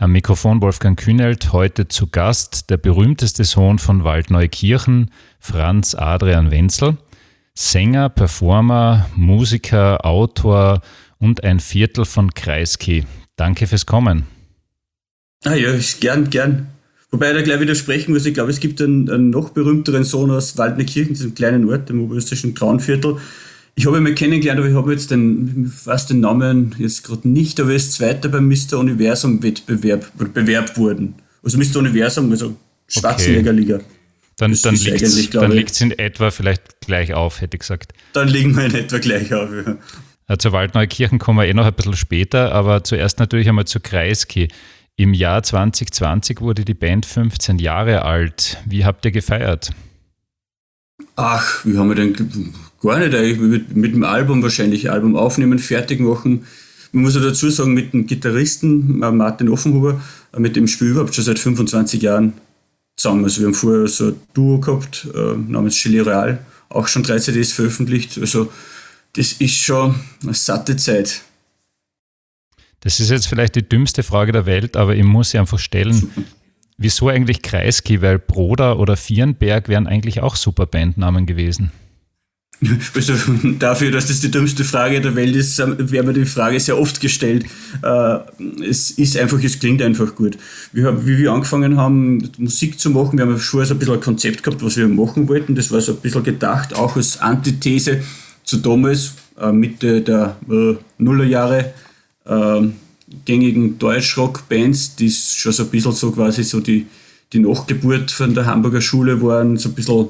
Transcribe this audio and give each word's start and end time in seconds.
Am 0.00 0.12
Mikrofon 0.12 0.62
Wolfgang 0.62 0.98
Kühnelt, 0.98 1.52
heute 1.52 1.86
zu 1.86 2.06
Gast 2.06 2.70
der 2.70 2.78
berühmteste 2.78 3.44
Sohn 3.44 3.78
von 3.78 4.02
Waldneukirchen, 4.02 5.10
Franz 5.38 5.94
Adrian 5.94 6.50
Wenzel, 6.50 6.96
Sänger, 7.54 8.08
Performer, 8.08 9.10
Musiker, 9.14 10.06
Autor 10.06 10.80
und 11.18 11.44
ein 11.44 11.60
Viertel 11.60 12.06
von 12.06 12.32
Kreisky. 12.32 13.04
Danke 13.36 13.66
fürs 13.66 13.84
Kommen. 13.84 14.24
Ah 15.44 15.52
ja, 15.52 15.68
gern, 16.00 16.30
gern. 16.30 16.68
Wobei 17.10 17.32
ich 17.32 17.36
da 17.36 17.42
gleich 17.42 17.60
widersprechen 17.60 18.14
muss, 18.14 18.24
ich 18.24 18.32
glaube, 18.32 18.52
es 18.52 18.60
gibt 18.60 18.80
einen, 18.80 19.10
einen 19.10 19.28
noch 19.28 19.50
berühmteren 19.50 20.04
Sohn 20.04 20.30
aus 20.30 20.56
Waldneukirchen, 20.56 21.12
diesem 21.12 21.34
kleinen 21.34 21.68
Ort, 21.68 21.90
dem 21.90 22.00
oberösterreichischen 22.00 22.54
Traunviertel, 22.54 23.18
ich 23.74 23.86
habe 23.86 23.96
ihn 23.96 24.02
mal 24.02 24.14
kennengelernt, 24.14 24.60
aber 24.60 24.68
ich 24.68 24.74
habe 24.74 24.92
jetzt 24.92 25.10
den, 25.10 25.72
weiß 25.84 26.06
den 26.06 26.20
Namen 26.20 26.74
jetzt 26.78 27.04
gerade 27.04 27.28
nicht, 27.28 27.60
aber 27.60 27.70
er 27.70 27.76
ist 27.76 27.92
Zweiter 27.92 28.28
beim 28.28 28.48
Mr. 28.48 28.78
Universum 28.78 29.42
Wettbewerb 29.42 30.10
bewerbt 30.34 30.76
worden. 30.76 31.14
Also 31.42 31.58
Mr. 31.58 31.78
Universum, 31.78 32.30
also 32.30 32.56
Schwarzenegger-Liga. 32.88 33.76
Okay. 33.76 33.84
Dann, 34.36 34.56
dann 34.62 34.74
liegt 34.74 35.70
es 35.70 35.78
dann 35.78 35.90
in 35.90 35.98
etwa 35.98 36.30
vielleicht 36.30 36.80
gleich 36.80 37.12
auf, 37.12 37.42
hätte 37.42 37.56
ich 37.56 37.60
gesagt. 37.60 37.92
Dann 38.14 38.28
liegen 38.28 38.56
wir 38.56 38.64
in 38.64 38.74
etwa 38.74 38.98
gleich 38.98 39.32
auf, 39.34 39.50
ja. 39.52 39.76
ja 40.28 40.38
zur 40.38 40.52
Waldneukirchen 40.52 41.18
kommen 41.18 41.38
wir 41.38 41.46
eh 41.46 41.52
noch 41.52 41.66
ein 41.66 41.74
bisschen 41.74 41.94
später, 41.94 42.52
aber 42.52 42.82
zuerst 42.82 43.18
natürlich 43.18 43.48
einmal 43.48 43.66
zu 43.66 43.80
Kreisky. 43.80 44.48
Im 44.96 45.14
Jahr 45.14 45.42
2020 45.42 46.40
wurde 46.40 46.64
die 46.64 46.74
Band 46.74 47.06
15 47.06 47.58
Jahre 47.58 48.02
alt. 48.02 48.58
Wie 48.66 48.84
habt 48.84 49.04
ihr 49.04 49.10
gefeiert? 49.10 49.72
Ach, 51.16 51.64
wie 51.64 51.76
haben 51.76 51.88
wir 51.88 51.94
denn 51.94 52.14
Gar 52.80 52.98
nicht 53.00 53.14
eigentlich. 53.14 53.38
Mit, 53.38 53.76
mit 53.76 53.94
dem 53.94 54.04
Album 54.04 54.42
wahrscheinlich, 54.42 54.90
Album 54.90 55.16
aufnehmen, 55.16 55.58
fertig 55.58 56.00
machen. 56.00 56.46
Man 56.92 57.04
muss 57.04 57.14
ja 57.14 57.20
dazu 57.20 57.48
sagen, 57.50 57.74
mit 57.74 57.92
dem 57.92 58.06
Gitarristen 58.06 59.02
äh, 59.02 59.10
Martin 59.10 59.48
Offenhuber, 59.48 60.00
äh, 60.32 60.40
mit 60.40 60.56
dem 60.56 60.66
spiele 60.66 60.90
ich 60.90 60.94
überhaupt 60.96 61.14
schon 61.14 61.24
seit 61.24 61.38
25 61.38 62.02
Jahren 62.02 62.32
zusammen. 62.96 63.24
Also 63.24 63.40
wir 63.40 63.46
haben 63.46 63.54
vorher 63.54 63.86
so 63.86 64.08
ein 64.08 64.14
Duo 64.34 64.58
gehabt, 64.58 65.06
äh, 65.14 65.36
namens 65.36 65.76
Chili 65.76 66.00
Real, 66.00 66.44
auch 66.68 66.88
schon 66.88 67.02
drei 67.02 67.18
CDs 67.18 67.52
veröffentlicht. 67.52 68.18
Also 68.18 68.50
das 69.14 69.32
ist 69.32 69.54
schon 69.54 69.94
eine 70.22 70.34
satte 70.34 70.76
Zeit. 70.76 71.22
Das 72.80 72.98
ist 72.98 73.10
jetzt 73.10 73.26
vielleicht 73.26 73.56
die 73.56 73.68
dümmste 73.68 74.02
Frage 74.02 74.32
der 74.32 74.46
Welt, 74.46 74.76
aber 74.76 74.96
ich 74.96 75.04
muss 75.04 75.30
sie 75.30 75.38
einfach 75.38 75.58
stellen. 75.58 76.10
Wieso 76.78 77.08
eigentlich 77.08 77.42
Kreisky? 77.42 78.00
Weil 78.00 78.18
Broda 78.18 78.72
oder 78.72 78.96
Vierenberg 78.96 79.68
wären 79.68 79.86
eigentlich 79.86 80.22
auch 80.22 80.34
super 80.34 80.64
Bandnamen 80.64 81.26
gewesen. 81.26 81.72
Also 82.94 83.14
dafür, 83.58 83.90
dass 83.90 84.06
das 84.06 84.20
die 84.20 84.30
dümmste 84.30 84.64
Frage 84.64 85.00
der 85.00 85.16
Welt 85.16 85.34
ist, 85.34 85.58
wäre 85.58 86.04
mir 86.04 86.12
die 86.12 86.26
Frage 86.26 86.60
sehr 86.60 86.78
oft 86.78 87.00
gestellt. 87.00 87.46
Äh, 87.82 88.18
es 88.68 88.90
ist 88.90 89.16
einfach, 89.16 89.42
es 89.42 89.58
klingt 89.58 89.80
einfach 89.82 90.14
gut. 90.14 90.36
Wir 90.72 90.86
haben, 90.86 91.06
wie 91.06 91.18
wir 91.18 91.32
angefangen 91.32 91.76
haben, 91.76 92.30
Musik 92.38 92.78
zu 92.78 92.90
machen, 92.90 93.18
wir 93.18 93.24
haben 93.24 93.38
vorher 93.38 93.66
so 93.66 93.74
ein 93.74 93.78
bisschen 93.78 93.94
ein 93.94 94.00
Konzept 94.00 94.42
gehabt, 94.42 94.62
was 94.62 94.76
wir 94.76 94.88
machen 94.88 95.28
wollten. 95.28 95.54
Das 95.54 95.70
war 95.70 95.80
so 95.80 95.92
ein 95.92 95.98
bisschen 95.98 96.22
gedacht, 96.22 96.74
auch 96.74 96.96
als 96.96 97.20
Antithese 97.20 98.02
zu 98.44 98.58
damals, 98.58 99.14
äh, 99.40 99.52
Mitte 99.52 100.02
der 100.02 100.36
äh, 100.50 100.74
Nullerjahre, 100.98 101.72
gängigen 103.24 103.78
Deutschrock-Bands, 103.78 104.94
die 104.94 105.10
schon 105.10 105.52
so 105.52 105.64
ein 105.64 105.68
bisschen 105.70 105.92
so 105.92 106.12
quasi 106.12 106.44
so 106.44 106.60
die, 106.60 106.86
die 107.32 107.40
Nachgeburt 107.40 108.10
von 108.10 108.34
der 108.34 108.46
Hamburger 108.46 108.80
Schule 108.80 109.20
waren, 109.20 109.56
so 109.56 109.70
ein 109.70 109.74
bisschen 109.74 110.08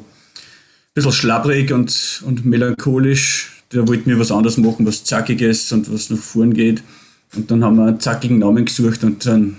bisschen 0.94 1.12
schlabbrig 1.12 1.72
und, 1.72 2.22
und 2.26 2.44
melancholisch. 2.44 3.62
Da 3.70 3.86
wollten 3.86 4.10
wir 4.10 4.18
was 4.18 4.32
anderes 4.32 4.56
machen, 4.56 4.86
was 4.86 5.04
Zackiges 5.04 5.70
und 5.72 5.92
was 5.92 6.10
nach 6.10 6.18
vorn 6.18 6.54
geht. 6.54 6.82
Und 7.36 7.50
dann 7.50 7.62
haben 7.62 7.76
wir 7.76 7.86
einen 7.86 8.00
zackigen 8.00 8.38
Namen 8.40 8.64
gesucht 8.64 9.04
und 9.04 9.24
dann 9.24 9.56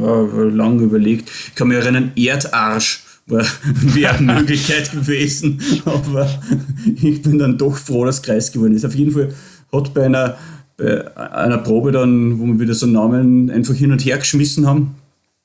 ja, 0.00 0.22
lange 0.44 0.84
überlegt. 0.84 1.30
Ich 1.48 1.54
kann 1.54 1.68
mich 1.68 1.76
erinnern, 1.76 2.12
Erdarsch 2.16 3.02
wäre 3.26 4.14
eine 4.14 4.34
Möglichkeit 4.34 4.92
gewesen, 4.92 5.60
aber 5.84 6.28
ich 7.02 7.22
bin 7.22 7.38
dann 7.38 7.58
doch 7.58 7.76
froh, 7.76 8.04
dass 8.04 8.22
Kreis 8.22 8.52
geworden 8.52 8.74
ist. 8.74 8.84
Auf 8.84 8.94
jeden 8.94 9.10
Fall 9.10 9.34
hat 9.72 9.92
bei 9.92 10.06
einer, 10.06 10.38
bei 10.76 11.16
einer 11.16 11.58
Probe 11.58 11.90
dann, 11.90 12.38
wo 12.38 12.46
wir 12.46 12.60
wieder 12.60 12.74
so 12.74 12.86
Namen 12.86 13.50
einfach 13.50 13.74
hin 13.74 13.90
und 13.90 14.04
her 14.04 14.18
geschmissen 14.18 14.66
haben, 14.66 14.94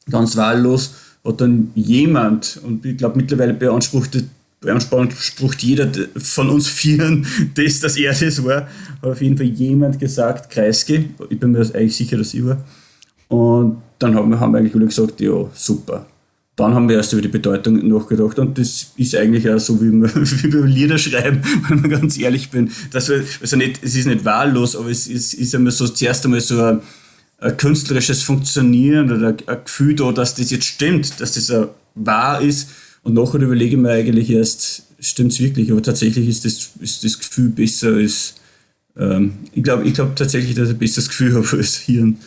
ganz 0.10 0.38
wahllos, 0.38 0.94
hat 1.26 1.42
dann 1.42 1.72
jemand, 1.74 2.60
und 2.64 2.86
ich 2.86 2.98
glaube 2.98 3.18
mittlerweile 3.18 3.54
beansprucht 3.56 4.16
beansprucht 4.62 5.64
jeder 5.64 5.92
von 6.16 6.50
uns 6.50 6.68
Vieren, 6.68 7.26
das, 7.56 7.80
dass 7.80 7.98
er 7.98 8.14
das 8.14 8.44
war, 8.44 8.68
hat 9.02 9.12
auf 9.12 9.22
jeden 9.22 9.36
Fall 9.36 9.48
jemand 9.48 10.00
gesagt, 10.00 10.52
Kreisky. 10.52 11.10
Ich 11.30 11.40
bin 11.40 11.52
mir 11.52 11.60
eigentlich 11.60 11.96
sicher, 11.96 12.18
dass 12.18 12.34
ich 12.34 12.46
war. 12.46 12.64
Und 13.28 13.82
dann 13.98 14.16
haben 14.16 14.30
wir, 14.30 14.40
haben 14.40 14.54
wir 14.54 14.60
eigentlich 14.60 14.76
alle 14.76 14.86
gesagt, 14.86 15.20
ja, 15.20 15.50
super. 15.54 16.06
Dann 16.56 16.76
haben 16.76 16.88
wir 16.88 16.98
erst 16.98 17.14
über 17.14 17.22
die 17.22 17.28
Bedeutung 17.28 17.88
nachgedacht 17.88 18.38
und 18.38 18.58
das 18.58 18.92
ist 18.98 19.16
eigentlich 19.16 19.50
auch 19.50 19.58
so, 19.58 19.82
wie 19.82 19.92
wir, 19.92 20.14
wie 20.16 20.54
wir 20.54 20.66
Lieder 20.66 20.98
schreiben, 20.98 21.42
wenn 21.68 21.82
man 21.82 21.90
ganz 21.90 22.20
ehrlich 22.20 22.52
bin. 22.52 22.70
Das 22.92 23.10
wir, 23.10 23.24
also 23.42 23.56
nicht, 23.56 23.80
es 23.84 23.96
ist 23.96 24.06
nicht 24.06 24.26
wahllos, 24.26 24.76
aber 24.76 24.90
es 24.90 25.08
ist, 25.08 25.34
ist 25.34 25.56
einmal 25.56 25.72
so 25.72 25.88
zuerst 25.88 26.24
einmal 26.26 26.42
so 26.42 26.62
ein, 26.62 26.82
ein 27.40 27.58
künstlerisches 27.58 28.22
Funktionieren 28.22 29.12
oder 29.12 29.30
ein 29.30 29.64
Gefühl 29.64 29.96
da, 29.96 30.12
dass 30.12 30.36
das 30.36 30.52
jetzt 30.52 30.66
stimmt, 30.66 31.20
dass 31.20 31.34
das 31.34 31.52
wahr 31.96 32.42
ist 32.42 32.70
und 33.04 33.14
nachher 33.14 33.42
überlege 33.42 33.76
ich 33.76 33.82
mir 33.82 33.92
eigentlich 33.92 34.30
erst, 34.30 34.84
stimmt 35.00 35.32
es 35.32 35.40
wirklich, 35.40 35.72
aber 35.72 35.82
tatsächlich 35.82 36.28
ist 36.28 36.46
das, 36.46 36.72
ist 36.80 37.04
das 37.04 37.18
Gefühl 37.18 37.50
besser 37.50 37.96
als, 37.96 38.36
ähm, 38.98 39.34
ich 39.54 39.64
glaube 39.64 39.88
ich 39.88 39.94
glaub 39.94 40.16
tatsächlich, 40.16 40.56
dass 40.56 40.70
ich 40.70 40.76
ein 40.76 40.80
besseres 40.80 41.10
Gefühl 41.10 41.36
habe 41.36 41.58
als 41.58 41.78
Hirn. 41.78 42.18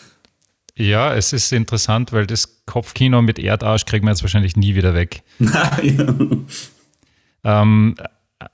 Ja, 0.76 1.14
es 1.14 1.32
ist 1.32 1.52
interessant, 1.52 2.12
weil 2.12 2.26
das 2.26 2.64
Kopfkino 2.66 3.22
mit 3.22 3.38
Erdarsch 3.38 3.84
kriegen 3.84 4.06
wir 4.06 4.10
jetzt 4.10 4.22
wahrscheinlich 4.22 4.56
nie 4.56 4.74
wieder 4.74 4.94
weg. 4.94 5.22
ja. 5.38 6.14
ähm, 7.44 7.94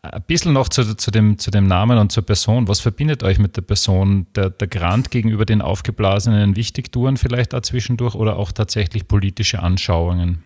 ein 0.03 0.23
bisschen 0.27 0.53
noch 0.53 0.69
zu, 0.69 0.95
zu, 0.97 1.11
dem, 1.11 1.39
zu 1.39 1.51
dem 1.51 1.67
Namen 1.67 1.99
und 1.99 2.13
zur 2.13 2.25
Person. 2.25 2.69
Was 2.69 2.81
verbindet 2.81 3.23
euch 3.23 3.39
mit 3.39 3.57
der 3.57 3.63
Person? 3.63 4.27
Der, 4.35 4.51
der 4.51 4.69
Grant 4.69 5.11
gegenüber 5.11 5.47
den 5.47 5.63
aufgeblasenen 5.63 6.57
Wichtigtouren 6.57 7.17
vielleicht 7.17 7.55
da 7.55 7.63
zwischendurch 7.63 8.15
oder 8.15 8.37
auch 8.37 8.53
tatsächlich 8.53 9.09
politische 9.09 9.61
Anschauungen? 9.63 10.43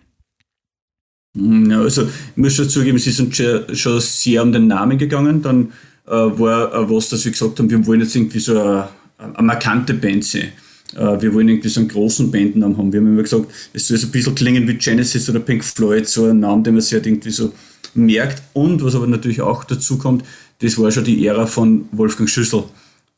Ja, 1.34 1.80
also 1.80 2.02
ich 2.04 2.36
muss 2.36 2.54
schon 2.54 2.68
zugeben, 2.68 2.98
sie 2.98 3.10
sind 3.10 3.34
schon, 3.34 3.74
schon 3.74 4.00
sehr 4.00 4.42
um 4.42 4.52
den 4.52 4.68
Namen 4.68 4.98
gegangen. 4.98 5.42
Dann 5.42 5.72
äh, 6.06 6.10
war 6.10 6.72
äh, 6.72 6.90
was, 6.90 7.08
dass 7.08 7.24
wir 7.24 7.32
gesagt 7.32 7.58
haben, 7.58 7.70
wir 7.70 7.84
wollen 7.86 8.00
jetzt 8.00 8.14
irgendwie 8.14 8.38
so 8.38 8.58
eine, 8.58 8.88
eine 9.18 9.42
markante 9.46 9.94
Band 9.94 10.24
sein. 10.24 10.52
Äh, 10.94 11.20
wir 11.20 11.34
wollen 11.34 11.48
irgendwie 11.48 11.68
so 11.68 11.80
einen 11.80 11.88
großen 11.88 12.30
Bandnamen 12.30 12.76
haben. 12.76 12.92
Wir 12.92 13.00
haben 13.00 13.08
immer 13.08 13.22
gesagt, 13.22 13.46
es 13.72 13.88
soll 13.88 13.96
so 13.96 14.06
ein 14.06 14.12
bisschen 14.12 14.34
klingen 14.34 14.68
wie 14.68 14.74
Genesis 14.74 15.28
oder 15.28 15.40
Pink 15.40 15.64
Floyd, 15.64 16.06
so 16.06 16.26
ein 16.26 16.38
Name, 16.38 16.62
den 16.62 16.74
man 16.74 16.82
sich 16.82 16.92
halt 16.94 17.06
irgendwie 17.06 17.30
so 17.30 17.52
merkt. 17.94 18.42
Und 18.52 18.84
was 18.84 18.94
aber 18.94 19.08
natürlich 19.08 19.40
auch 19.40 19.64
dazu 19.64 19.98
kommt, 19.98 20.24
das 20.60 20.78
war 20.78 20.90
schon 20.92 21.04
die 21.04 21.26
Ära 21.26 21.46
von 21.46 21.86
Wolfgang 21.90 22.28
Schüssel. 22.28 22.64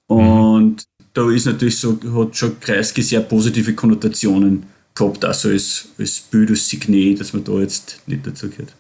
Und 0.07 0.71
mhm. 0.71 0.77
da 1.13 1.31
ist 1.31 1.45
natürlich 1.45 1.79
so, 1.79 1.99
hat 2.15 2.35
schon 2.35 2.59
Kreisky 2.61 3.03
sehr 3.03 3.21
positive 3.21 3.75
Konnotationen 3.75 4.65
gehabt, 4.97 5.25
also 5.25 5.49
als, 5.51 5.89
als 5.99 6.21
Bild, 6.21 6.51
als 6.51 6.69
Signet, 6.69 7.21
dass 7.21 7.33
man 7.33 7.45
da 7.45 7.53
jetzt 7.61 8.03
nicht 8.07 8.27
dazu 8.27 8.49
gehört. 8.51 8.75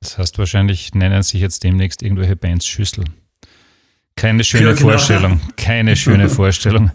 Das 0.00 0.18
heißt, 0.18 0.38
wahrscheinlich 0.38 0.94
nennen 0.94 1.22
sich 1.22 1.40
jetzt 1.40 1.64
demnächst 1.64 2.02
irgendwelche 2.02 2.36
Bands 2.36 2.66
Schüssel. 2.66 3.04
Keine 4.14 4.44
schöne 4.44 4.68
ja, 4.68 4.72
genau. 4.74 4.90
Vorstellung. 4.90 5.40
Keine 5.56 5.96
schöne 5.96 6.28
Vorstellung. 6.28 6.90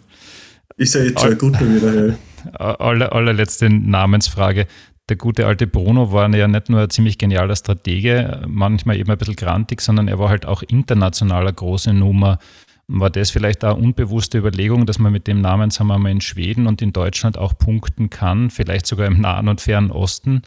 Ist 0.78 0.96
ja 0.96 1.04
jetzt 1.04 1.20
schon 1.20 1.38
gut 1.38 1.60
wieder. 1.60 2.08
Ja. 2.08 2.16
Aller, 2.80 3.14
allerletzte 3.14 3.70
Namensfrage. 3.70 4.68
Der 5.10 5.18
gute 5.18 5.46
alte 5.46 5.68
Bruno 5.68 6.12
war 6.12 6.30
ja 6.36 6.48
nicht 6.48 6.70
nur 6.70 6.82
ein 6.82 6.90
ziemlich 6.90 7.18
genialer 7.18 7.56
Stratege, 7.56 8.42
manchmal 8.48 8.98
eben 8.98 9.12
ein 9.12 9.18
bisschen 9.18 9.36
grantig, 9.36 9.82
sondern 9.82 10.08
er 10.08 10.20
war 10.20 10.30
halt 10.30 10.46
auch 10.46 10.62
internationaler 10.62 11.52
große 11.52 11.94
Nummer. 11.94 12.40
War 12.88 13.10
das 13.10 13.32
vielleicht 13.32 13.64
eine 13.64 13.76
unbewusste 13.76 14.38
Überlegung, 14.38 14.86
dass 14.86 15.00
man 15.00 15.12
mit 15.12 15.28
dem 15.28 15.42
Namen, 15.42 15.70
sagen 15.70 15.88
wir 15.88 15.98
mal, 15.98 16.12
in 16.12 16.22
Schweden 16.22 16.68
und 16.68 16.82
in 16.82 16.94
Deutschland 16.94 17.38
auch 17.38 17.58
punkten 17.58 18.10
kann, 18.10 18.50
vielleicht 18.50 18.86
sogar 18.86 19.08
im 19.08 19.22
Nahen 19.22 19.48
und 19.48 19.62
Fernen 19.62 19.92
Osten? 19.92 20.42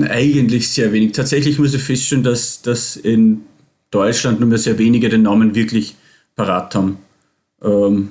Eigentlich 0.00 0.68
sehr 0.68 0.92
wenig. 0.92 1.12
Tatsächlich 1.12 1.58
muss 1.58 1.74
ich 1.74 1.82
feststellen, 1.82 2.24
dass, 2.24 2.62
dass 2.62 2.96
in 2.96 3.42
Deutschland 3.90 4.40
nur 4.40 4.48
mehr 4.48 4.58
sehr 4.58 4.78
wenige 4.78 5.08
den 5.08 5.22
Namen 5.22 5.54
wirklich 5.54 5.96
parat 6.34 6.74
haben. 6.74 6.98
Ähm, 7.62 8.10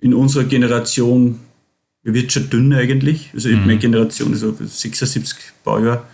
in 0.00 0.14
unserer 0.14 0.44
Generation 0.44 1.40
er 2.04 2.12
wird 2.12 2.32
schon 2.32 2.50
dünn 2.50 2.72
eigentlich. 2.72 3.30
Also 3.34 3.48
mhm. 3.48 3.60
meine 3.60 3.78
Generation 3.78 4.32
ist 4.34 4.40
so 4.40 4.54
76 4.54 5.38
Baujahr. 5.64 6.06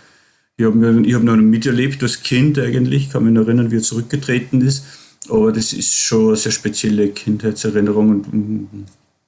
Ich 0.57 0.65
habe 0.65 1.03
hab 1.13 1.23
noch 1.23 1.35
miterlebt 1.35 2.01
als 2.01 2.23
Kind 2.23 2.57
eigentlich, 2.59 3.09
kann 3.09 3.25
mich 3.25 3.33
noch 3.33 3.45
erinnern, 3.45 3.71
wie 3.71 3.77
er 3.77 3.81
zurückgetreten 3.81 4.61
ist. 4.61 4.85
Aber 5.31 5.53
das 5.53 5.71
ist 5.71 5.95
schon 5.95 6.29
eine 6.29 6.35
sehr 6.35 6.51
spezielle 6.51 7.09
Kindheitserinnerung 7.09 8.09
und 8.09 8.85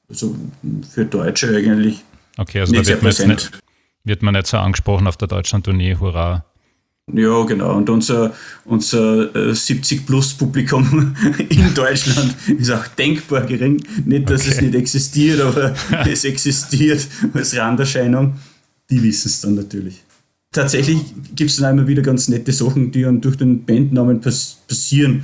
also 0.10 0.36
für 0.92 1.06
Deutsche 1.06 1.56
eigentlich. 1.56 2.04
Okay, 2.38 2.60
also 2.60 2.74
da 2.74 2.86
wird 2.86 3.02
man, 3.02 3.28
nicht, 3.30 3.52
wird 4.04 4.22
man 4.22 4.34
nicht 4.34 4.48
so 4.48 4.58
angesprochen 4.58 5.08
auf 5.08 5.16
der 5.16 5.30
Deutschland-Tournee, 5.30 5.96
hurra. 6.00 6.44
Ja, 7.12 7.44
genau. 7.44 7.78
Und 7.78 7.90
unser, 7.90 8.34
unser 8.66 9.34
äh, 9.36 9.52
70-Plus-Publikum 9.52 11.16
in 11.50 11.74
Deutschland 11.76 12.36
ist 12.48 12.72
auch 12.72 12.88
denkbar 12.88 13.46
gering. 13.46 13.82
Nicht, 14.06 14.30
dass 14.30 14.42
okay. 14.42 14.52
es 14.52 14.62
nicht 14.62 14.76
existiert, 14.76 15.42
aber 15.42 15.74
es 16.06 16.26
existiert 16.26 17.08
als 17.34 17.56
Randerscheinung. 17.56 18.34
Die 18.90 19.02
wissen 19.02 19.30
es 19.30 19.40
dann 19.40 19.56
natürlich. 19.56 20.04
Tatsächlich 20.52 21.00
gibt 21.34 21.50
es 21.50 21.58
dann 21.58 21.78
immer 21.78 21.88
wieder 21.88 22.02
ganz 22.02 22.28
nette 22.28 22.52
Sachen, 22.52 22.92
die 22.92 23.04
dann 23.04 23.22
durch 23.22 23.38
den 23.38 23.66
Bandnamen 23.66 24.20
pass 24.22 24.60
passieren. 24.68 25.24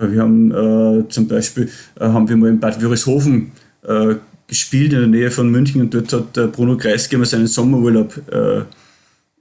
Wir 0.00 0.22
haben 0.22 0.50
äh, 0.50 1.08
zum 1.08 1.28
Beispiel 1.28 1.68
äh, 1.98 2.04
haben 2.04 2.28
wir 2.28 2.36
mal 2.36 2.48
in 2.48 2.60
Bad 2.60 2.80
Wörishofen 2.80 3.52
äh, 3.82 4.14
gespielt 4.46 4.92
in 4.92 4.98
der 4.98 5.08
Nähe 5.08 5.30
von 5.30 5.50
München 5.50 5.80
und 5.80 5.94
dort 5.94 6.12
hat 6.12 6.36
der 6.36 6.48
Bruno 6.48 6.76
Kreisgeber 6.76 7.24
seinen 7.24 7.46
Sommerurlaub 7.46 8.20
äh, 8.32 8.62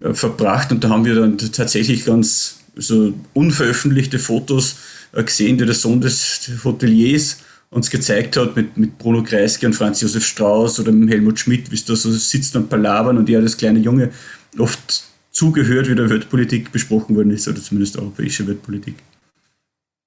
äh, 0.02 0.14
verbracht 0.14 0.72
und 0.72 0.84
da 0.84 0.90
haben 0.90 1.06
wir 1.06 1.16
dann 1.16 1.38
tatsächlich 1.38 2.06
ganz 2.06 2.60
so 2.76 3.14
unveröffentlichte 3.34 4.20
Fotos 4.20 4.78
äh, 5.14 5.24
gesehen, 5.24 5.58
die 5.58 5.66
der 5.66 5.76
Sohn 5.76 6.02
des 6.02 6.50
Hoteliers 6.64 7.40
uns 7.72 7.90
gezeigt 7.90 8.38
hat 8.38 8.56
mit, 8.56 8.78
mit 8.78 8.98
Bruno 8.98 9.24
Kreisky 9.24 9.66
und 9.66 9.74
Franz 9.74 10.02
Josef 10.02 10.26
Strauß 10.26 10.80
oder 10.80 10.92
mit 10.92 11.10
Helmut 11.10 11.40
Schmidt, 11.40 11.70
wie 11.72 11.76
es 11.76 11.86
da 11.86 11.96
so 11.96 12.12
sitzt 12.12 12.56
und 12.56 12.70
palabern 12.70 13.18
und 13.18 13.30
er, 13.30 13.42
das 13.42 13.58
kleine 13.58 13.80
Junge, 13.80 14.12
oft 14.58 15.04
zugehört, 15.32 15.90
wie 15.90 15.96
der 15.96 16.10
Weltpolitik 16.10 16.72
besprochen 16.72 17.16
worden 17.16 17.32
ist 17.32 17.48
oder 17.48 17.62
zumindest 17.62 17.98
europäische 17.98 18.48
Weltpolitik. 18.48 18.96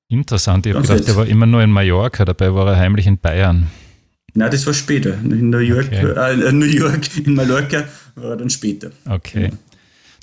Interessant, 0.08 0.66
ich 0.66 0.74
habe 0.74 0.86
gedacht, 0.86 1.08
er 1.08 1.16
war 1.16 1.26
immer 1.26 1.46
nur 1.46 1.62
in 1.62 1.70
Mallorca, 1.70 2.24
dabei 2.24 2.54
war 2.54 2.68
er 2.68 2.76
heimlich 2.76 3.06
in 3.06 3.18
Bayern. 3.18 3.68
Nein, 4.34 4.50
das 4.50 4.66
war 4.66 4.74
später. 4.74 5.14
In 5.14 5.50
New 5.50 5.58
York, 5.58 5.86
okay. 5.86 6.46
äh, 6.46 6.52
New 6.52 6.66
York, 6.66 7.16
in 7.24 7.34
Mallorca 7.34 7.84
war 8.14 8.30
er 8.30 8.36
dann 8.36 8.50
später. 8.50 8.90
Okay. 9.08 9.44
Ja. 9.44 9.50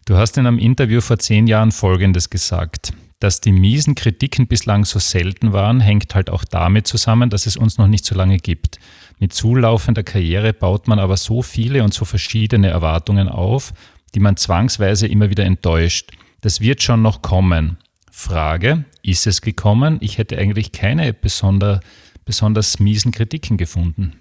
Du 0.06 0.18
hast 0.18 0.38
in 0.38 0.48
einem 0.48 0.58
Interview 0.58 1.02
vor 1.02 1.20
zehn 1.20 1.48
Jahren 1.48 1.72
Folgendes 1.72 2.30
gesagt. 2.30 2.94
Dass 3.20 3.42
die 3.42 3.52
miesen 3.52 3.96
Kritiken 3.96 4.48
bislang 4.48 4.86
so 4.86 4.98
selten 4.98 5.52
waren, 5.52 5.82
hängt 5.82 6.16
halt 6.16 6.30
auch 6.30 6.46
damit 6.46 6.88
zusammen, 6.88 7.30
dass 7.30 7.46
es 7.46 7.58
uns 7.58 7.78
noch 7.78 7.88
nicht 7.88 8.06
so 8.06 8.16
lange 8.16 8.38
gibt. 8.38 8.80
Mit 9.20 9.34
zulaufender 9.34 10.04
Karriere 10.04 10.54
baut 10.54 10.88
man 10.88 10.98
aber 10.98 11.18
so 11.18 11.42
viele 11.42 11.84
und 11.84 11.94
so 11.94 12.06
verschiedene 12.06 12.70
Erwartungen 12.70 13.28
auf, 13.28 13.74
die 14.16 14.22
man 14.22 14.38
zwangsweise 14.38 15.06
immer 15.06 15.30
wieder 15.30 15.44
enttäuscht. 15.44 16.12
Das 16.42 16.62
wird 16.62 16.82
schon 16.82 17.02
noch 17.02 17.22
kommen. 17.22 17.78
Frage, 18.20 18.84
ist 19.02 19.28
es 19.28 19.40
gekommen? 19.40 19.98
Ich 20.02 20.18
hätte 20.18 20.38
eigentlich 20.38 20.74
keine 20.74 21.14
besonder, 21.14 21.80
besonders 22.26 22.78
miesen 22.78 23.14
Kritiken 23.14 23.56
gefunden. 23.56 24.14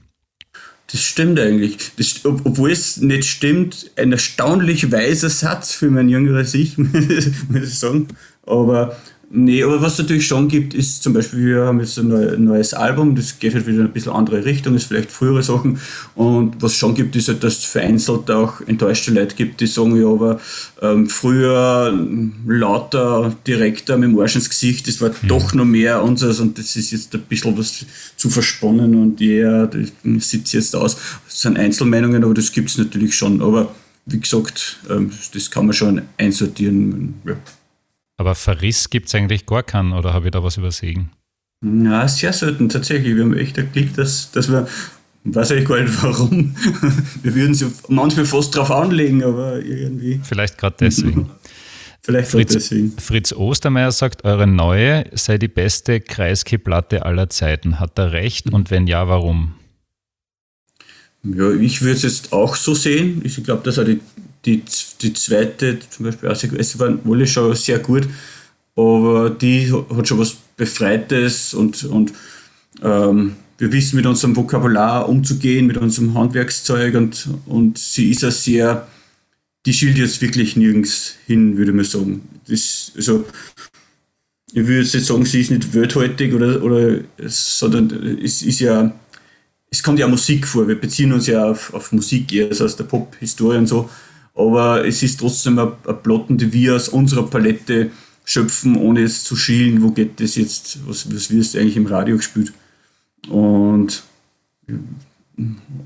Das 0.87 1.03
stimmt 1.03 1.41
eigentlich. 1.41 1.79
Das, 1.97 2.25
ob, 2.25 2.47
obwohl 2.47 2.71
es 2.71 2.99
nicht 2.99 3.25
stimmt, 3.25 3.91
ein 3.97 4.13
erstaunlich 4.13 4.93
weiser 4.93 5.29
Satz 5.29 5.73
für 5.73 5.91
mein 5.91 6.09
jüngeres 6.09 6.55
Ich, 6.55 6.79
muss 6.79 6.95
ich 7.05 7.75
sagen. 7.77 8.07
Aber 8.47 8.97
Nee, 9.31 9.63
aber 9.63 9.83
was 9.83 9.93
es 9.93 9.99
natürlich 9.99 10.27
schon 10.27 10.49
gibt, 10.49 10.73
ist 10.73 11.03
zum 11.03 11.13
Beispiel, 11.13 11.45
wir 11.45 11.67
haben 11.67 11.81
jetzt 11.81 11.99
ein 11.99 12.45
neues 12.45 12.73
Album, 12.73 13.15
das 13.15 13.39
geht 13.39 13.53
halt 13.53 13.67
wieder 13.67 13.81
in 13.81 13.87
ein 13.87 13.93
bisschen 13.93 14.13
andere 14.13 14.43
Richtung, 14.43 14.75
ist 14.75 14.85
vielleicht 14.85 15.13
frühere 15.13 15.43
Sachen. 15.43 15.79
Und 16.15 16.63
was 16.63 16.73
es 16.73 16.79
schon 16.79 16.95
gibt, 16.95 17.15
ist 17.15 17.29
halt, 17.29 17.45
dass 17.45 17.59
es 17.59 17.65
vereinzelt 17.67 18.31
auch 18.31 18.63
enttäuschte 18.63 19.11
Leute 19.11 19.37
gibt, 19.37 19.61
die 19.61 19.67
sagen, 19.67 20.01
ja, 20.01 20.09
aber 20.09 20.41
ähm, 20.81 21.11
früher 21.11 21.93
lauter, 22.47 23.37
direkter 23.47 23.99
mit 23.99 24.11
dem 24.11 24.19
Arsch 24.19 24.37
ins 24.37 24.49
Gesicht, 24.49 24.89
das 24.89 24.99
war 25.03 25.11
mhm. 25.11 25.29
doch 25.29 25.53
noch 25.53 25.67
mehr 25.67 26.03
unseres 26.03 26.41
und 26.41 26.57
das 26.57 26.75
ist 26.77 26.93
jetzt 26.93 27.15
ein 27.15 27.21
bisschen 27.21 27.59
was 27.59 27.85
zu 28.17 28.31
versponnen 28.31 28.95
und 28.95 29.21
ja, 29.21 29.67
das 29.67 29.91
sieht 30.31 30.51
jetzt 30.55 30.75
aus. 30.75 30.97
Das 31.27 31.43
sind 31.43 31.59
Einzelmeinungen, 31.59 32.25
aber 32.25 32.33
das 32.33 32.51
gibt 32.51 32.71
es 32.71 32.79
natürlich 32.79 33.15
schon. 33.15 33.43
Aber 33.43 33.75
wie 34.07 34.21
gesagt, 34.21 34.79
ähm, 34.89 35.11
das 35.35 35.51
kann 35.51 35.67
man 35.67 35.75
schon 35.75 36.01
einsortieren. 36.17 37.13
Ja. 37.27 37.37
Aber 38.19 38.35
Verriss 38.35 38.91
gibt 38.91 39.07
es 39.07 39.15
eigentlich 39.15 39.47
gar 39.47 39.63
keinen, 39.63 39.93
oder 39.93 40.13
habe 40.13 40.27
ich 40.27 40.33
da 40.33 40.43
was 40.43 40.57
übersehen? 40.57 41.11
Na, 41.61 42.07
sehr 42.07 42.33
selten 42.33 42.69
tatsächlich. 42.69 43.17
Wir 43.17 43.23
haben 43.23 43.37
echt 43.37 43.57
Glück, 43.73 43.95
dass, 43.95 44.31
dass 44.33 44.51
wir, 44.51 44.69
weiß 45.25 45.53
ich 45.53 45.67
gar 45.67 45.81
nicht 45.81 46.03
warum, 46.03 46.55
wir 47.23 47.35
würden 47.35 47.55
sie 47.55 47.67
manchmal 47.89 48.27
fast 48.27 48.55
drauf 48.57 48.71
anlegen, 48.71 49.23
aber 49.23 49.61
irgendwie. 49.61 50.21
Vielleicht 50.23 50.59
gerade 50.59 50.77
deswegen. 50.81 51.31
Vielleicht 52.01 52.31
Fritz, 52.31 52.53
deswegen. 52.53 52.93
Fritz 52.99 53.33
Ostermeier 53.33 53.93
sagt, 53.93 54.25
eure 54.25 54.47
neue 54.47 55.05
sei 55.13 55.37
die 55.37 55.49
beste 55.49 56.01
Kreisky-Platte 56.01 57.05
aller 57.05 57.29
Zeiten. 57.29 57.81
Hat 57.81 57.99
er 57.99 58.13
recht 58.13 58.51
und 58.51 58.71
wenn 58.71 58.87
ja, 58.87 59.09
warum? 59.09 59.55
Ja, 61.23 61.51
ich 61.53 61.83
würde 61.83 61.97
es 61.97 62.03
jetzt 62.03 62.33
auch 62.33 62.57
so 62.57 62.75
sehen. 62.75 63.21
Ich 63.25 63.43
glaube, 63.45 63.63
dass 63.63 63.77
er 63.77 63.85
die 63.85 64.01
die, 64.45 64.63
die 65.03 65.13
zweite, 65.13 65.79
zum 65.91 66.07
Beispiel, 66.07 66.29
also 66.29 66.49
es 66.57 66.79
waren 66.79 67.01
alle 67.05 67.27
schon 67.27 67.55
sehr 67.55 67.79
gut, 67.79 68.09
aber 68.77 69.31
die 69.31 69.73
hat 69.73 70.09
schon 70.09 70.19
was 70.19 70.37
Befreites 70.57 71.55
und, 71.55 71.85
und 71.85 72.13
ähm, 72.83 73.37
wir 73.59 73.73
wissen 73.73 73.97
mit 73.97 74.07
unserem 74.07 74.37
Vokabular 74.37 75.09
umzugehen, 75.09 75.67
mit 75.67 75.77
unserem 75.77 76.15
Handwerkszeug 76.15 76.95
und, 76.95 77.29
und 77.47 77.77
sie 77.79 78.11
ist 78.11 78.23
ja 78.23 78.31
sehr, 78.31 78.87
die 79.67 79.73
schielt 79.73 79.99
jetzt 79.99 80.21
wirklich 80.23 80.57
nirgends 80.57 81.17
hin, 81.27 81.57
würde 81.57 81.73
man 81.73 81.85
sagen. 81.85 82.23
Das, 82.47 82.93
also, 82.97 83.25
ich 84.53 84.67
würde 84.67 84.81
jetzt 84.81 84.95
nicht 84.95 85.07
sagen, 85.07 85.25
sie 85.25 85.41
ist 85.41 85.51
nicht 85.51 85.75
welthältig 85.75 86.33
oder, 86.33 86.63
oder 86.63 87.01
sondern 87.27 88.19
es 88.23 88.43
ist 88.43 88.61
ja, 88.61 88.93
es 89.71 89.83
kommt 89.83 89.99
ja 89.99 90.09
Musik 90.09 90.47
vor. 90.47 90.67
Wir 90.69 90.81
beziehen 90.81 91.13
uns 91.13 91.27
ja 91.27 91.45
auf, 91.45 91.75
auf 91.75 91.93
Musik 91.93 92.33
eher 92.33 92.49
also 92.49 92.65
aus 92.65 92.77
der 92.77 92.85
Pop-Historie 92.85 93.59
und 93.59 93.67
so 93.67 93.91
aber 94.39 94.87
es 94.87 95.03
ist 95.03 95.19
trotzdem 95.19 95.59
ein, 95.59 95.73
ein 95.87 96.03
Plotten, 96.03 96.39
die 96.39 96.53
wir 96.53 96.77
aus 96.77 96.89
unserer 96.89 97.27
Palette 97.27 97.91
schöpfen, 98.25 98.77
ohne 98.77 99.01
jetzt 99.01 99.25
zu 99.25 99.37
schielen, 99.37 99.83
wo 99.83 99.91
geht 99.91 100.21
das 100.21 100.37
jetzt, 100.37 100.79
was, 100.87 101.13
was 101.13 101.31
wirst 101.31 101.55
du 101.55 101.59
eigentlich 101.59 101.77
im 101.77 101.87
Radio 101.87 102.17
gespielt. 102.17 102.53
Und, 103.29 104.05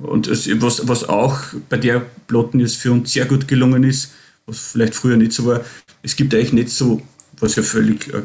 und 0.03 0.27
es, 0.27 0.49
was, 0.61 0.87
was 0.87 1.09
auch 1.09 1.39
bei 1.69 1.79
der 1.79 2.01
Plotten 2.27 2.61
jetzt 2.61 2.77
für 2.77 2.93
uns 2.93 3.13
sehr 3.13 3.25
gut 3.25 3.49
gelungen 3.49 3.85
ist, 3.85 4.13
was 4.45 4.59
vielleicht 4.59 4.95
früher 4.95 5.17
nicht 5.17 5.33
so 5.33 5.47
war, 5.47 5.63
es 6.03 6.15
gibt 6.15 6.35
eigentlich 6.35 6.53
nicht 6.53 6.71
so, 6.71 7.01
was 7.39 7.57
ja 7.57 7.63
völlig 7.63 8.13
äh, 8.13 8.23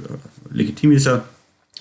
legitim 0.51 0.91
ist, 0.91 1.07
auch, 1.07 1.21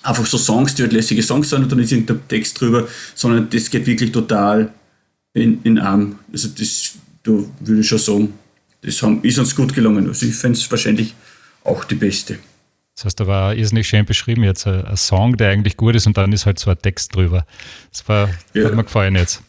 einfach 0.03 0.25
so 0.25 0.37
Songs, 0.37 0.75
die 0.75 0.83
halt 0.83 0.93
lässige 0.93 1.23
Songs 1.23 1.49
sind 1.49 1.63
und 1.63 1.71
dann 1.71 1.79
ist 1.79 1.91
irgendein 1.91 2.25
Text 2.27 2.61
drüber, 2.61 2.87
sondern 3.15 3.49
das 3.49 3.69
geht 3.69 3.85
wirklich 3.87 4.11
total 4.11 4.71
in, 5.33 5.59
in 5.63 5.79
Arm. 5.79 6.19
Also 6.31 6.49
das 6.49 6.93
da 7.27 7.33
würde 7.59 7.81
ich 7.81 7.87
schon 7.87 7.99
sagen, 7.99 8.33
das 8.81 9.01
ist 9.23 9.39
uns 9.39 9.55
gut 9.55 9.73
gelungen. 9.73 10.07
Also 10.07 10.25
ich 10.25 10.35
finde 10.35 10.57
es 10.57 10.69
wahrscheinlich 10.69 11.13
auch 11.63 11.83
die 11.83 11.95
beste. 11.95 12.39
Das 12.95 13.05
heißt, 13.05 13.19
da 13.19 13.27
war 13.27 13.53
irrsinnig 13.53 13.87
schön 13.87 14.05
beschrieben 14.05 14.43
jetzt, 14.43 14.65
ein, 14.65 14.83
ein, 14.85 14.97
Song, 14.97 15.37
der 15.37 15.51
eigentlich 15.51 15.77
gut 15.77 15.95
ist 15.95 16.07
und 16.07 16.17
dann 16.17 16.31
ist 16.31 16.45
halt 16.45 16.57
so 16.57 16.71
ein 16.71 16.77
Text 16.81 17.15
drüber. 17.15 17.45
Das 17.91 18.07
war, 18.07 18.29
ja. 18.53 18.65
hat 18.65 18.75
mir 18.75 18.83
gefallen 18.83 19.15
jetzt. 19.15 19.43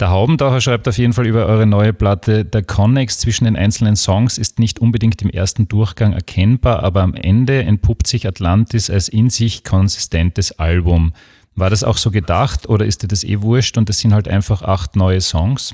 Der 0.00 0.10
Haubentaucher 0.10 0.60
schreibt 0.60 0.88
auf 0.88 0.98
jeden 0.98 1.14
Fall 1.14 1.26
über 1.26 1.46
eure 1.46 1.66
neue 1.66 1.92
Platte, 1.94 2.44
der 2.44 2.62
Connex 2.62 3.18
zwischen 3.18 3.44
den 3.44 3.56
einzelnen 3.56 3.96
Songs 3.96 4.36
ist 4.36 4.58
nicht 4.58 4.78
unbedingt 4.78 5.22
im 5.22 5.30
ersten 5.30 5.68
Durchgang 5.68 6.12
erkennbar, 6.12 6.82
aber 6.82 7.00
am 7.00 7.14
Ende 7.14 7.62
entpuppt 7.62 8.06
sich 8.06 8.26
Atlantis 8.26 8.90
als 8.90 9.08
in 9.08 9.30
sich 9.30 9.64
konsistentes 9.64 10.52
Album. 10.58 11.14
War 11.54 11.70
das 11.70 11.82
auch 11.82 11.96
so 11.96 12.10
gedacht 12.10 12.68
oder 12.68 12.84
ist 12.84 13.02
dir 13.02 13.08
das 13.08 13.24
eh 13.24 13.40
wurscht 13.40 13.78
und 13.78 13.88
es 13.88 14.00
sind 14.00 14.12
halt 14.12 14.28
einfach 14.28 14.60
acht 14.60 14.96
neue 14.96 15.22
Songs? 15.22 15.72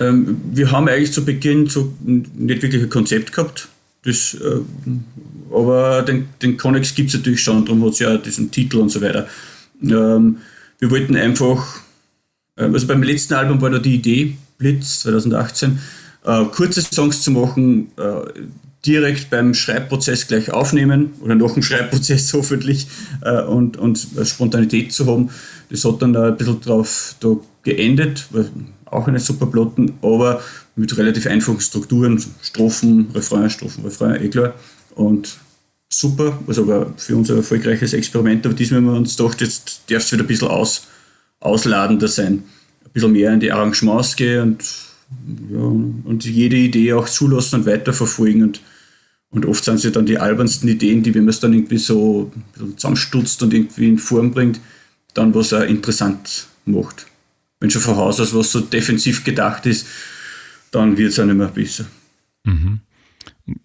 Ähm, 0.00 0.40
wir 0.52 0.70
haben 0.70 0.88
eigentlich 0.88 1.12
zu 1.12 1.24
Beginn 1.24 1.68
so 1.68 1.92
nicht 2.00 2.62
wirklich 2.62 2.82
ein 2.82 2.90
Konzept 2.90 3.32
gehabt. 3.32 3.68
Das, 4.04 4.34
äh, 4.34 4.60
aber 5.54 6.02
den, 6.02 6.28
den 6.42 6.56
Connex 6.56 6.94
gibt 6.94 7.10
es 7.10 7.16
natürlich 7.16 7.42
schon, 7.42 7.64
darum 7.64 7.84
hat 7.84 7.92
es 7.92 7.98
ja 8.00 8.16
diesen 8.16 8.50
Titel 8.50 8.78
und 8.78 8.90
so 8.90 9.00
weiter. 9.00 9.28
Ähm, 9.82 10.38
wir 10.78 10.90
wollten 10.90 11.16
einfach, 11.16 11.80
äh, 12.56 12.64
also 12.64 12.86
beim 12.86 13.02
letzten 13.02 13.34
Album 13.34 13.60
war 13.60 13.70
da 13.70 13.78
die 13.78 13.94
Idee, 13.94 14.36
Blitz 14.58 15.00
2018, 15.02 15.78
äh, 16.24 16.44
kurze 16.46 16.82
Songs 16.82 17.22
zu 17.22 17.30
machen, 17.30 17.88
äh, 17.96 18.40
direkt 18.84 19.30
beim 19.30 19.54
Schreibprozess 19.54 20.26
gleich 20.26 20.50
aufnehmen 20.50 21.12
oder 21.20 21.36
nach 21.36 21.52
dem 21.52 21.62
Schreibprozess 21.62 22.32
hoffentlich 22.32 22.88
äh, 23.20 23.42
und, 23.42 23.76
und 23.76 24.04
Spontanität 24.24 24.92
zu 24.92 25.06
haben. 25.06 25.30
Das 25.70 25.84
hat 25.84 26.02
dann 26.02 26.16
ein 26.16 26.36
bisschen 26.36 26.60
darauf 26.60 27.14
da 27.20 27.36
geendet, 27.62 28.26
weil 28.30 28.50
auch 28.92 29.08
eine 29.08 29.18
super 29.18 29.46
Plotten, 29.46 29.94
aber 30.02 30.42
mit 30.76 30.96
relativ 30.96 31.26
einfachen 31.26 31.60
Strukturen, 31.60 32.22
Strophen, 32.42 33.08
Refrain, 33.14 33.50
Strophen, 33.50 33.84
Refrain, 33.84 34.22
eh 34.22 34.28
klar. 34.28 34.54
Und 34.94 35.38
super, 35.88 36.38
also 36.46 36.66
war 36.66 36.92
für 36.96 37.16
uns 37.16 37.30
ein 37.30 37.38
erfolgreiches 37.38 37.92
Experiment, 37.92 38.44
aber 38.46 38.54
diesmal 38.54 38.80
haben 38.80 38.86
wir 38.86 38.96
uns 38.96 39.16
gedacht, 39.16 39.40
jetzt 39.40 39.82
darf 39.88 40.02
es 40.02 40.12
wieder 40.12 40.24
ein 40.24 40.26
bisschen 40.26 40.48
aus, 40.48 40.86
ausladender 41.40 42.08
sein. 42.08 42.44
Ein 42.84 42.90
bisschen 42.92 43.12
mehr 43.12 43.32
in 43.32 43.40
die 43.40 43.52
Arrangements 43.52 44.16
gehe 44.16 44.42
und, 44.42 44.62
ja, 45.50 45.58
und 45.58 46.24
jede 46.24 46.56
Idee 46.56 46.92
auch 46.92 47.08
zulassen 47.08 47.60
und 47.60 47.66
weiterverfolgen. 47.66 48.42
Und, 48.42 48.60
und 49.30 49.46
oft 49.46 49.64
sind 49.64 49.82
es 49.82 49.92
dann 49.92 50.06
die 50.06 50.18
albernsten 50.18 50.68
Ideen, 50.68 51.02
die, 51.02 51.14
wenn 51.14 51.24
man 51.24 51.30
es 51.30 51.40
dann 51.40 51.54
irgendwie 51.54 51.78
so 51.78 52.30
zusammenstutzt 52.76 53.42
und 53.42 53.54
irgendwie 53.54 53.88
in 53.88 53.98
Form 53.98 54.32
bringt, 54.32 54.60
dann 55.14 55.34
was 55.34 55.52
auch 55.52 55.62
interessant 55.62 56.46
macht. 56.64 57.06
Wenn 57.62 57.70
schon 57.70 57.80
von 57.80 57.94
Haus 57.94 58.18
aus 58.18 58.34
was 58.34 58.50
so 58.50 58.58
defensiv 58.58 59.22
gedacht 59.22 59.66
ist, 59.66 59.86
dann 60.72 60.96
wird 60.96 61.10
es 61.10 61.20
auch 61.20 61.26
nicht 61.26 61.36
mehr 61.36 61.46
besser. 61.46 61.84
Mhm. 62.42 62.80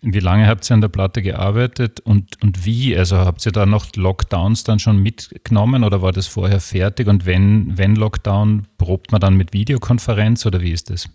Wie 0.01 0.19
lange 0.19 0.45
habt 0.45 0.69
ihr 0.69 0.75
an 0.75 0.81
der 0.81 0.87
Platte 0.87 1.23
gearbeitet 1.23 2.01
und, 2.01 2.39
und 2.43 2.63
wie? 2.63 2.95
Also 2.95 3.17
habt 3.17 3.43
ihr 3.47 3.51
da 3.51 3.65
noch 3.65 3.87
Lockdowns 3.95 4.63
dann 4.63 4.77
schon 4.77 5.01
mitgenommen 5.01 5.83
oder 5.83 6.03
war 6.03 6.11
das 6.11 6.27
vorher 6.27 6.59
fertig? 6.59 7.07
Und 7.07 7.25
wenn, 7.25 7.75
wenn 7.79 7.95
Lockdown, 7.95 8.67
probt 8.77 9.11
man 9.11 9.19
dann 9.19 9.35
mit 9.35 9.53
Videokonferenz 9.53 10.45
oder 10.45 10.61
wie 10.61 10.73
ist 10.73 10.91
das? 10.91 11.09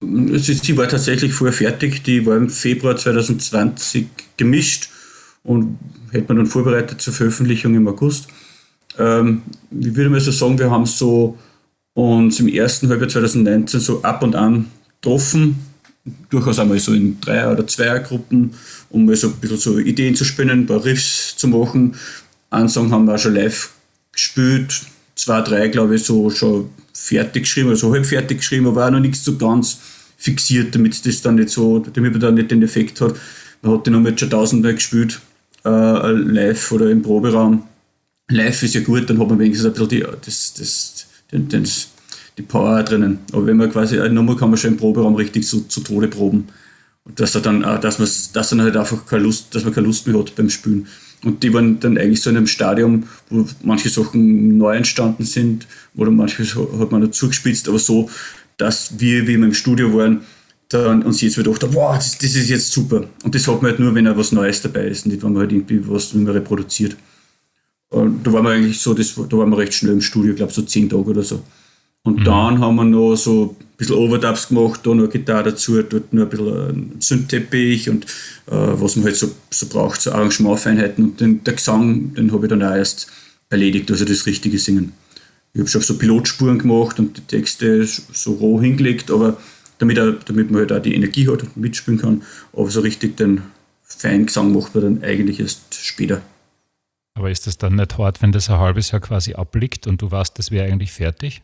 Sie 0.00 0.78
war 0.78 0.88
tatsächlich 0.88 1.34
vorher 1.34 1.52
fertig. 1.52 2.02
Die 2.04 2.24
war 2.24 2.38
im 2.38 2.48
Februar 2.48 2.96
2020 2.96 4.06
gemischt 4.38 4.88
und 5.42 5.78
hätte 6.10 6.28
man 6.28 6.38
dann 6.38 6.46
vorbereitet 6.46 7.02
zur 7.02 7.12
Veröffentlichung 7.12 7.74
im 7.74 7.86
August. 7.86 8.28
Ähm, 8.98 9.42
ich 9.78 9.94
würde 9.94 10.08
mal 10.08 10.20
so 10.20 10.30
sagen, 10.30 10.58
wir 10.58 10.70
haben 10.70 10.86
so 10.86 11.38
uns 11.94 12.40
im 12.40 12.48
ersten 12.48 12.88
Halbjahr 12.88 13.08
2019 13.08 13.80
so 13.80 14.02
ab 14.02 14.22
und 14.22 14.36
an 14.36 14.70
getroffen, 15.00 15.56
durchaus 16.28 16.58
einmal 16.58 16.78
so 16.78 16.92
in 16.92 17.20
Dreier- 17.20 17.52
oder 17.52 17.66
Zweiergruppen, 17.66 18.54
um 18.90 19.06
mal 19.06 19.16
so 19.16 19.28
ein 19.28 19.34
bisschen 19.34 19.58
so 19.58 19.78
Ideen 19.78 20.14
zu 20.14 20.24
spinnen, 20.24 20.60
ein 20.60 20.66
paar 20.66 20.84
Riffs 20.84 21.36
zu 21.36 21.48
machen. 21.48 21.94
Einen 22.50 22.68
Song 22.68 22.90
haben 22.90 23.06
wir 23.06 23.14
auch 23.14 23.18
schon 23.18 23.34
live 23.34 23.70
gespielt, 24.12 24.82
zwei, 25.14 25.40
drei, 25.42 25.68
glaube 25.68 25.96
ich, 25.96 26.04
so 26.04 26.30
schon 26.30 26.70
fertig 26.92 27.44
geschrieben, 27.44 27.70
also 27.70 27.92
halb 27.92 28.06
fertig 28.06 28.38
geschrieben, 28.38 28.66
aber 28.66 28.86
auch 28.86 28.90
noch 28.90 29.00
nichts 29.00 29.24
so 29.24 29.36
ganz 29.36 29.78
fixiert, 30.16 30.74
damit 30.74 31.04
das 31.06 31.22
dann 31.22 31.36
nicht 31.36 31.50
so, 31.50 31.78
damit 31.78 32.12
man 32.12 32.20
dann 32.20 32.34
nicht 32.34 32.50
den 32.50 32.62
Effekt 32.62 33.00
hat. 33.00 33.14
Man 33.62 33.72
hat 33.72 33.86
den 33.86 33.94
haben 33.94 34.06
jetzt 34.06 34.20
schon 34.20 34.30
tausendmal 34.30 34.74
gespielt, 34.74 35.20
äh, 35.64 36.10
live 36.10 36.72
oder 36.72 36.90
im 36.90 37.02
Proberaum. 37.02 37.64
Live 38.28 38.62
ist 38.62 38.74
ja 38.74 38.80
gut, 38.80 39.08
dann 39.08 39.18
hat 39.18 39.28
man 39.28 39.38
wenigstens 39.38 39.66
ein 39.66 39.72
bisschen 39.72 39.88
die, 39.88 40.04
das, 40.24 40.54
das, 40.54 40.99
den, 41.32 41.48
den, 41.48 41.66
die 42.38 42.42
Power 42.42 42.82
drinnen. 42.82 43.20
Aber 43.32 43.46
wenn 43.46 43.56
man 43.56 43.70
quasi 43.70 44.00
eine 44.00 44.14
Nummer 44.14 44.36
kann 44.36 44.50
man 44.50 44.58
schon 44.58 44.72
im 44.72 44.76
Proberaum 44.76 45.14
richtig 45.14 45.46
so 45.46 45.60
zu 45.60 45.80
Tode 45.80 46.08
proben. 46.08 46.48
Und 47.04 47.18
dass 47.18 47.34
er 47.34 47.40
dann, 47.40 47.62
dass 47.62 47.98
man, 47.98 48.08
dass 48.32 48.50
dann 48.50 48.62
halt 48.62 48.76
einfach 48.76 49.06
keine 49.06 49.24
Lust, 49.24 49.54
dass 49.54 49.64
man 49.64 49.72
keine 49.72 49.86
Lust 49.86 50.06
mehr 50.06 50.18
hat 50.18 50.34
beim 50.36 50.50
Spielen. 50.50 50.86
Und 51.24 51.42
die 51.42 51.52
waren 51.52 51.80
dann 51.80 51.98
eigentlich 51.98 52.22
so 52.22 52.30
in 52.30 52.36
einem 52.36 52.46
Stadium, 52.46 53.04
wo 53.28 53.46
manche 53.62 53.90
Sachen 53.90 54.56
neu 54.56 54.76
entstanden 54.76 55.24
sind, 55.24 55.66
oder 55.94 56.10
manches 56.10 56.56
hat 56.56 56.92
man 56.92 57.02
dazu 57.02 57.28
gespitzt, 57.28 57.68
aber 57.68 57.78
so, 57.78 58.08
dass 58.56 58.98
wir, 58.98 59.26
wie 59.26 59.36
wir 59.36 59.44
im 59.44 59.54
Studio 59.54 59.92
waren, 59.94 60.20
dann 60.68 61.02
uns 61.02 61.20
jetzt 61.20 61.36
wieder 61.36 61.52
gedacht, 61.52 61.74
wow, 61.74 61.96
das, 61.96 62.16
das, 62.16 62.36
ist 62.36 62.48
jetzt 62.48 62.72
super. 62.72 63.04
Und 63.24 63.34
das 63.34 63.46
hat 63.48 63.60
man 63.60 63.72
halt 63.72 63.80
nur, 63.80 63.94
wenn 63.94 64.06
er 64.06 64.16
was 64.16 64.32
Neues 64.32 64.62
dabei 64.62 64.86
ist, 64.86 65.06
nicht 65.06 65.22
wenn 65.22 65.32
man 65.32 65.42
halt 65.42 65.52
irgendwie 65.52 65.80
was 65.88 66.14
nicht 66.14 66.24
mehr 66.24 66.34
reproduziert. 66.34 66.96
Und 67.90 68.24
da 68.24 68.32
waren 68.32 68.44
wir 68.44 68.50
eigentlich 68.50 68.80
so, 68.80 68.94
das, 68.94 69.14
da 69.14 69.36
waren 69.36 69.50
wir 69.50 69.58
recht 69.58 69.74
schnell 69.74 69.92
im 69.92 70.00
Studio, 70.00 70.30
ich 70.30 70.36
glaube 70.36 70.52
so 70.52 70.62
zehn 70.62 70.88
Tage 70.88 71.02
oder 71.02 71.22
so. 71.22 71.42
Und 72.02 72.20
mhm. 72.20 72.24
dann 72.24 72.60
haben 72.60 72.76
wir 72.76 72.84
noch 72.84 73.16
so 73.16 73.56
ein 73.58 73.76
bisschen 73.76 73.96
Overdubs 73.96 74.48
gemacht, 74.48 74.80
da 74.84 74.90
noch 74.90 75.04
eine 75.04 75.12
Gitarre 75.12 75.50
dazu, 75.50 75.82
dort 75.82 76.12
noch 76.12 76.22
ein 76.22 76.28
bisschen 76.28 76.68
ein 76.68 76.92
Synth-Teppich 77.00 77.90
und 77.90 78.04
äh, 78.46 78.50
was 78.50 78.96
man 78.96 79.06
halt 79.06 79.16
so, 79.16 79.30
so 79.50 79.66
braucht, 79.66 80.00
so 80.00 80.12
Arrangementfeinheiten. 80.12 81.04
Und 81.04 81.20
den, 81.20 81.44
der 81.44 81.54
Gesang, 81.54 82.14
den 82.14 82.32
habe 82.32 82.46
ich 82.46 82.50
dann 82.50 82.62
auch 82.62 82.74
erst 82.74 83.08
erledigt, 83.50 83.90
also 83.90 84.04
das 84.04 84.24
richtige 84.24 84.58
Singen. 84.58 84.92
Ich 85.52 85.60
habe 85.60 85.68
schon 85.68 85.82
so 85.82 85.98
Pilotspuren 85.98 86.58
gemacht 86.58 86.98
und 87.00 87.16
die 87.16 87.22
Texte 87.22 87.84
so 87.84 88.32
roh 88.34 88.60
hingelegt, 88.60 89.10
aber 89.10 89.36
damit, 89.78 89.98
er, 89.98 90.12
damit 90.12 90.50
man 90.50 90.60
halt 90.60 90.72
auch 90.72 90.80
die 90.80 90.94
Energie 90.94 91.28
hat 91.28 91.42
und 91.42 91.56
mitspielen 91.56 92.00
kann. 92.00 92.22
Aber 92.52 92.70
so 92.70 92.80
richtig 92.80 93.16
den 93.16 93.42
feinen 93.82 94.26
Gesang 94.26 94.52
macht 94.54 94.74
man 94.74 94.84
dann 94.84 95.02
eigentlich 95.02 95.40
erst 95.40 95.74
später. 95.74 96.22
Aber 97.20 97.30
ist 97.30 97.46
das 97.46 97.58
dann 97.58 97.76
nicht 97.76 97.98
hart, 97.98 98.22
wenn 98.22 98.32
das 98.32 98.48
ein 98.48 98.56
halbes 98.56 98.92
Jahr 98.92 99.00
quasi 99.02 99.34
abliegt 99.34 99.86
und 99.86 100.00
du 100.00 100.10
weißt, 100.10 100.38
das 100.38 100.50
wäre 100.50 100.72
eigentlich 100.72 100.90
fertig? 100.90 101.42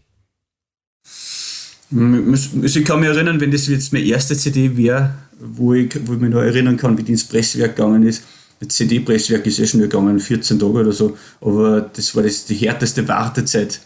Ich 1.91 2.85
kann 2.87 3.01
mich 3.01 3.09
erinnern, 3.11 3.43
wenn 3.43 3.51
das 3.51 3.67
jetzt 3.67 3.93
meine 3.93 4.07
erste 4.07 4.35
CD 4.39 4.75
wäre, 4.75 5.15
wo 5.39 5.75
ich, 5.75 5.95
wo 6.07 6.15
ich 6.15 6.19
mich 6.19 6.31
noch 6.31 6.41
erinnern 6.41 6.79
kann, 6.79 6.97
wie 6.97 7.03
die 7.03 7.13
ins 7.13 7.29
Presswerk 7.29 7.77
gegangen 7.77 8.05
ist. 8.05 8.25
Das 8.59 8.69
CD-Presswerk 8.71 9.45
ist 9.45 9.59
ja 9.59 9.67
schon 9.67 9.81
gegangen, 9.81 10.19
14 10.19 10.59
Tage 10.59 10.73
oder 10.73 10.93
so, 10.93 11.19
aber 11.43 11.83
das 11.83 12.17
war 12.17 12.23
das, 12.23 12.47
die 12.47 12.55
härteste 12.55 13.07
Wartezeit 13.07 13.83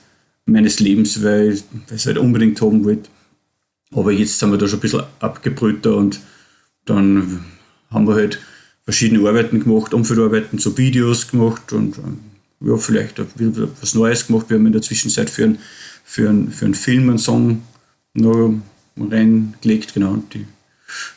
meines 0.47 0.79
Lebens, 0.79 1.25
weil 1.25 1.55
ich 1.55 1.65
es 1.91 2.07
halt 2.07 2.19
unbedingt 2.19 2.61
haben 2.61 2.85
wollte. 2.85 3.11
Aber 3.93 4.13
jetzt 4.13 4.39
sind 4.39 4.53
wir 4.53 4.59
da 4.59 4.69
schon 4.69 4.79
ein 4.79 4.83
bisschen 4.83 5.03
abgebrühter 5.19 5.97
und 5.97 6.21
dann 6.85 7.45
haben 7.91 8.07
wir 8.07 8.15
halt 8.15 8.39
verschiedene 8.91 9.29
Arbeiten 9.29 9.63
gemacht, 9.63 9.95
Umfeldarbeiten, 9.95 10.59
so 10.59 10.77
Videos 10.77 11.29
gemacht 11.29 11.73
und 11.73 11.97
ja, 12.61 12.77
vielleicht 12.77 13.23
was 13.81 13.95
Neues 13.95 14.27
gemacht. 14.27 14.47
Wir 14.49 14.59
haben 14.59 14.67
in 14.67 14.73
der 14.73 14.83
Zwischenzeit 14.83 15.31
für 15.31 15.45
einen, 15.45 15.59
für 16.03 16.29
einen, 16.29 16.51
für 16.51 16.65
einen 16.65 16.75
Film 16.75 17.09
einen 17.09 17.19
Song 17.19 17.63
noch 18.15 18.53
reingelegt, 18.99 19.95
genau. 19.95 20.11
Und, 20.11 20.35
die, 20.35 20.45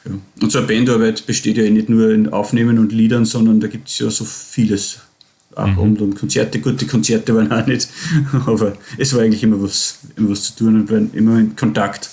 ja. 0.05 0.11
und 0.39 0.51
so 0.51 0.59
eine 0.59 0.67
Bandarbeit 0.67 1.25
besteht 1.25 1.57
ja 1.57 1.67
nicht 1.67 1.89
nur 1.89 2.11
in 2.11 2.29
Aufnehmen 2.29 2.77
und 2.77 2.91
Liedern, 2.91 3.25
sondern 3.25 3.59
da 3.59 3.67
gibt 3.67 3.89
es 3.89 3.97
ja 3.97 4.09
so 4.11 4.23
vieles. 4.23 4.99
Auch 5.55 5.65
mhm. 5.65 5.77
und, 5.79 6.01
und 6.01 6.15
Konzerte, 6.15 6.59
gut, 6.59 6.79
die 6.79 6.87
Konzerte 6.87 7.33
waren 7.35 7.51
auch 7.51 7.65
nicht, 7.65 7.89
aber 8.45 8.77
es 8.99 9.13
war 9.15 9.21
eigentlich 9.21 9.41
immer 9.41 9.61
was, 9.61 9.99
immer 10.15 10.29
was 10.29 10.43
zu 10.43 10.55
tun 10.57 10.75
und 10.81 10.91
waren 10.91 11.11
immer 11.13 11.39
in 11.39 11.55
Kontakt. 11.55 12.09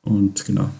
Und 0.00 0.44
genau. 0.46 0.70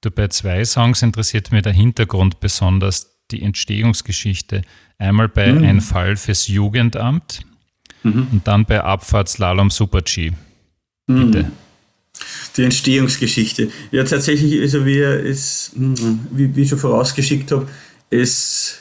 Du, 0.00 0.10
bei 0.10 0.28
zwei 0.28 0.64
Songs 0.64 1.02
interessiert 1.02 1.50
mich 1.50 1.62
der 1.62 1.72
Hintergrund 1.72 2.38
besonders, 2.38 3.13
die 3.30 3.42
Entstehungsgeschichte. 3.42 4.62
Einmal 4.98 5.28
bei 5.28 5.52
mhm. 5.52 5.64
Ein 5.64 5.80
Fall 5.80 6.16
fürs 6.16 6.46
Jugendamt 6.48 7.40
mhm. 8.02 8.28
und 8.30 8.46
dann 8.46 8.64
bei 8.64 8.82
Abfahrtslalom 8.82 9.70
Super 9.70 10.02
G. 10.02 10.32
Bitte. 11.06 11.44
Mhm. 11.44 11.52
Die 12.56 12.62
Entstehungsgeschichte. 12.62 13.70
Ja, 13.90 14.04
tatsächlich, 14.04 14.60
also 14.60 14.86
wie, 14.86 15.00
es, 15.00 15.72
wie, 15.74 16.54
wie 16.54 16.62
ich 16.62 16.68
schon 16.68 16.78
vorausgeschickt 16.78 17.50
habe, 17.50 17.68
es, 18.10 18.78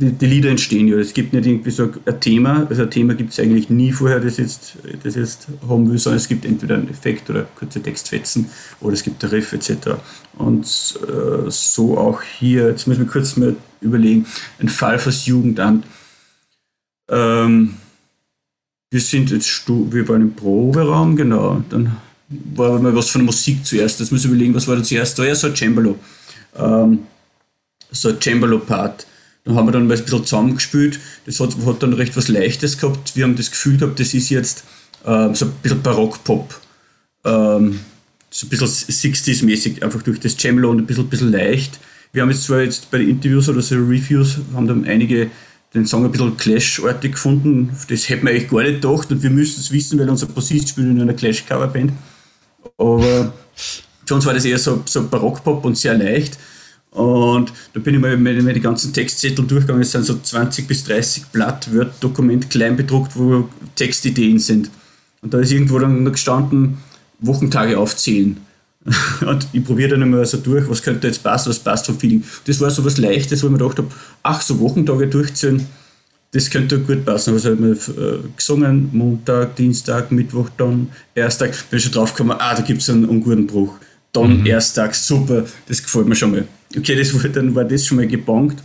die, 0.00 0.12
die, 0.12 0.26
Lieder 0.26 0.50
entstehen 0.50 0.88
ja. 0.88 0.96
Es 0.96 1.12
gibt 1.12 1.32
nicht 1.32 1.46
irgendwie 1.46 1.70
so 1.70 1.90
ein 2.06 2.20
Thema. 2.20 2.66
Also 2.68 2.82
ein 2.82 2.90
Thema 2.90 3.14
gibt 3.14 3.32
es 3.32 3.40
eigentlich 3.40 3.68
nie 3.68 3.92
vorher, 3.92 4.18
das 4.18 4.38
jetzt, 4.38 4.78
das 5.02 5.14
jetzt 5.14 5.48
haben 5.68 5.90
will, 5.90 5.98
sondern 5.98 6.16
es 6.16 6.28
gibt 6.28 6.44
entweder 6.44 6.76
einen 6.76 6.88
Effekt 6.88 7.28
oder 7.28 7.46
kurze 7.54 7.82
Textfetzen 7.82 8.50
oder 8.80 8.94
es 8.94 9.02
gibt 9.02 9.22
ein 9.22 9.30
Riff 9.30 9.52
etc. 9.52 9.72
Und 10.38 10.64
äh, 10.66 11.50
so 11.50 11.98
auch 11.98 12.22
hier, 12.22 12.68
jetzt 12.68 12.86
müssen 12.86 13.04
wir 13.04 13.12
kurz 13.12 13.36
mal 13.36 13.56
überlegen, 13.80 14.26
ein 14.58 14.68
Fall 14.68 14.98
fürs 14.98 15.26
Jugendamt. 15.26 15.84
Ähm, 17.10 17.74
wir 18.90 19.00
sind 19.00 19.30
jetzt, 19.30 19.68
wir 19.68 20.08
waren 20.08 20.22
im 20.22 20.34
Proberaum, 20.34 21.14
genau. 21.14 21.62
Dann 21.68 21.96
war 22.28 22.78
mal 22.78 22.94
was 22.94 23.10
von 23.10 23.20
der 23.20 23.26
Musik 23.26 23.66
zuerst. 23.66 24.00
Das 24.00 24.10
muss 24.10 24.20
ich 24.20 24.30
überlegen, 24.30 24.54
was 24.54 24.66
war 24.66 24.76
da 24.76 24.82
zuerst? 24.82 25.18
Da 25.18 25.24
ja 25.24 25.34
so 25.34 25.48
ein 25.48 25.56
Cembalo. 25.56 25.98
Ähm, 26.56 27.00
so 27.90 28.08
ein 28.08 28.20
Cembalo-Part. 28.20 29.06
Dann 29.44 29.54
haben 29.54 29.66
wir 29.66 29.72
dann 29.72 29.86
mal 29.86 29.96
ein 29.96 30.02
bisschen 30.02 30.24
zusammengespielt. 30.24 31.00
Das 31.26 31.40
hat, 31.40 31.56
hat 31.64 31.82
dann 31.82 31.92
recht 31.94 32.16
was 32.16 32.28
Leichtes 32.28 32.78
gehabt. 32.78 33.16
Wir 33.16 33.24
haben 33.24 33.36
das 33.36 33.50
Gefühl 33.50 33.78
gehabt, 33.78 33.98
das 33.98 34.12
ist 34.14 34.28
jetzt 34.30 34.64
ähm, 35.06 35.34
so 35.34 35.46
ein 35.46 35.52
bisschen 35.62 35.82
Barock-Pop. 35.82 36.60
Ähm, 37.24 37.80
so 38.30 38.46
ein 38.46 38.50
bisschen 38.50 38.68
60s-mäßig, 38.68 39.82
einfach 39.82 40.02
durch 40.02 40.20
das 40.20 40.36
Cembalo 40.36 40.70
und 40.70 40.78
ein 40.78 40.86
bisschen, 40.86 41.08
bisschen 41.08 41.32
leicht. 41.32 41.80
Wir 42.12 42.22
haben 42.22 42.30
jetzt 42.30 42.44
zwar 42.44 42.62
jetzt 42.62 42.90
bei 42.90 42.98
den 42.98 43.08
Interviews 43.08 43.48
oder 43.48 43.62
so 43.62 43.76
Reviews, 43.76 44.38
haben 44.54 44.66
dann 44.66 44.84
einige 44.84 45.30
den 45.74 45.86
Song 45.86 46.04
ein 46.04 46.10
bisschen 46.10 46.36
Clash-artig 46.36 47.12
gefunden. 47.12 47.76
Das 47.88 48.08
hätten 48.08 48.26
wir 48.26 48.32
eigentlich 48.32 48.50
gar 48.50 48.62
nicht 48.62 48.82
gedacht 48.82 49.10
und 49.10 49.22
wir 49.22 49.30
müssen 49.30 49.60
es 49.60 49.70
wissen, 49.70 49.98
weil 49.98 50.08
unser 50.08 50.26
Bassist 50.26 50.70
spielt 50.70 50.88
in 50.88 51.00
einer 51.00 51.14
Clash-Coverband. 51.14 51.92
Aber 52.76 53.32
für 54.06 54.14
uns 54.14 54.26
war 54.26 54.34
das 54.34 54.44
eher 54.44 54.58
so, 54.58 54.82
so 54.86 55.06
Barockpop 55.06 55.64
und 55.64 55.78
sehr 55.78 55.96
leicht. 55.96 56.38
Und 56.90 57.52
da 57.72 57.80
bin 57.80 57.94
ich 57.94 58.00
mal 58.00 58.16
meine, 58.16 58.42
meine 58.42 58.60
ganzen 58.60 58.92
Textzettel 58.92 59.46
durchgegangen. 59.46 59.82
Es 59.82 59.92
sind 59.92 60.04
so 60.04 60.18
20 60.18 60.66
bis 60.66 60.84
30 60.84 61.26
Blatt 61.26 61.72
Word-Dokument 61.72 62.50
klein 62.50 62.76
bedruckt, 62.76 63.16
wo 63.16 63.48
Textideen 63.76 64.38
sind. 64.38 64.70
Und 65.22 65.32
da 65.32 65.38
ist 65.38 65.52
irgendwo 65.52 65.78
dann 65.78 66.04
gestanden, 66.04 66.78
Wochentage 67.20 67.78
aufzählen. 67.78 68.38
Und 69.26 69.46
ich 69.52 69.64
probiere 69.64 69.90
dann 69.90 70.02
immer 70.02 70.24
so 70.24 70.38
durch, 70.38 70.68
was 70.68 70.82
könnte 70.82 71.06
jetzt 71.06 71.22
passen, 71.22 71.50
was 71.50 71.58
passt 71.58 71.86
vom 71.86 71.98
Feeling. 71.98 72.24
Das 72.46 72.60
war 72.60 72.70
so 72.70 72.84
was 72.84 72.96
Leichtes, 72.96 73.42
wo 73.42 73.46
ich 73.46 73.52
mir 73.52 73.58
gedacht 73.58 73.78
habe, 73.78 73.88
ach, 74.22 74.40
so 74.40 74.58
Wochentage 74.58 75.06
durchzählen, 75.06 75.66
das 76.32 76.48
könnte 76.48 76.78
gut 76.78 77.04
passen. 77.04 77.34
Also 77.34 77.50
habe 77.50 77.72
ich 77.72 77.88
äh, 77.88 78.28
gesungen, 78.34 78.88
Montag, 78.92 79.56
Dienstag, 79.56 80.10
Mittwoch, 80.10 80.48
dann 80.56 80.88
Ersttag. 81.14 81.52
Bin 81.68 81.78
ich 81.78 81.84
schon 81.84 81.92
drauf 81.92 82.14
gekommen, 82.14 82.36
ah, 82.38 82.54
da 82.54 82.62
gibt 82.62 82.82
es 82.82 82.88
einen 82.88 83.04
unguten 83.04 83.46
Bruch. 83.46 83.74
Dann 84.12 84.40
mhm. 84.40 84.46
Ersttag, 84.46 84.94
super, 84.94 85.44
das 85.68 85.82
gefällt 85.82 86.06
mir 86.06 86.16
schon 86.16 86.30
mal. 86.30 86.48
Okay, 86.76 86.96
das 86.96 87.12
war, 87.14 87.28
dann 87.30 87.54
war 87.54 87.64
das 87.64 87.86
schon 87.86 87.96
mal 87.96 88.06
gebankt. 88.06 88.62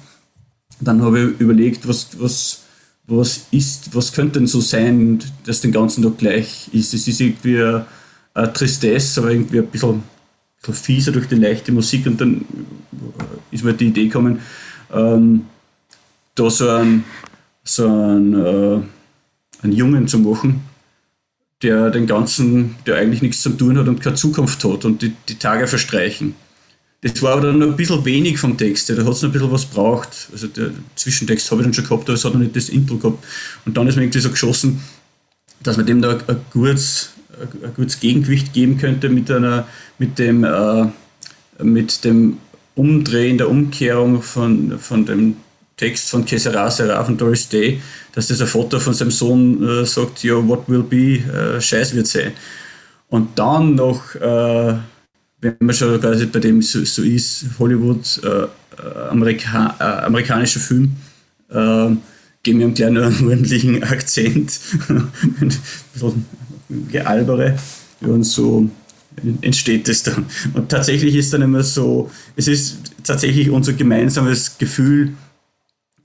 Dann 0.79 1.01
habe 1.01 1.19
ich 1.19 1.39
überlegt, 1.39 1.87
was, 1.87 2.09
was, 2.19 2.61
was 3.07 3.47
ist, 3.51 3.95
was 3.95 4.13
könnte 4.13 4.39
denn 4.39 4.47
so 4.47 4.61
sein, 4.61 5.19
dass 5.45 5.61
den 5.61 5.71
ganzen 5.71 6.03
Tag 6.03 6.17
gleich 6.17 6.69
ist. 6.71 6.93
Es 6.93 7.07
ist 7.07 7.21
irgendwie 7.21 7.59
eine, 7.59 7.85
eine 8.33 8.53
Tristesse, 8.53 9.21
aber 9.21 9.31
irgendwie 9.31 9.59
ein 9.59 9.67
bisschen, 9.67 9.95
ein 9.95 10.03
bisschen 10.59 10.73
fieser 10.75 11.11
durch 11.11 11.27
die 11.27 11.35
leichte 11.35 11.71
Musik 11.71 12.05
und 12.05 12.21
dann 12.21 12.45
ist 13.51 13.63
mir 13.63 13.73
die 13.73 13.87
Idee 13.87 14.05
gekommen, 14.05 14.39
ähm, 14.93 15.45
da 16.35 16.49
so 16.49 16.69
einen, 16.69 17.05
so 17.63 17.87
einen, 17.87 18.33
äh, 18.33 18.81
einen 19.63 19.73
Jungen 19.73 20.07
zu 20.07 20.19
machen, 20.19 20.61
der 21.63 21.89
den 21.89 22.05
ganzen, 22.05 22.75
der 22.85 22.97
eigentlich 22.97 23.21
nichts 23.21 23.41
zu 23.41 23.49
tun 23.51 23.77
hat 23.77 23.87
und 23.87 24.01
keine 24.01 24.15
Zukunft 24.15 24.63
hat 24.63 24.85
und 24.85 25.01
die, 25.01 25.13
die 25.29 25.39
Tage 25.39 25.67
verstreichen. 25.67 26.35
Das 27.13 27.21
war 27.21 27.33
aber 27.33 27.41
dann 27.43 27.59
noch 27.59 27.67
ein 27.67 27.75
bisschen 27.75 28.03
wenig 28.03 28.39
vom 28.39 28.57
Text, 28.57 28.89
da 28.89 28.93
hat 28.95 29.07
es 29.07 29.21
noch 29.21 29.29
ein 29.29 29.31
bisschen 29.31 29.51
was 29.51 29.65
braucht. 29.65 30.27
Also 30.31 30.47
der 30.47 30.71
Zwischentext 30.95 31.51
habe 31.51 31.61
ich 31.61 31.67
dann 31.67 31.73
schon 31.73 31.83
gehabt, 31.83 32.09
aber 32.09 32.13
es 32.13 32.25
hat 32.25 32.33
noch 32.33 32.39
nicht 32.39 32.55
das 32.55 32.69
Intro 32.69 32.97
gehabt. 32.97 33.23
Und 33.63 33.77
dann 33.77 33.87
ist 33.87 33.95
mir 33.95 34.01
irgendwie 34.01 34.21
so 34.21 34.31
geschossen, 34.31 34.81
dass 35.61 35.77
man 35.77 35.85
dem 35.85 36.01
da 36.01 36.17
ein 36.17 36.37
gutes, 36.51 37.11
ein 37.39 37.73
gutes 37.75 37.99
Gegengewicht 37.99 38.53
geben 38.53 38.79
könnte 38.79 39.09
mit, 39.09 39.29
einer, 39.29 39.67
mit, 39.99 40.17
dem, 40.17 40.43
äh, 40.43 40.87
mit 41.61 42.03
dem 42.03 42.37
Umdrehen, 42.73 43.37
der 43.37 43.51
Umkehrung 43.51 44.23
von, 44.23 44.79
von 44.79 45.05
dem 45.05 45.37
Text 45.77 46.09
von 46.09 46.25
Kesera 46.25 46.71
Seraph 46.71 47.07
und 47.07 47.21
Doris 47.21 47.47
Day, 47.47 47.81
dass 48.13 48.27
das 48.27 48.41
ein 48.41 48.47
Vater 48.47 48.79
von 48.79 48.95
seinem 48.95 49.11
Sohn 49.11 49.63
äh, 49.63 49.85
sagt, 49.85 50.23
ja, 50.23 50.35
what 50.35 50.67
will 50.67 50.81
be, 50.81 51.17
äh, 51.17 51.61
Scheiß 51.61 51.93
wird 51.93 52.07
sein. 52.07 52.31
Und 53.09 53.37
dann 53.37 53.75
noch, 53.75 54.15
äh, 54.15 54.75
wenn 55.45 55.67
man 55.67 55.75
schon 55.75 55.99
quasi 55.99 56.25
bei 56.25 56.39
dem 56.39 56.61
so, 56.61 56.83
so 56.83 57.03
ist, 57.03 57.45
Hollywood, 57.59 58.21
äh, 58.23 58.27
äh 58.27 59.09
Amerika 59.09 59.75
äh, 59.79 60.05
amerikanischer 60.05 60.59
Film, 60.59 60.95
äh, 61.49 61.89
geben 62.43 62.59
wir 62.59 62.65
einen 62.65 62.73
kleinen 62.73 63.03
ordentlichen 63.03 63.83
Akzent, 63.95 64.59
ein 64.89 65.51
bisschen 65.93 66.25
gealbere 66.91 67.57
und 68.01 68.23
so 68.23 68.69
entsteht 69.41 69.87
es 69.87 70.03
dann. 70.03 70.25
Und 70.53 70.69
tatsächlich 70.69 71.15
ist 71.15 71.31
dann 71.33 71.41
immer 71.41 71.63
so, 71.63 72.11
es 72.35 72.47
ist 72.47 72.77
tatsächlich 73.03 73.49
unser 73.49 73.73
gemeinsames 73.73 74.57
Gefühl, 74.57 75.13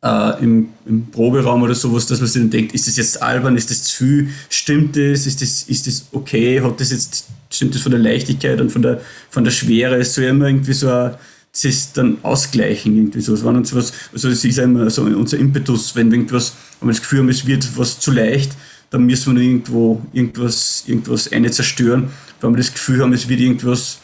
äh, 0.03 0.43
im, 0.43 0.69
im, 0.87 1.11
Proberaum 1.11 1.63
oder 1.63 1.75
sowas, 1.75 2.07
dass 2.07 2.21
man 2.21 2.29
sich 2.29 2.41
dann 2.41 2.51
denkt, 2.51 2.75
ist 2.75 2.87
das 2.87 2.97
jetzt 2.97 3.23
albern, 3.23 3.57
ist 3.57 3.71
das 3.71 3.85
zu 3.85 3.97
viel, 3.97 4.29
stimmt 4.49 4.97
das, 4.97 5.27
ist 5.27 5.43
das, 5.43 5.65
ist 5.65 5.87
das 5.87 6.07
okay, 6.13 6.61
hat 6.61 6.81
das 6.81 6.91
jetzt, 6.91 7.27
stimmt 7.53 7.75
das 7.75 7.83
von 7.83 7.93
der 7.93 8.01
Leichtigkeit 8.01 8.61
und 8.61 8.71
von 8.71 8.83
der, 8.83 9.01
von 9.31 9.45
der 9.45 9.51
Schwere, 9.51 9.97
es 9.97 10.15
soll 10.15 10.25
immer 10.25 10.47
irgendwie 10.47 10.73
so 10.73 10.89
ein, 10.91 11.15
das 11.53 11.65
ist 11.65 11.97
dann 11.97 12.19
ausgleichen 12.23 12.95
irgendwie 12.97 13.21
so. 13.21 13.35
Es 13.35 13.43
war 13.43 13.53
uns 13.55 13.75
was, 13.75 13.93
also 14.13 14.29
es 14.29 14.45
ist 14.45 14.59
immer 14.59 14.89
so 14.89 15.03
unser 15.03 15.39
Impetus, 15.39 15.97
wenn 15.97 16.13
irgendwas, 16.13 16.55
wenn 16.79 16.89
wir 16.89 16.93
das 16.93 17.03
Gefühl 17.03 17.21
haben, 17.21 17.29
es 17.29 17.47
wird 17.47 17.77
was 17.77 17.99
zu 17.99 18.13
leicht, 18.13 18.53
dann 18.91 19.05
müssen 19.05 19.35
wir 19.35 19.43
irgendwo 19.43 20.01
irgendwas, 20.13 20.85
irgendwas 20.87 21.33
eine 21.33 21.51
zerstören. 21.51 22.11
Wenn 22.41 22.53
wir 22.53 22.59
das 22.59 22.73
Gefühl 22.73 23.03
haben, 23.03 23.13
es 23.13 23.29
wird 23.29 23.41
irgendwas 23.41 23.99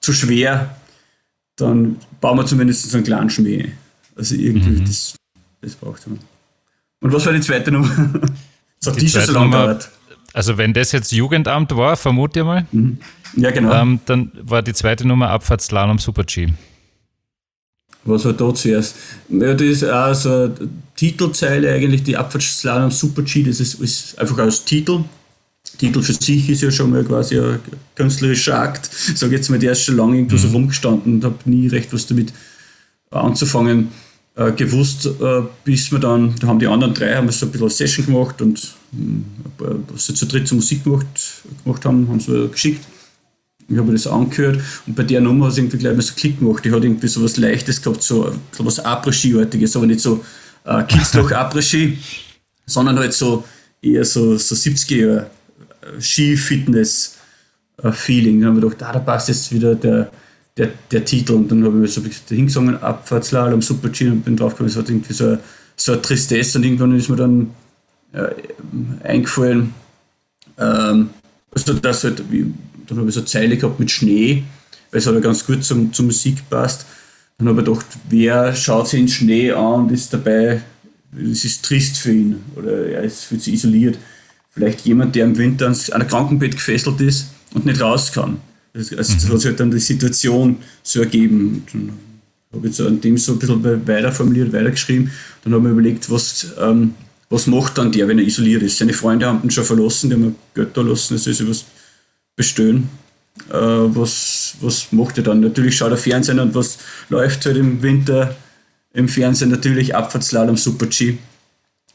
zu 0.00 0.12
schwer, 0.12 0.76
dann 1.56 1.96
bauen 2.20 2.38
wir 2.38 2.46
zumindest 2.46 2.90
so 2.90 2.96
einen 2.96 3.04
kleinen 3.04 3.30
Schmäh. 3.30 3.72
Also 4.14 4.34
irgendwie, 4.34 4.80
mhm. 4.80 4.84
das 4.84 5.14
das 5.62 5.76
braucht 5.76 6.06
man. 6.08 6.18
Und 7.00 7.12
was 7.12 7.24
war 7.24 7.32
die 7.32 7.40
zweite 7.40 7.70
Nummer? 7.70 7.88
das 8.80 8.92
hat 8.92 8.96
die, 8.96 9.06
die 9.06 9.08
so 9.08 9.32
lange 9.32 9.50
gedauert. 9.50 9.90
Also 10.32 10.56
wenn 10.58 10.72
das 10.72 10.92
jetzt 10.92 11.12
Jugendamt 11.12 11.74
war, 11.76 11.96
vermute 11.96 12.40
ich 12.40 12.46
mal. 12.46 12.66
Mhm. 12.72 12.98
Ja, 13.36 13.50
genau. 13.50 13.72
Ähm, 13.72 14.00
dann 14.06 14.32
war 14.42 14.62
die 14.62 14.72
zweite 14.72 15.06
Nummer 15.06 15.30
Abfahrtsslalom 15.30 15.98
Super 15.98 16.24
G. 16.24 16.48
Was 18.04 18.24
war 18.24 18.32
da 18.32 18.52
zuerst? 18.52 18.96
Ja, 19.28 19.54
das 19.54 19.62
ist 19.62 19.84
auch 19.84 20.14
so 20.14 20.30
eine 20.30 20.54
Titelzeile 20.96 21.72
eigentlich, 21.72 22.02
die 22.02 22.16
Abfahrtsslalom 22.16 22.90
Super 22.90 23.22
G, 23.22 23.42
das 23.42 23.60
ist, 23.60 23.74
ist 23.74 24.18
einfach 24.18 24.38
als 24.38 24.64
Titel. 24.64 25.04
Titel 25.78 26.02
für 26.02 26.12
sich 26.12 26.48
ist 26.48 26.62
ja 26.62 26.70
schon 26.70 26.90
mal 26.90 27.04
quasi 27.04 27.38
ein 27.38 27.60
künstlerischer 27.94 28.58
Akt. 28.58 28.90
Sag 28.92 29.30
jetzt 29.30 29.48
mal, 29.48 29.58
der 29.58 29.72
ist 29.72 29.82
schon 29.82 29.96
lange 29.96 30.16
irgendwo 30.16 30.36
mhm. 30.36 30.40
so 30.40 30.48
rumgestanden 30.48 31.14
und 31.14 31.24
habe 31.24 31.36
nie 31.44 31.68
recht 31.68 31.92
was 31.92 32.06
damit 32.06 32.32
anzufangen 33.10 33.88
äh, 34.36 34.52
gewusst, 34.52 35.06
äh, 35.06 35.42
bis 35.64 35.92
wir 35.92 35.98
dann, 35.98 36.34
da 36.40 36.46
haben 36.48 36.58
die 36.58 36.66
anderen 36.66 36.94
drei 36.94 37.14
haben 37.14 37.30
so 37.30 37.46
ein 37.46 37.52
bisschen 37.52 37.68
Session 37.68 38.06
gemacht 38.06 38.40
und 38.40 38.74
was 39.58 40.06
sie 40.06 40.14
zu 40.14 40.26
dritt 40.26 40.46
zur 40.46 40.54
Musik 40.56 40.84
gemacht, 40.84 41.06
gemacht 41.64 41.84
haben, 41.84 42.06
haben 42.08 42.20
sie 42.20 42.48
geschickt. 42.48 42.86
Ich 43.68 43.76
habe 43.78 43.92
das 43.92 44.06
angehört 44.06 44.60
und 44.86 44.94
bei 44.94 45.02
der 45.02 45.22
Nummer 45.22 45.46
hat 45.46 45.52
es 45.52 45.58
irgendwie 45.58 45.78
gleich 45.78 45.94
mal 45.94 46.02
so 46.02 46.12
Klick 46.14 46.40
gemacht. 46.40 46.62
Die 46.64 46.70
hat 46.70 46.84
irgendwie 46.84 47.08
so 47.08 47.22
was 47.22 47.38
Leichtes 47.38 47.80
gehabt, 47.80 48.02
so, 48.02 48.34
so 48.50 48.66
was 48.66 48.84
Après-Ski-artiges, 48.84 49.76
aber 49.76 49.86
nicht 49.86 50.00
so 50.00 50.22
äh, 50.64 50.82
Kitzloch 50.84 51.30
Après-Ski, 51.30 51.96
sondern 52.66 52.98
halt 52.98 53.14
so 53.14 53.44
eher 53.80 54.04
so, 54.04 54.36
so 54.36 54.54
70er 54.54 54.96
Jahre 54.96 55.30
äh, 55.80 55.98
Ski-Fitness-Feeling. 56.00 58.40
Dann 58.40 58.50
haben 58.50 58.60
wir 58.60 58.68
gedacht, 58.68 58.82
ah, 58.82 58.92
da 58.92 58.98
passt 58.98 59.28
jetzt 59.28 59.50
wieder 59.52 59.74
der, 59.74 60.12
der, 60.56 60.68
der 60.90 61.04
Titel. 61.04 61.32
Und 61.32 61.50
dann 61.50 61.64
habe 61.64 61.84
ich 61.84 61.92
so 61.92 62.02
hingesungen, 62.28 62.82
Abfahrtsslalom, 62.82 63.62
Super 63.62 63.88
G 63.88 64.08
und 64.08 64.22
bin 64.22 64.36
draufgekommen, 64.36 64.70
es 64.70 64.76
hat 64.76 64.90
irgendwie 64.90 65.14
so, 65.14 65.38
so 65.76 65.92
eine 65.92 66.02
Tristesse 66.02 66.58
und 66.58 66.64
irgendwann 66.64 66.94
ist 66.96 67.08
mir 67.08 67.16
dann 67.16 67.54
äh, 68.12 69.06
eingefallen, 69.06 69.74
ähm, 70.58 71.10
also 71.54 71.74
das 71.74 72.04
halt, 72.04 72.20
dann 72.20 72.98
habe 72.98 73.08
ich 73.08 73.14
so 73.14 73.20
eine 73.20 73.26
Zeile 73.26 73.56
gehabt 73.56 73.78
mit 73.78 73.90
Schnee, 73.90 74.42
weil 74.90 74.98
es 74.98 75.06
halt 75.06 75.22
ganz 75.22 75.46
gut 75.46 75.64
zum, 75.64 75.92
zur 75.92 76.06
Musik 76.06 76.48
passt. 76.48 76.86
Dann 77.38 77.48
habe 77.48 77.60
ich 77.60 77.66
gedacht, 77.66 77.86
wer 78.08 78.54
schaut 78.54 78.88
sich 78.88 79.00
in 79.00 79.08
Schnee 79.08 79.52
an 79.52 79.82
und 79.82 79.92
ist 79.92 80.12
dabei, 80.12 80.62
es 81.16 81.44
ist 81.44 81.64
trist 81.64 81.98
für 81.98 82.12
ihn 82.12 82.36
oder 82.56 82.86
er 82.86 83.02
ist, 83.02 83.24
fühlt 83.24 83.42
sich 83.42 83.54
isoliert. 83.54 83.98
Vielleicht 84.50 84.82
jemand, 84.82 85.14
der 85.14 85.24
im 85.24 85.36
Winter 85.36 85.66
an 85.66 85.76
einem 85.92 86.08
Krankenbett 86.08 86.52
gefesselt 86.52 87.00
ist 87.00 87.28
und 87.54 87.66
nicht 87.66 87.80
raus 87.80 88.12
kann. 88.12 88.38
Also 88.74 88.96
das 88.96 89.10
mhm. 89.10 89.32
hat 89.32 89.40
sich 89.40 89.46
halt 89.46 89.60
dann 89.60 89.70
die 89.70 89.78
Situation 89.78 90.56
so 90.82 91.00
ergeben. 91.00 91.64
Dann 91.72 91.92
habe 92.54 92.68
ich 92.68 92.76
so 92.76 92.86
an 92.86 93.00
dem 93.00 93.18
so 93.18 93.32
ein 93.32 93.38
bisschen 93.38 93.86
weiter 93.86 94.12
formuliert, 94.12 94.52
weitergeschrieben. 94.52 95.10
Dann 95.44 95.52
habe 95.52 95.62
ich 95.62 95.64
mir 95.64 95.72
überlegt, 95.72 96.10
was, 96.10 96.52
ähm, 96.60 96.94
was 97.32 97.46
macht 97.46 97.78
dann 97.78 97.92
der, 97.92 98.08
wenn 98.08 98.18
er 98.18 98.26
isoliert 98.26 98.62
ist. 98.62 98.78
Seine 98.78 98.92
Freunde 98.92 99.26
haben 99.26 99.42
ihn 99.42 99.50
schon 99.50 99.64
verlassen, 99.64 100.10
die 100.10 100.16
haben 100.16 100.36
da 100.54 100.80
lassen, 100.80 101.14
das 101.14 101.26
ist 101.26 101.48
was 101.48 101.64
bestehen. 102.36 102.88
Äh, 103.48 103.54
was, 103.54 104.56
was 104.60 104.92
macht 104.92 105.18
er 105.18 105.24
dann? 105.24 105.40
Natürlich 105.40 105.76
schaut 105.76 105.90
er 105.90 105.96
Fernsehen 105.96 106.38
und 106.38 106.54
was 106.54 106.78
läuft 107.08 107.46
halt 107.46 107.56
im 107.56 107.82
Winter 107.82 108.36
im 108.94 109.08
Fernsehen 109.08 109.50
natürlich 109.50 109.94
Abfahrtsslalom 109.94 110.56
Super 110.56 110.86
G. 110.86 111.16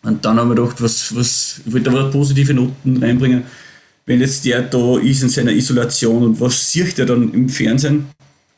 Und 0.01 0.25
dann 0.25 0.39
haben 0.39 0.49
wir 0.49 0.55
gedacht, 0.55 0.81
was, 0.81 1.15
was, 1.15 1.61
ich 1.65 1.73
wollte 1.73 1.91
aber 1.91 2.09
positive 2.09 2.53
Noten 2.53 2.97
reinbringen 2.97 3.43
wenn 4.07 4.21
jetzt 4.21 4.45
der 4.45 4.63
da 4.63 4.97
ist 4.97 5.21
in 5.21 5.29
seiner 5.29 5.51
Isolation 5.51 6.23
und 6.23 6.41
was 6.41 6.71
sieht 6.71 6.97
er 6.97 7.05
dann 7.05 7.33
im 7.33 7.49
Fernsehen? 7.49 8.07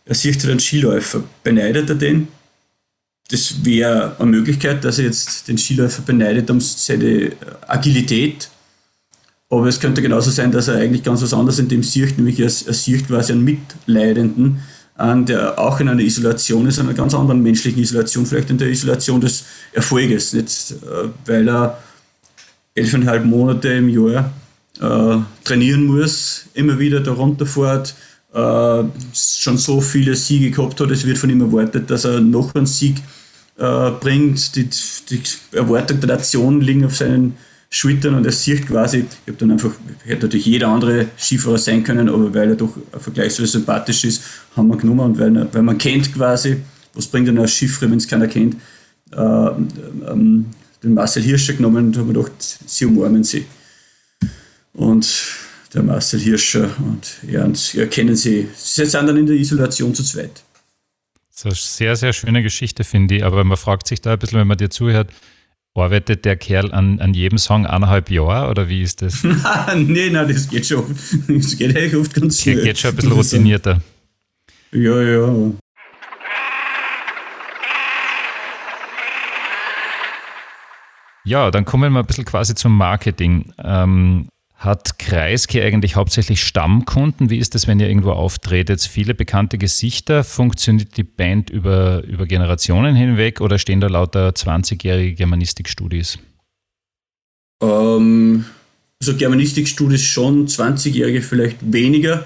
Er 0.06 0.16
sieht 0.16 0.46
einen 0.46 0.60
Skiläufer. 0.60 1.24
Beneidet 1.44 1.90
er 1.90 1.96
den? 1.96 2.28
Das 3.32 3.64
wäre 3.64 4.16
eine 4.18 4.32
Möglichkeit, 4.32 4.84
dass 4.84 4.98
er 4.98 5.06
jetzt 5.06 5.48
den 5.48 5.58
Skiläufer 5.58 6.02
beneidet 6.02 6.50
um 6.50 6.60
seine 6.60 7.32
Agilität. 7.68 8.50
Aber 9.50 9.66
es 9.68 9.80
könnte 9.80 10.02
genauso 10.02 10.32
sein, 10.32 10.52
dass 10.52 10.68
er 10.68 10.76
eigentlich 10.76 11.04
ganz 11.04 11.22
was 11.22 11.34
anderes 11.34 11.60
in 11.60 11.68
dem 11.70 11.84
sieht, 11.84 12.18
nämlich 12.18 12.40
er, 12.40 12.46
er 12.46 12.74
sieht 12.74 13.08
quasi 13.08 13.34
einen 13.34 13.44
Mitleidenden 13.44 14.60
an, 14.96 15.26
der 15.26 15.58
auch 15.58 15.80
in 15.80 15.88
einer 15.88 16.02
Isolation 16.02 16.68
ist, 16.68 16.80
einer 16.80 16.94
ganz 16.94 17.14
anderen 17.14 17.42
menschlichen 17.42 17.82
Isolation, 17.82 18.26
vielleicht 18.26 18.50
in 18.50 18.58
der 18.58 18.70
Isolation 18.70 19.22
des 19.22 19.46
Erfolges. 19.74 20.34
Nicht, 20.34 20.72
äh, 20.72 21.10
weil 21.26 21.48
er 21.48 21.78
elfeinhalb 22.76 23.26
Monate 23.26 23.70
im 23.70 23.90
Jahr 23.90 24.32
äh, 24.80 25.18
trainieren 25.44 25.86
muss, 25.86 26.46
immer 26.54 26.78
wieder 26.78 27.00
da 27.00 27.12
runterfährt, 27.12 27.96
äh, 28.34 28.84
schon 29.14 29.58
so 29.58 29.82
viele 29.82 30.16
Siege 30.16 30.52
gehabt 30.52 30.80
hat, 30.80 30.92
es 30.92 31.06
wird 31.06 31.18
von 31.18 31.30
ihm 31.30 31.42
erwartet, 31.42 31.90
dass 31.90 32.06
er 32.06 32.20
noch 32.20 32.54
einen 32.56 32.66
Sieg 32.66 32.98
äh, 33.60 33.92
bringt. 33.92 34.56
Die, 34.56 34.70
die 35.10 35.22
Erwartung 35.52 36.00
der 36.00 36.16
Nation 36.16 36.62
liegen 36.62 36.86
auf 36.86 36.96
seinen 36.96 37.38
Schultern 37.70 38.16
und 38.16 38.26
er 38.26 38.32
sieht 38.32 38.68
quasi, 38.68 39.00
ich 39.00 39.28
habe 39.28 39.38
dann 39.38 39.52
einfach, 39.52 39.72
hätte 40.04 40.26
natürlich 40.26 40.48
jeder 40.48 40.70
andere 40.70 41.08
Skifahrer 41.18 41.60
sein 41.60 41.84
können, 41.84 42.10
aber 42.10 42.34
weil 42.34 42.50
er 42.50 42.56
doch 42.56 42.76
vergleichsweise 43.00 43.52
sympathisch 43.52 44.06
ist, 44.06 44.24
haben 44.56 44.70
wir 44.70 44.78
genommen 44.78 45.02
und 45.02 45.20
weil, 45.20 45.54
weil 45.54 45.62
man 45.62 45.78
kennt 45.78 46.12
quasi, 46.14 46.58
was 46.96 47.06
bringt 47.06 47.28
denn 47.28 47.38
ein 47.38 47.48
Skifahrer, 47.48 47.92
wenn 47.92 48.00
es 48.00 48.08
keiner 48.08 48.28
kennt, 48.28 48.56
äh, 49.12 49.18
ähm, 49.18 50.46
den 50.82 50.94
Marcel 50.94 51.22
Hirscher 51.22 51.54
genommen 51.54 51.88
und 51.88 51.98
haben 51.98 52.12
gedacht, 52.12 52.32
sie 52.42 52.86
umarmen 52.86 53.24
sie 53.24 53.46
und 54.74 55.08
der 55.74 55.84
Marcel 55.84 56.20
Hirscher 56.20 56.70
und 56.80 57.32
er, 57.32 57.46
und 57.46 57.76
er 57.76 57.88
kennen 57.88 58.16
sie. 58.16 58.48
Sie 58.56 58.86
sind 58.86 59.08
dann 59.08 59.18
in 59.18 59.28
der 59.28 59.36
Isolation 59.36 59.94
zu 59.94 60.04
zweit. 60.04 60.44
Das 61.44 61.54
ist 61.54 61.82
eine 61.82 61.96
sehr, 61.96 61.96
sehr 61.96 62.14
schöne 62.14 62.44
Geschichte, 62.44 62.84
finde 62.84 63.16
ich. 63.16 63.24
Aber 63.24 63.44
man 63.44 63.58
fragt 63.58 63.88
sich 63.88 64.02
da 64.02 64.14
ein 64.14 64.20
bisschen, 64.20 64.40
wenn 64.40 64.48
man 64.48 64.58
dir 64.58 64.70
zuhört, 64.70 65.12
arbeitet 65.74 66.26
der 66.26 66.36
Kerl 66.36 66.74
an, 66.74 67.00
an 67.00 67.14
jedem 67.14 67.38
Song 67.38 67.66
eineinhalb 67.66 68.12
Jahre 68.12 68.50
oder 68.50 68.68
wie 68.68 68.82
ist 68.82 69.02
das? 69.02 69.24
nein, 69.24 69.88
nein, 69.88 70.28
das 70.28 70.50
geht 70.50 70.66
schon. 70.66 70.84
Das 71.28 71.58
geht 71.58 71.76
eigentlich 71.76 71.96
oft 71.96 72.14
ganz 72.14 72.42
schnell. 72.42 72.64
Geht 72.64 72.80
schon 72.80 72.92
ein 72.92 72.96
bisschen 72.98 73.12
routinierter. 73.14 73.82
Ja, 74.72 75.02
ja. 75.02 75.52
Ja, 81.26 81.52
dann 81.52 81.64
kommen 81.64 81.94
wir 81.94 82.00
ein 82.00 82.06
bisschen 82.06 82.26
quasi 82.26 82.56
zum 82.56 82.76
Marketing. 82.76 83.54
Ähm, 83.64 84.28
hat 84.60 85.00
Kreisky 85.00 85.62
eigentlich 85.62 85.96
hauptsächlich 85.96 86.44
Stammkunden? 86.44 87.30
Wie 87.30 87.38
ist 87.38 87.56
das, 87.56 87.66
wenn 87.66 87.80
ihr 87.80 87.88
irgendwo 87.88 88.12
auftretet? 88.12 88.82
Viele 88.82 89.16
bekannte 89.16 89.58
Gesichter? 89.58 90.26
Funktioniert 90.26 90.98
die 90.98 91.04
Band 91.04 91.50
über, 91.50 92.04
über 92.04 92.26
Generationen 92.26 92.94
hinweg 92.94 93.40
oder 93.40 93.58
stehen 93.58 93.80
da 93.80 93.88
lauter 93.88 94.30
20-jährige 94.32 95.16
Germanistikstudis? 95.16 96.20
Ähm, 97.64 98.44
also 99.00 99.16
Germanistikstudis 99.16 100.04
schon, 100.04 100.46
20-jährige 100.46 101.22
vielleicht 101.22 101.58
weniger, 101.62 102.26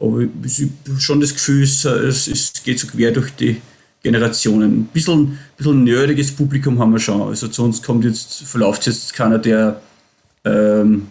aber 0.00 0.22
ich 0.22 0.62
habe 0.88 1.00
schon 1.00 1.20
das 1.20 1.34
Gefühl, 1.34 1.64
es, 1.64 1.84
es 1.84 2.62
geht 2.64 2.78
so 2.78 2.86
quer 2.86 3.12
durch 3.12 3.30
die 3.32 3.60
Generationen. 4.02 4.80
Ein 4.80 4.84
bisschen, 4.86 5.38
bisschen 5.58 5.84
nerdiges 5.84 6.32
Publikum 6.32 6.78
haben 6.78 6.92
wir 6.92 6.98
schon. 6.98 7.20
Also 7.20 7.48
zu 7.48 7.62
uns 7.62 7.82
kommt 7.82 8.06
jetzt, 8.06 8.42
verläuft 8.44 8.86
jetzt 8.86 9.12
keiner, 9.12 9.38
der 9.38 9.82
ähm, 10.46 11.08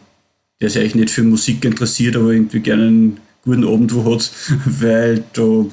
der 0.64 0.70
sich 0.70 0.82
eigentlich 0.82 0.96
nicht 0.96 1.10
für 1.10 1.24
Musik 1.24 1.66
interessiert, 1.66 2.16
aber 2.16 2.32
irgendwie 2.32 2.62
gerne 2.62 2.88
einen 2.88 3.20
guten 3.44 3.66
Abend 3.66 3.94
wo 3.94 4.14
hat, 4.14 4.32
weil 4.66 5.22
da 5.34 5.66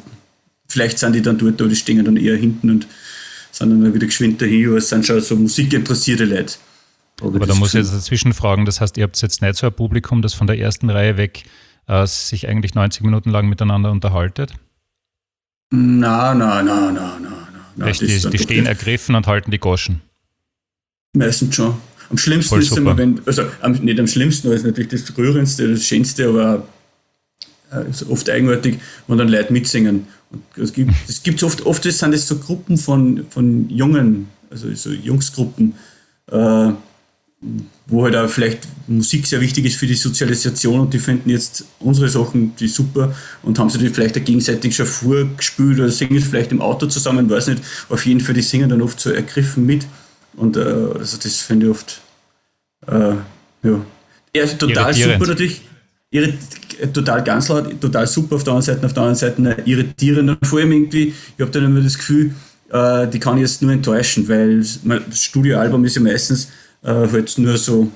vielleicht 0.66 0.98
sind 0.98 1.14
die 1.14 1.22
dann 1.22 1.38
dort, 1.38 1.60
aber 1.60 1.70
die 1.70 1.76
stehen 1.76 2.04
dann 2.04 2.16
eher 2.16 2.36
hinten 2.36 2.70
und 2.70 2.88
sind 3.52 3.70
dann 3.70 3.94
wieder 3.94 4.06
geschwind 4.06 4.42
dahin, 4.42 4.68
aber 4.68 4.78
es 4.78 4.88
sind 4.88 5.06
schon 5.06 5.20
so 5.20 5.36
musikinteressierte 5.36 6.24
Leute. 6.24 6.54
Aber, 7.20 7.36
aber 7.36 7.46
da 7.46 7.54
muss 7.54 7.68
ich 7.68 7.80
jetzt 7.80 7.94
dazwischen 7.94 8.32
fragen, 8.32 8.64
das 8.64 8.80
heißt, 8.80 8.96
ihr 8.96 9.04
habt 9.04 9.20
jetzt 9.22 9.40
nicht 9.40 9.54
so 9.54 9.68
ein 9.68 9.72
Publikum, 9.72 10.22
das 10.22 10.34
von 10.34 10.48
der 10.48 10.58
ersten 10.58 10.90
Reihe 10.90 11.16
weg 11.16 11.44
äh, 11.86 12.04
sich 12.08 12.48
eigentlich 12.48 12.74
90 12.74 13.04
Minuten 13.04 13.30
lang 13.30 13.48
miteinander 13.48 13.92
unterhaltet? 13.92 14.54
Na, 15.70 16.34
na, 16.34 16.64
na, 16.64 16.90
na, 16.90 17.16
na, 17.20 17.48
na. 17.76 17.86
Echt, 17.86 18.00
die, 18.00 18.28
die 18.28 18.38
stehen 18.38 18.66
ergriffen 18.66 19.14
und 19.14 19.28
halten 19.28 19.52
die 19.52 19.60
Goschen. 19.60 20.00
Meistens 21.12 21.54
schon. 21.54 21.76
Am 22.10 22.18
schlimmsten 22.18 22.48
Voll 22.48 22.60
ist 22.60 22.70
super. 22.70 22.80
immer, 22.80 22.98
wenn, 22.98 23.20
also 23.24 23.44
am, 23.60 23.72
nicht 23.72 23.98
am 24.00 24.06
schlimmsten, 24.06 24.48
das 24.50 24.60
ist 24.60 24.66
natürlich 24.66 24.90
das 24.90 25.16
Rührendste, 25.16 25.68
das 25.68 25.84
Schönste, 25.84 26.28
aber 26.28 26.66
äh, 27.72 27.88
ist 27.88 28.08
oft 28.10 28.28
eigenartig, 28.28 28.78
wenn 29.06 29.18
dann 29.18 29.28
Leute 29.28 29.52
mitsingen. 29.52 30.06
Und 30.30 30.42
es 30.56 30.72
gibt 30.72 30.92
es 31.08 31.22
gibt's 31.22 31.42
oft, 31.44 31.64
oft 31.66 31.84
sind 31.84 32.12
es 32.12 32.26
so 32.26 32.38
Gruppen 32.38 32.76
von, 32.78 33.26
von 33.30 33.68
Jungen, 33.70 34.28
also 34.50 34.72
so 34.74 34.90
Jungsgruppen, 34.90 35.74
äh, 36.30 36.70
wo 37.86 38.04
halt 38.04 38.16
auch 38.16 38.28
vielleicht 38.28 38.68
Musik 38.86 39.26
sehr 39.26 39.40
wichtig 39.40 39.64
ist 39.64 39.76
für 39.76 39.86
die 39.86 39.94
Sozialisation 39.94 40.80
und 40.80 40.92
die 40.92 40.98
finden 40.98 41.30
jetzt 41.30 41.64
unsere 41.78 42.08
Sachen 42.08 42.54
die 42.56 42.68
super 42.68 43.14
und 43.42 43.58
haben 43.58 43.70
sie 43.70 43.78
die 43.78 43.88
vielleicht 43.88 44.22
gegenseitig 44.24 44.76
schon 44.76 44.86
vorgespült 44.86 45.78
oder 45.78 45.90
singen 45.90 46.20
vielleicht 46.20 46.52
im 46.52 46.60
Auto 46.60 46.86
zusammen, 46.86 47.30
weiß 47.30 47.48
nicht. 47.48 47.62
Auf 47.88 48.04
jeden 48.04 48.20
Fall, 48.20 48.34
die 48.34 48.42
singen 48.42 48.68
dann 48.68 48.82
oft 48.82 49.00
so 49.00 49.10
ergriffen 49.10 49.64
mit. 49.64 49.86
Und 50.40 50.56
äh, 50.56 50.60
also 50.60 51.18
das 51.22 51.40
finde 51.40 51.66
ich 51.66 51.72
oft 51.72 52.00
äh, 52.86 53.14
ja. 53.62 53.80
Er 54.32 54.58
total 54.58 54.94
super 54.94 55.26
natürlich. 55.26 55.62
Irrit, 56.12 56.38
total 56.92 57.22
ganz 57.22 57.48
laut, 57.48 57.80
total 57.80 58.06
super 58.06 58.36
auf 58.36 58.44
der 58.44 58.54
einen 58.54 58.62
Seite, 58.62 58.86
auf 58.86 58.92
der 58.92 59.02
anderen 59.02 59.18
Seite 59.18 59.62
irritierend 59.64 60.30
und 60.30 60.46
vor 60.46 60.58
allem 60.58 60.72
irgendwie, 60.72 61.14
ich 61.36 61.40
habe 61.40 61.52
dann 61.52 61.66
immer 61.66 61.80
das 61.80 61.96
Gefühl, 61.96 62.34
äh, 62.70 63.06
die 63.06 63.20
kann 63.20 63.36
ich 63.36 63.42
jetzt 63.42 63.62
nur 63.62 63.70
enttäuschen, 63.70 64.28
weil 64.28 64.58
das 64.58 65.22
Studioalbum 65.22 65.84
ist 65.84 65.96
ja 65.96 66.02
meistens 66.02 66.48
äh, 66.82 66.88
halt 66.88 67.38
nur 67.38 67.56
so 67.58 67.92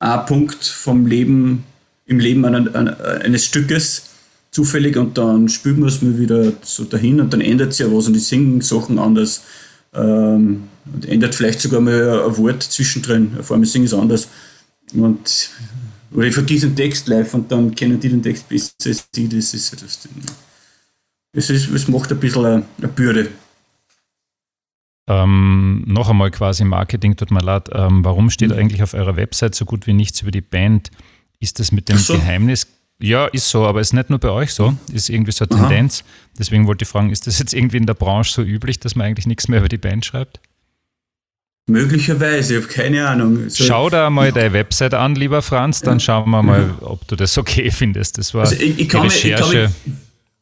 ein 0.00 0.26
Punkt 0.26 0.64
vom 0.64 1.06
Leben, 1.06 1.64
im 2.04 2.18
Leben 2.18 2.44
eines 2.44 3.46
Stückes 3.46 4.10
zufällig 4.50 4.98
und 4.98 5.16
dann 5.16 5.48
spürt 5.48 5.78
man 5.78 5.88
es 5.88 6.02
mir 6.02 6.18
wieder 6.18 6.52
so 6.62 6.84
dahin 6.84 7.20
und 7.20 7.32
dann 7.32 7.40
ändert 7.40 7.72
sich 7.72 7.86
ja 7.86 7.92
was 7.92 8.06
und 8.06 8.12
die 8.12 8.18
singen 8.18 8.60
Sachen 8.60 8.98
anders. 8.98 9.42
Ähm, 9.94 10.68
und 10.92 11.06
ändert 11.06 11.34
vielleicht 11.34 11.60
sogar 11.60 11.80
mal 11.80 12.24
ein 12.24 12.36
Wort 12.36 12.62
zwischendrin. 12.62 13.38
Vor 13.42 13.56
allem 13.56 13.64
singen 13.64 13.86
es 13.86 13.94
anders. 13.94 14.28
Und, 14.92 15.50
oder 16.12 16.26
ich 16.26 16.34
vergesse 16.34 16.68
den 16.68 16.76
Text 16.76 17.08
live 17.08 17.32
und 17.34 17.50
dann 17.50 17.74
kennen 17.74 17.98
die 17.98 18.08
den 18.08 18.22
Text 18.22 18.48
besser 18.48 18.72
als 18.86 19.10
die. 19.10 19.28
Das 19.28 19.54
ist, 19.54 19.72
das, 19.82 20.08
das, 21.32 21.50
ist, 21.50 21.74
das 21.74 21.88
macht 21.88 22.12
ein 22.12 22.20
bisschen 22.20 22.44
eine, 22.44 22.64
eine 22.78 22.88
Bürde. 22.88 23.28
Ähm, 25.06 25.84
noch 25.86 26.08
einmal 26.08 26.30
quasi 26.30 26.64
Marketing, 26.64 27.16
tut 27.16 27.30
mir 27.30 27.40
leid. 27.40 27.68
Ähm, 27.72 28.04
warum 28.04 28.30
steht 28.30 28.50
mhm. 28.50 28.58
eigentlich 28.58 28.82
auf 28.82 28.94
eurer 28.94 29.16
Website 29.16 29.54
so 29.54 29.64
gut 29.64 29.86
wie 29.86 29.92
nichts 29.92 30.22
über 30.22 30.30
die 30.30 30.40
Band? 30.40 30.90
Ist 31.40 31.60
das 31.60 31.72
mit 31.72 31.88
dem 31.88 31.98
so. 31.98 32.14
Geheimnis? 32.14 32.66
Ja, 33.00 33.26
ist 33.26 33.48
so, 33.48 33.64
aber 33.66 33.80
ist 33.80 33.92
nicht 33.92 34.08
nur 34.08 34.18
bei 34.18 34.30
euch 34.30 34.52
so. 34.52 34.74
Ist 34.92 35.10
irgendwie 35.10 35.32
so 35.32 35.44
eine 35.44 35.60
Tendenz. 35.60 36.04
Deswegen 36.38 36.66
wollte 36.66 36.84
ich 36.84 36.88
fragen, 36.88 37.10
ist 37.10 37.26
das 37.26 37.38
jetzt 37.38 37.52
irgendwie 37.52 37.76
in 37.76 37.86
der 37.86 37.94
Branche 37.94 38.32
so 38.32 38.42
üblich, 38.42 38.78
dass 38.80 38.94
man 38.94 39.06
eigentlich 39.06 39.26
nichts 39.26 39.48
mehr 39.48 39.58
über 39.58 39.68
die 39.68 39.78
Band 39.78 40.04
schreibt? 40.04 40.40
Möglicherweise, 41.66 42.56
ich 42.56 42.62
habe 42.62 42.72
keine 42.72 43.08
Ahnung. 43.08 43.48
So, 43.48 43.64
Schau 43.64 43.88
da 43.88 44.10
mal 44.10 44.30
deine 44.32 44.52
Website 44.52 44.92
an, 44.92 45.14
lieber 45.14 45.40
Franz, 45.40 45.80
dann 45.80 45.98
schauen 45.98 46.28
wir 46.30 46.42
mal, 46.42 46.74
ob 46.82 47.08
du 47.08 47.16
das 47.16 47.38
okay 47.38 47.70
findest. 47.72 48.18
Das 48.18 48.34
war 48.34 48.42
also 48.42 48.56
ich, 48.56 48.78
ich 48.78 48.88
kann 48.88 49.02
Recherche. 49.02 49.70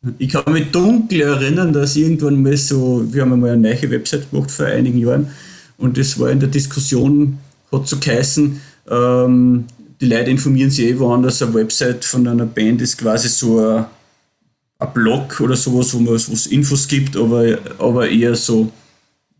Mich, 0.02 0.14
ich, 0.18 0.28
kann 0.30 0.52
mich, 0.52 0.70
dunkel 0.72 1.20
erinnern, 1.20 1.72
dass 1.72 1.94
irgendwann 1.94 2.42
mal 2.42 2.56
so, 2.56 3.04
wir 3.08 3.22
haben 3.22 3.32
einmal 3.32 3.50
eine 3.50 3.62
neue 3.62 3.90
Website 3.90 4.30
gemacht 4.30 4.50
vor 4.50 4.66
einigen 4.66 4.98
Jahren 4.98 5.30
und 5.78 5.96
das 5.96 6.18
war 6.18 6.28
in 6.30 6.40
der 6.40 6.48
Diskussion, 6.48 7.38
hat 7.70 7.86
so 7.86 7.98
geheißen, 7.98 8.60
ähm, 8.90 9.64
die 10.02 10.08
Leute 10.08 10.30
informieren 10.30 10.70
sich 10.70 10.86
eh 10.86 10.98
woanders, 10.98 11.42
eine 11.42 11.54
Website 11.54 12.04
von 12.04 12.26
einer 12.26 12.44
Band 12.44 12.82
ist 12.82 12.98
quasi 12.98 13.28
so 13.28 13.64
ein, 13.64 13.84
ein 14.80 14.92
Blog 14.92 15.40
oder 15.40 15.54
sowas, 15.54 15.94
wo 15.94 16.12
es 16.12 16.46
Infos 16.48 16.88
gibt, 16.88 17.16
aber, 17.16 17.56
aber 17.78 18.08
eher 18.08 18.34
so 18.34 18.72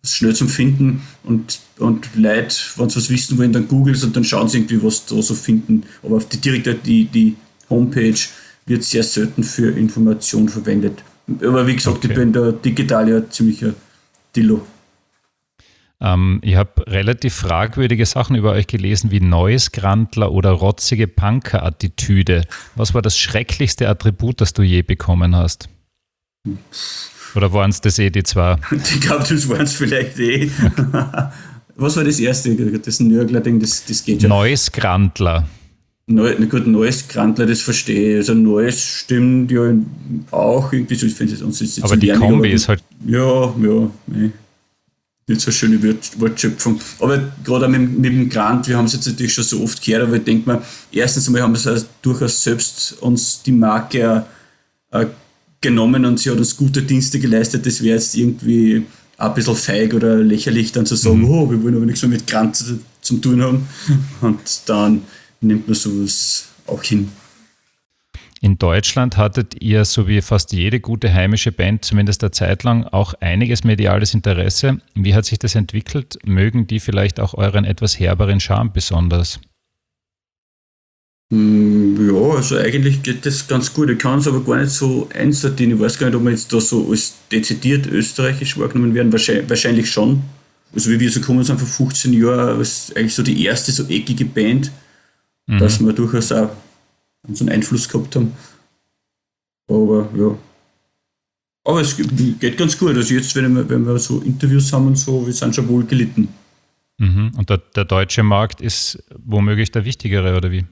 schnell 0.05 0.37
zum 0.37 0.48
Finden 0.48 1.03
und, 1.25 1.59
und 1.79 2.09
Leute, 2.14 2.55
wenn 2.77 2.88
sie 2.88 2.96
was 2.96 3.11
wissen 3.11 3.38
wollen, 3.38 3.53
dann 3.53 3.66
googeln 3.66 4.01
und 4.01 4.16
dann 4.16 4.22
schauen 4.22 4.48
sie 4.48 4.59
irgendwie, 4.59 4.83
was 4.83 5.05
da 5.05 5.20
so 5.20 5.35
finden. 5.35 5.83
Aber 6.05 6.16
auf 6.16 6.29
die 6.29 6.38
direkte 6.38 6.77
die, 6.77 7.07
die 7.07 7.35
Homepage 7.68 8.18
wird 8.66 8.85
sehr 8.85 9.03
selten 9.03 9.42
für 9.42 9.70
Information 9.70 10.48
verwendet. 10.48 11.03
Aber 11.40 11.66
wie 11.66 11.75
gesagt, 11.75 11.98
okay. 11.98 12.09
ich 12.09 12.14
bin 12.14 12.33
da 12.33 12.53
digital 12.53 13.09
ja 13.09 13.29
ziemlicher 13.29 13.75
Dillo. 14.35 14.64
Ähm, 16.03 16.41
ich 16.43 16.57
habe 16.57 16.85
relativ 16.88 17.35
fragwürdige 17.35 18.05
Sachen 18.05 18.35
über 18.35 18.53
euch 18.53 18.67
gelesen, 18.67 19.12
wie 19.12 19.21
Neues 19.21 19.71
Grantler 19.71 20.33
oder 20.33 20.51
rotzige 20.51 21.07
Punker-Attitüde. 21.07 22.45
Was 22.75 22.93
war 22.93 23.03
das 23.03 23.17
schrecklichste 23.17 23.88
Attribut, 23.88 24.41
das 24.41 24.53
du 24.53 24.62
je 24.62 24.83
bekommen 24.83 25.37
hast? 25.37 25.69
Oder 27.37 27.53
waren 27.53 27.71
es 27.71 27.81
das 27.81 28.01
eh 28.01 28.11
die 28.11 28.25
zwei? 28.25 28.57
Ich 28.73 29.01
glaube, 29.01 29.25
das 29.29 29.49
waren 29.49 29.62
es 29.62 29.75
vielleicht 29.75 30.19
eh. 30.19 30.51
Was 31.77 31.97
war 31.97 32.05
das 32.05 32.19
erste? 32.19 32.55
Das 32.55 33.01
Nörgler-Ding, 33.01 33.61
das, 33.61 33.85
das 33.87 34.05
geht 34.05 34.23
ja. 34.23 34.29
Neues 34.29 34.73
Grantler. 34.73 35.47
Neu, 36.07 36.35
na 36.37 36.47
gut, 36.47 36.67
neues 36.67 37.07
Grantler, 37.07 37.47
das 37.47 37.61
verstehe 37.61 38.11
ich. 38.11 38.17
Also 38.19 38.35
neues 38.35 38.85
stimmt 38.85 39.53
ja 39.53 39.73
auch 40.33 40.73
irgendwie 40.73 40.97
so. 40.97 41.07
Ich 41.07 41.15
finde 41.15 41.35
es 41.35 41.61
jetzt 41.61 41.83
Aber 41.83 41.97
die 41.97 42.09
Kombi 42.09 42.49
aber, 42.49 42.49
ist 42.49 42.69
halt. 42.69 42.83
Ja, 43.07 43.45
ja, 43.45 43.91
nee. 44.09 44.33
Nicht 45.29 45.41
so 45.41 45.47
eine 45.47 45.53
schöne 45.55 45.97
Wortschöpfung. 46.19 46.81
Aber 46.99 47.33
gerade 47.45 47.69
mit, 47.69 47.99
mit 47.99 48.13
dem 48.13 48.29
Grant, 48.29 48.67
wir 48.69 48.77
haben 48.77 48.87
es 48.87 48.95
jetzt 48.95 49.07
natürlich 49.07 49.33
schon 49.33 49.45
so 49.45 49.63
oft 49.63 49.83
gehört, 49.83 50.03
aber 50.03 50.17
ich 50.17 50.25
denke 50.25 50.49
mal, 50.49 50.63
erstens 50.91 51.27
einmal 51.27 51.43
haben 51.43 51.55
wir 51.55 51.73
es 51.73 51.87
durchaus 52.03 52.43
selbst 52.43 53.01
uns 53.01 53.43
die 53.43 53.53
Marke 53.53 54.27
äh, 54.91 55.07
genommen 55.61 56.05
und 56.05 56.19
sie 56.19 56.31
hat 56.31 56.39
uns 56.39 56.57
gute 56.57 56.83
Dienste 56.83 57.21
geleistet. 57.21 57.65
Das 57.65 57.83
wäre 57.83 57.95
jetzt 57.95 58.17
irgendwie 58.17 58.85
ein 59.17 59.35
bisschen 59.35 59.57
feig 59.57 59.95
oder 59.95 60.17
lächerlich, 60.17 60.73
dann 60.73 60.85
zu 60.85 60.97
sagen, 60.97 61.21
mhm. 61.21 61.31
oh, 61.31 61.51
wir 61.51 61.63
wollen 61.63 61.77
aber 61.77 61.87
nichts 61.87 62.03
mehr 62.03 62.11
mit 62.11 62.27
Grant 62.27 62.57
zu 63.01 63.17
tun 63.19 63.43
haben. 63.43 63.69
Und 64.21 64.41
dann 64.67 65.03
nimmt 65.41 65.69
man 65.69 65.75
sowas 65.75 66.47
auch 66.67 66.83
hin. 66.83 67.09
In 68.45 68.59
Deutschland 68.59 69.17
hattet 69.17 69.63
ihr, 69.63 69.85
so 69.85 70.09
wie 70.09 70.21
fast 70.21 70.53
jede 70.53 70.81
gute 70.81 71.15
heimische 71.15 71.53
Band, 71.53 71.85
zumindest 71.85 72.25
eine 72.25 72.33
Zeit 72.33 72.65
lang, 72.65 72.83
auch 72.83 73.15
einiges 73.21 73.63
mediales 73.63 74.15
Interesse. 74.15 74.79
Wie 74.97 75.15
hat 75.15 75.27
sich 75.27 75.39
das 75.39 75.55
entwickelt? 75.55 76.19
Mögen 76.25 76.67
die 76.67 76.81
vielleicht 76.81 77.21
auch 77.21 77.35
euren 77.35 77.65
etwas 77.65 78.01
herberen 78.01 78.41
Charme 78.41 78.73
besonders? 78.73 79.39
Hm, 81.33 81.97
ja, 82.05 82.37
also 82.37 82.57
eigentlich 82.57 83.05
geht 83.05 83.25
das 83.25 83.47
ganz 83.47 83.73
gut. 83.73 83.91
Ich 83.91 84.01
kann 84.01 84.19
es 84.19 84.27
aber 84.27 84.43
gar 84.43 84.57
nicht 84.57 84.71
so 84.71 85.09
einsortieren. 85.15 85.75
Ich 85.75 85.81
weiß 85.81 85.97
gar 85.97 86.09
nicht, 86.09 86.17
ob 86.17 86.25
wir 86.25 86.33
jetzt 86.33 86.53
da 86.53 86.61
so 86.61 86.91
als 86.91 87.15
dezidiert 87.31 87.87
österreichisch 87.87 88.59
wahrgenommen 88.59 88.93
werden. 88.93 89.13
Wahrscheinlich, 89.13 89.49
wahrscheinlich 89.49 89.89
schon. 89.89 90.21
Also 90.75 90.91
wie 90.91 90.99
wir 90.99 91.13
so 91.13 91.21
kommen 91.21 91.45
sind 91.45 91.61
vor 91.61 91.69
15 91.69 92.13
Jahren, 92.13 92.59
eigentlich 92.59 93.15
so 93.15 93.23
die 93.23 93.45
erste 93.45 93.71
so 93.71 93.85
eckige 93.85 94.25
Band, 94.25 94.73
mhm. 95.47 95.61
dass 95.61 95.79
wir 95.79 95.93
durchaus 95.93 96.33
auch 96.33 96.51
so 97.31 97.45
einen 97.45 97.55
Einfluss 97.55 97.89
gehabt 97.89 98.17
haben. 98.17 98.33
Aber 99.69 100.09
ja. 100.17 100.37
Aber 101.65 101.81
es 101.81 101.97
geht 101.97 102.57
ganz 102.57 102.77
gut. 102.77 102.97
Also 102.97 103.15
jetzt, 103.15 103.35
wenn 103.37 103.55
wir, 103.55 103.69
wenn 103.69 103.87
wir 103.87 103.99
so 103.99 104.21
Interviews 104.21 104.73
haben 104.73 104.89
und 104.89 104.99
so, 104.99 105.25
wir 105.25 105.33
sind 105.33 105.55
schon 105.55 105.69
wohl 105.69 105.85
gelitten. 105.85 106.29
Mhm. 106.99 107.33
Und 107.37 107.51
der, 107.51 107.59
der 107.59 107.85
deutsche 107.85 108.23
Markt 108.23 108.61
ist 108.61 109.03
womöglich 109.25 109.71
der 109.71 109.85
wichtigere, 109.85 110.37
oder 110.37 110.51
wie? 110.51 110.65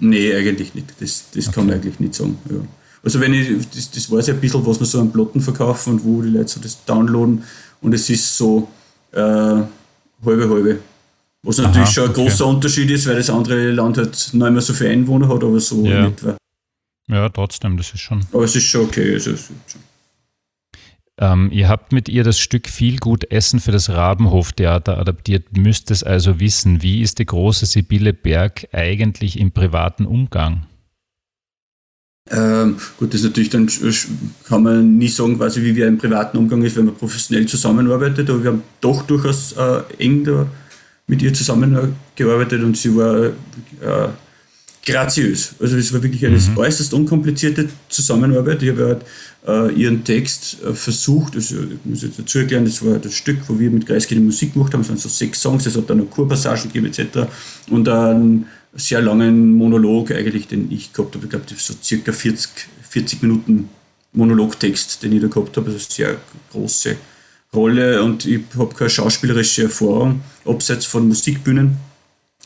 Nee, 0.00 0.34
eigentlich 0.34 0.74
nicht. 0.74 0.94
Das, 1.00 1.30
das 1.32 1.48
okay. 1.48 1.54
kann 1.54 1.66
man 1.66 1.74
eigentlich 1.76 1.98
nicht 2.00 2.14
sagen. 2.14 2.38
Ja. 2.48 2.56
Also 3.02 3.20
wenn 3.20 3.34
ich, 3.34 3.48
das, 3.74 3.90
das 3.90 4.10
weiß 4.10 4.28
ich 4.28 4.34
ein 4.34 4.40
bisschen, 4.40 4.64
was 4.66 4.80
wir 4.80 4.86
so 4.86 5.00
an 5.00 5.12
Plotten 5.12 5.40
verkaufen 5.40 5.94
und 5.94 6.04
wo 6.04 6.22
die 6.22 6.30
Leute 6.30 6.48
so 6.48 6.60
das 6.60 6.84
downloaden 6.84 7.44
und 7.82 7.92
es 7.92 8.08
ist 8.08 8.36
so 8.36 8.68
äh, 9.12 9.18
halbe 9.18 9.68
halbe. 10.24 10.78
Was 11.44 11.58
natürlich 11.58 11.88
Aha, 11.88 11.92
schon 11.92 12.04
ein 12.04 12.10
okay. 12.10 12.24
großer 12.24 12.46
Unterschied 12.46 12.90
ist, 12.90 13.06
weil 13.06 13.16
das 13.16 13.28
andere 13.28 13.70
Land 13.70 13.98
halt 13.98 14.10
nicht 14.10 14.34
mehr 14.34 14.60
so 14.62 14.72
viele 14.72 14.90
Einwohner 14.90 15.28
hat, 15.28 15.44
aber 15.44 15.60
so 15.60 15.84
ja. 15.84 16.06
in 16.06 16.12
etwa. 16.12 16.36
Ja, 17.06 17.28
trotzdem, 17.28 17.76
das 17.76 17.92
ist 17.92 18.00
schon. 18.00 18.24
Aber 18.32 18.44
es 18.44 18.56
ist 18.56 18.64
schon 18.64 18.86
okay. 18.86 19.12
Also, 19.12 19.36
schon. 19.36 19.56
Ähm, 21.20 21.50
ihr 21.52 21.68
habt 21.68 21.92
mit 21.92 22.08
ihr 22.08 22.24
das 22.24 22.40
Stück 22.40 22.66
Viel 22.66 22.96
gut 22.96 23.30
Essen 23.30 23.60
für 23.60 23.72
das 23.72 23.90
Rabenhoftheater 23.90 24.98
adaptiert, 24.98 25.56
müsst 25.56 25.90
es 25.90 26.02
also 26.02 26.40
wissen. 26.40 26.82
Wie 26.82 27.02
ist 27.02 27.18
die 27.18 27.26
große 27.26 27.66
Sibylle 27.66 28.14
Berg 28.14 28.66
eigentlich 28.72 29.38
im 29.38 29.52
privaten 29.52 30.06
Umgang? 30.06 30.66
Ähm, 32.30 32.78
gut, 32.98 33.12
das 33.12 33.20
ist 33.20 33.26
natürlich 33.26 33.50
dann 33.50 33.68
kann 34.48 34.62
man 34.62 34.96
nie 34.96 35.08
sagen, 35.08 35.36
quasi 35.36 35.62
wie 35.62 35.76
wir 35.76 35.86
im 35.86 35.98
privaten 35.98 36.38
Umgang 36.38 36.62
ist, 36.62 36.74
wenn 36.74 36.86
man 36.86 36.94
professionell 36.94 37.44
zusammenarbeitet, 37.46 38.30
aber 38.30 38.42
wir 38.42 38.50
haben 38.52 38.62
doch 38.80 39.02
durchaus 39.02 39.52
äh, 39.52 39.82
eng 39.98 40.24
da 40.24 40.46
mit 41.06 41.22
ihr 41.22 41.34
zusammengearbeitet 41.34 42.62
und 42.62 42.76
sie 42.76 42.96
war 42.96 43.26
äh, 43.26 44.08
graziös. 44.86 45.54
Also 45.60 45.76
es 45.76 45.92
war 45.92 46.02
wirklich 46.02 46.24
eine 46.26 46.36
mhm. 46.36 46.56
äußerst 46.56 46.92
unkomplizierte 46.94 47.68
Zusammenarbeit. 47.88 48.62
Ich 48.62 48.70
habe 48.70 48.86
halt, 48.86 49.04
äh, 49.46 49.72
ihren 49.74 50.04
Text 50.04 50.62
äh, 50.62 50.72
versucht, 50.72 51.34
also 51.36 51.56
ich 51.56 51.78
muss 51.84 52.02
jetzt 52.02 52.18
dazu 52.18 52.38
erklären, 52.38 52.64
das 52.64 52.84
war 52.84 52.98
das 52.98 53.14
Stück, 53.14 53.38
wo 53.48 53.58
wir 53.58 53.70
mit 53.70 53.86
Kreiskind 53.86 54.24
Musik 54.24 54.54
gemacht 54.54 54.72
haben, 54.72 54.80
es 54.80 54.88
waren 54.88 54.96
so 54.96 55.08
sechs 55.08 55.40
Songs, 55.40 55.66
es 55.66 55.76
hat 55.76 55.88
dann 55.90 55.98
noch 55.98 56.10
Kurpassagen 56.10 56.72
gegeben 56.72 56.86
etc. 56.86 57.28
Und 57.70 57.88
einen 57.88 58.46
sehr 58.74 59.02
langen 59.02 59.54
Monolog 59.54 60.10
eigentlich, 60.10 60.48
den 60.48 60.70
ich 60.72 60.92
gehabt 60.92 61.14
habe, 61.14 61.24
ich 61.24 61.30
glaube 61.30 61.44
so 61.56 61.74
circa 61.82 62.12
40, 62.12 62.50
40 62.88 63.22
Minuten 63.22 63.68
Monologtext, 64.12 65.02
den 65.02 65.12
ich 65.12 65.20
da 65.20 65.28
gehabt 65.28 65.56
habe, 65.56 65.70
also 65.70 65.78
sehr 65.88 66.16
große 66.50 66.96
Rolle 67.54 68.02
und 68.02 68.24
ich 68.26 68.40
habe 68.58 68.74
keine 68.74 68.90
schauspielerische 68.90 69.64
Erfahrung, 69.64 70.22
abseits 70.44 70.86
von 70.86 71.08
Musikbühnen. 71.08 71.76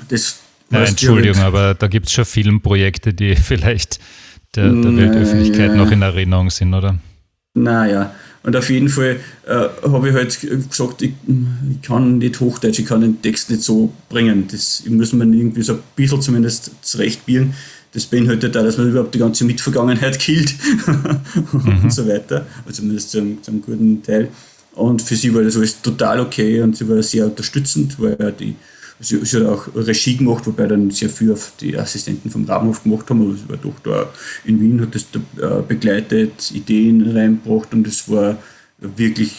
Das 0.08 0.38
ja, 0.70 0.84
Entschuldigung, 0.84 1.40
aber 1.42 1.74
da 1.74 1.86
gibt 1.88 2.06
es 2.06 2.12
schon 2.12 2.24
Filmprojekte, 2.24 3.14
die 3.14 3.36
vielleicht 3.36 3.98
der, 4.54 4.72
der 4.72 4.96
Weltöffentlichkeit 4.96 5.74
noch 5.74 5.90
in 5.90 6.02
Erinnerung 6.02 6.50
sind, 6.50 6.74
oder? 6.74 6.98
Naja, 7.54 8.14
und 8.42 8.56
auf 8.56 8.70
jeden 8.70 8.88
Fall 8.88 9.20
äh, 9.46 9.68
habe 9.88 10.08
ich 10.08 10.14
halt 10.14 10.38
gesagt, 10.70 11.02
ich, 11.02 11.12
ich, 11.70 11.82
kann 11.82 12.18
nicht 12.18 12.40
Hochdeutsch, 12.40 12.78
ich 12.78 12.86
kann 12.86 13.00
den 13.00 13.20
Text 13.20 13.50
nicht 13.50 13.62
so 13.62 13.92
bringen. 14.08 14.46
Das 14.50 14.84
muss 14.88 15.12
man 15.12 15.32
irgendwie 15.32 15.62
so 15.62 15.74
ein 15.74 15.80
bisschen 15.96 16.22
zumindest 16.22 16.70
zurechtbieren. 16.82 17.54
Das 17.92 18.06
beinhaltet 18.06 18.56
auch, 18.56 18.62
dass 18.62 18.78
man 18.78 18.90
überhaupt 18.90 19.14
die 19.14 19.18
ganze 19.18 19.44
Mitvergangenheit 19.44 20.18
killt 20.20 20.54
und 21.52 21.84
mhm. 21.84 21.90
so 21.90 22.06
weiter. 22.06 22.46
Also 22.64 22.80
zumindest 22.80 23.10
zu 23.10 23.18
einem, 23.18 23.42
zu 23.42 23.50
einem 23.50 23.62
guten 23.62 24.02
Teil. 24.02 24.28
Und 24.78 25.02
für 25.02 25.16
sie 25.16 25.34
war 25.34 25.42
das 25.42 25.56
alles 25.56 25.82
total 25.82 26.20
okay 26.20 26.62
und 26.62 26.76
sie 26.76 26.88
war 26.88 27.02
sehr 27.02 27.26
unterstützend, 27.26 28.00
weil 28.00 28.32
die, 28.38 28.54
sie, 29.00 29.24
sie 29.24 29.38
hat 29.38 29.46
auch 29.46 29.66
Regie 29.74 30.16
gemacht, 30.16 30.46
wobei 30.46 30.68
dann 30.68 30.92
sehr 30.92 31.10
viel 31.10 31.32
auf 31.32 31.52
die 31.60 31.76
Assistenten 31.76 32.30
vom 32.30 32.44
Rabenhof 32.44 32.84
gemacht 32.84 33.10
haben, 33.10 33.22
aber 33.22 33.34
sie 33.34 33.48
war 33.48 33.56
doch 33.56 33.80
da 33.82 34.08
in 34.44 34.60
Wien, 34.60 34.80
hat 34.80 34.94
das 34.94 35.06
da, 35.10 35.18
äh, 35.58 35.62
begleitet, 35.62 36.52
Ideen 36.52 37.10
reingebracht 37.10 37.74
und 37.74 37.88
es 37.88 38.08
war 38.08 38.38
wirklich 38.78 39.32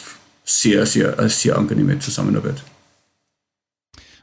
sehr, 0.43 0.86
sehr, 0.86 1.17
eine 1.17 1.30
sehr 1.30 1.58
angenehme 1.58 1.97
Zusammenarbeit. 1.99 2.62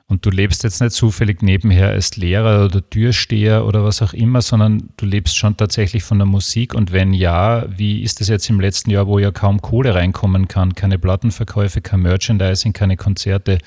Und 0.08 0.24
du 0.24 0.30
lebst 0.30 0.62
jetzt 0.62 0.80
nicht 0.80 0.92
zufällig 0.92 1.42
nebenher 1.42 1.88
als 1.88 2.16
Lehrer 2.16 2.66
oder 2.66 2.88
Türsteher 2.88 3.66
oder 3.66 3.82
was 3.84 4.02
auch 4.02 4.12
immer, 4.12 4.40
sondern 4.40 4.90
du 4.96 5.04
lebst 5.04 5.36
schon 5.36 5.56
tatsächlich 5.56 6.04
von 6.04 6.18
der 6.18 6.26
Musik. 6.26 6.74
Und 6.74 6.92
wenn 6.92 7.12
ja, 7.12 7.66
wie 7.76 8.02
ist 8.02 8.20
es 8.20 8.28
jetzt 8.28 8.48
im 8.48 8.60
letzten 8.60 8.90
Jahr, 8.90 9.08
wo 9.08 9.18
ja 9.18 9.32
kaum 9.32 9.60
Kohle 9.60 9.94
reinkommen 9.94 10.46
kann? 10.46 10.76
Keine 10.76 11.00
Plattenverkäufe, 11.00 11.80
kein 11.80 12.02
Merchandising, 12.02 12.72
keine 12.72 12.96
Konzerte. 12.96 13.58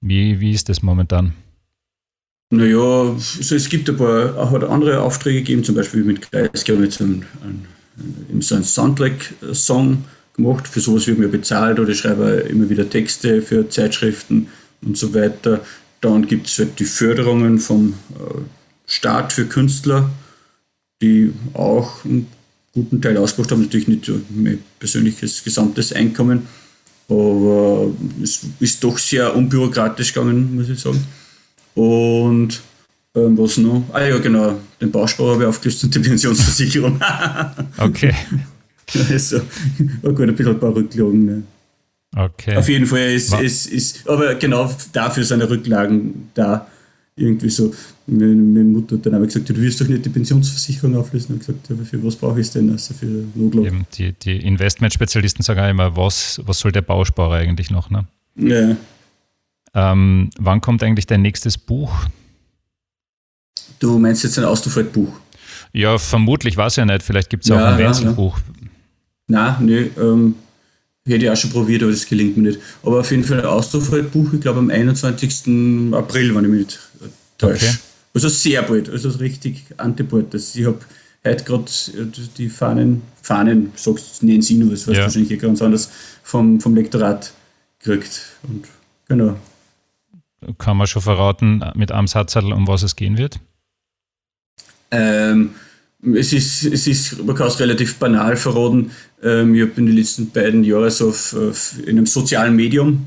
Wie, 0.00 0.40
wie 0.40 0.50
ist 0.50 0.68
das 0.68 0.82
momentan? 0.82 1.34
Naja, 2.50 2.78
also 2.78 3.54
es 3.54 3.68
gibt 3.68 3.88
ein 3.88 3.96
paar 3.96 4.50
hat 4.50 4.64
andere 4.64 5.02
Aufträge 5.02 5.38
gegeben, 5.38 5.62
zum 5.62 5.76
Beispiel 5.76 6.02
mit 6.02 6.30
Kreisky 6.30 6.72
haben 6.72 6.78
wir 6.78 6.86
jetzt 6.86 7.00
einen, 7.00 7.24
einen, 7.42 8.40
so 8.40 8.56
einen 8.56 8.64
Soundtrack-Song 8.64 10.04
gemacht. 10.34 10.66
Für 10.66 10.80
sowas 10.80 11.06
wird 11.06 11.18
mir 11.18 11.28
bezahlt 11.28 11.78
oder 11.78 11.90
ich 11.90 11.98
schreibe 11.98 12.24
immer 12.48 12.68
wieder 12.68 12.90
Texte 12.90 13.40
für 13.40 13.68
Zeitschriften 13.68 14.48
und 14.82 14.96
so 14.96 15.14
weiter. 15.14 15.60
Dann 16.00 16.26
gibt 16.26 16.46
es 16.46 16.58
halt 16.58 16.78
die 16.78 16.84
Förderungen 16.84 17.58
vom 17.58 17.94
äh, 18.14 18.40
Staat 18.86 19.32
für 19.32 19.46
Künstler, 19.46 20.10
die 21.02 21.32
auch 21.54 22.04
einen 22.04 22.26
guten 22.72 23.00
Teil 23.00 23.16
ausgemacht 23.16 23.50
haben. 23.50 23.62
Natürlich 23.62 23.88
nicht 23.88 24.10
mein 24.30 24.58
persönliches 24.78 25.42
gesamtes 25.42 25.92
Einkommen, 25.92 26.46
aber 27.08 27.92
es 28.22 28.40
ist 28.60 28.84
doch 28.84 28.98
sehr 28.98 29.34
unbürokratisch 29.34 30.12
gegangen, 30.12 30.54
muss 30.54 30.68
ich 30.68 30.78
sagen. 30.78 31.04
Und 31.74 32.60
ähm, 33.14 33.36
was 33.38 33.56
noch? 33.56 33.82
Ah 33.92 34.04
ja, 34.04 34.18
genau, 34.18 34.58
den 34.80 34.90
Bausparer 34.90 35.32
habe 35.32 35.42
ich 35.42 35.48
aufgelöst 35.48 35.84
und 35.84 35.94
die 35.94 36.00
Pensionsversicherung. 36.00 37.00
okay. 37.78 38.14
also, 39.10 39.40
war 40.02 40.12
gut, 40.12 40.28
ein 40.28 40.36
bisschen 40.36 40.54
ein 40.54 40.60
paar 40.60 40.74
Rücklagen. 40.74 41.24
Ne? 41.24 41.42
Okay. 42.16 42.56
Auf 42.56 42.68
jeden 42.68 42.86
Fall 42.86 43.12
ist, 43.12 43.34
ist, 43.34 43.66
ist, 43.66 44.08
aber 44.08 44.36
genau 44.36 44.74
dafür 44.92 45.22
sind 45.22 45.42
Rücklagen 45.42 46.30
da. 46.32 46.66
Irgendwie 47.14 47.50
so. 47.50 47.74
Meine, 48.06 48.64
Mutter 48.64 48.96
hat 48.96 49.06
dann 49.06 49.14
aber 49.14 49.26
gesagt, 49.26 49.48
du 49.48 49.56
wirst 49.56 49.80
doch 49.80 49.88
nicht 49.88 50.04
die 50.04 50.08
Pensionsversicherung 50.08 50.96
auflösen. 50.96 51.34
Und 51.34 51.38
gesagt, 51.40 51.68
ja, 51.68 51.76
für 51.84 52.02
was 52.04 52.16
brauche 52.16 52.40
ich 52.40 52.46
es 52.46 52.52
denn? 52.52 52.70
Also 52.70 52.94
für 52.94 53.24
Notlog. 53.34 53.66
Eben, 53.66 53.86
die, 53.94 54.12
die 54.12 54.36
Investmentspezialisten 54.36 55.42
sagen 55.42 55.60
auch 55.60 55.68
immer, 55.68 55.96
was, 55.96 56.40
was 56.44 56.58
soll 56.58 56.72
der 56.72 56.82
Bausparer 56.82 57.34
eigentlich 57.34 57.70
noch? 57.70 57.90
Ne? 57.90 58.06
Ja. 58.36 58.76
Ähm, 59.74 60.30
wann 60.38 60.60
kommt 60.62 60.82
eigentlich 60.82 61.06
dein 61.06 61.22
nächstes 61.22 61.58
Buch? 61.58 61.92
Du 63.78 63.98
meinst 63.98 64.24
jetzt 64.24 64.38
ein 64.38 64.44
Austrofeld-Buch? 64.44 65.12
Ja, 65.72 65.98
vermutlich, 65.98 66.56
weiß 66.56 66.76
ja 66.76 66.86
nicht. 66.86 67.02
Vielleicht 67.02 67.28
gibt 67.28 67.44
es 67.44 67.50
ja, 67.50 67.56
auch 67.56 67.72
ein 67.72 67.78
Wenzelbuch. 67.78 68.38
Ja. 68.38 69.56
Nein, 69.58 69.66
nee, 69.66 69.90
ähm, 70.00 70.36
Hätte 71.06 71.24
ich 71.24 71.30
auch 71.30 71.36
schon 71.36 71.50
probiert, 71.50 71.82
aber 71.82 71.92
das 71.92 72.06
gelingt 72.06 72.36
mir 72.36 72.50
nicht. 72.50 72.60
Aber 72.82 73.00
auf 73.00 73.10
jeden 73.10 73.22
Fall 73.22 73.40
ein 73.40 73.46
Austrofred-Buch, 73.46 74.32
ich 74.32 74.40
glaube 74.40 74.58
am 74.58 74.70
21. 74.70 75.92
April, 75.94 76.34
wenn 76.34 76.44
ich 76.44 76.50
mich 76.50 76.66
nicht 76.66 76.78
täusche. 77.38 77.66
Okay. 77.66 77.76
Also 78.12 78.28
sehr 78.28 78.62
bald, 78.62 78.88
also 78.88 79.10
richtig 79.10 79.66
antibald. 79.76 80.34
Ich 80.34 80.64
habe 80.64 80.78
heute 81.24 81.44
gerade 81.44 81.70
die 82.38 82.48
Fahnen, 82.48 83.02
Fahnen, 83.22 83.72
sagst 83.76 84.22
nennen 84.22 84.42
Sie 84.42 84.54
nur, 84.54 84.70
das 84.70 84.88
weiß 84.88 84.96
ja. 84.96 85.02
wahrscheinlich 85.04 85.38
ganz 85.38 85.62
anders, 85.62 85.90
vom, 86.22 86.60
vom 86.60 86.74
Lektorat 86.74 87.32
gekriegt. 87.78 88.22
Und 88.48 88.66
genau. 89.06 89.36
Kann 90.58 90.76
man 90.76 90.86
schon 90.86 91.02
verraten 91.02 91.62
mit 91.74 91.92
einem 91.92 92.08
Satzzettel, 92.08 92.52
um 92.52 92.66
was 92.66 92.82
es 92.82 92.96
gehen 92.96 93.16
wird? 93.16 93.38
Ähm, 94.90 95.50
es 96.14 96.32
ist, 96.32 96.64
es 96.64 96.86
ist, 96.86 97.24
man 97.24 97.34
kann 97.34 97.48
es 97.48 97.58
relativ 97.58 97.96
banal 97.96 98.36
verraten. 98.36 98.90
Ähm, 99.22 99.54
ich 99.54 99.62
habe 99.62 99.72
in 99.76 99.86
den 99.86 99.96
letzten 99.96 100.30
beiden 100.30 100.62
Jahren 100.64 100.90
so 100.90 101.08
auf, 101.08 101.34
auf 101.34 101.74
in 101.80 101.90
einem 101.90 102.06
sozialen 102.06 102.54
Medium 102.54 103.06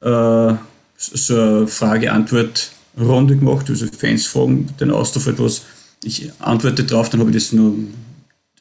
äh, 0.00 0.54
so 0.96 1.40
eine 1.40 1.66
Frage-Antwort-Runde 1.66 3.36
gemacht. 3.36 3.70
Also 3.70 3.86
Fans 3.86 4.26
fragen 4.26 4.68
den 4.80 4.90
Austausch 4.90 5.28
etwas. 5.28 5.62
Ich 6.02 6.30
antworte 6.40 6.84
drauf, 6.84 7.10
dann 7.10 7.20
habe 7.20 7.30
ich 7.30 7.36
das 7.36 7.52
nur 7.52 7.74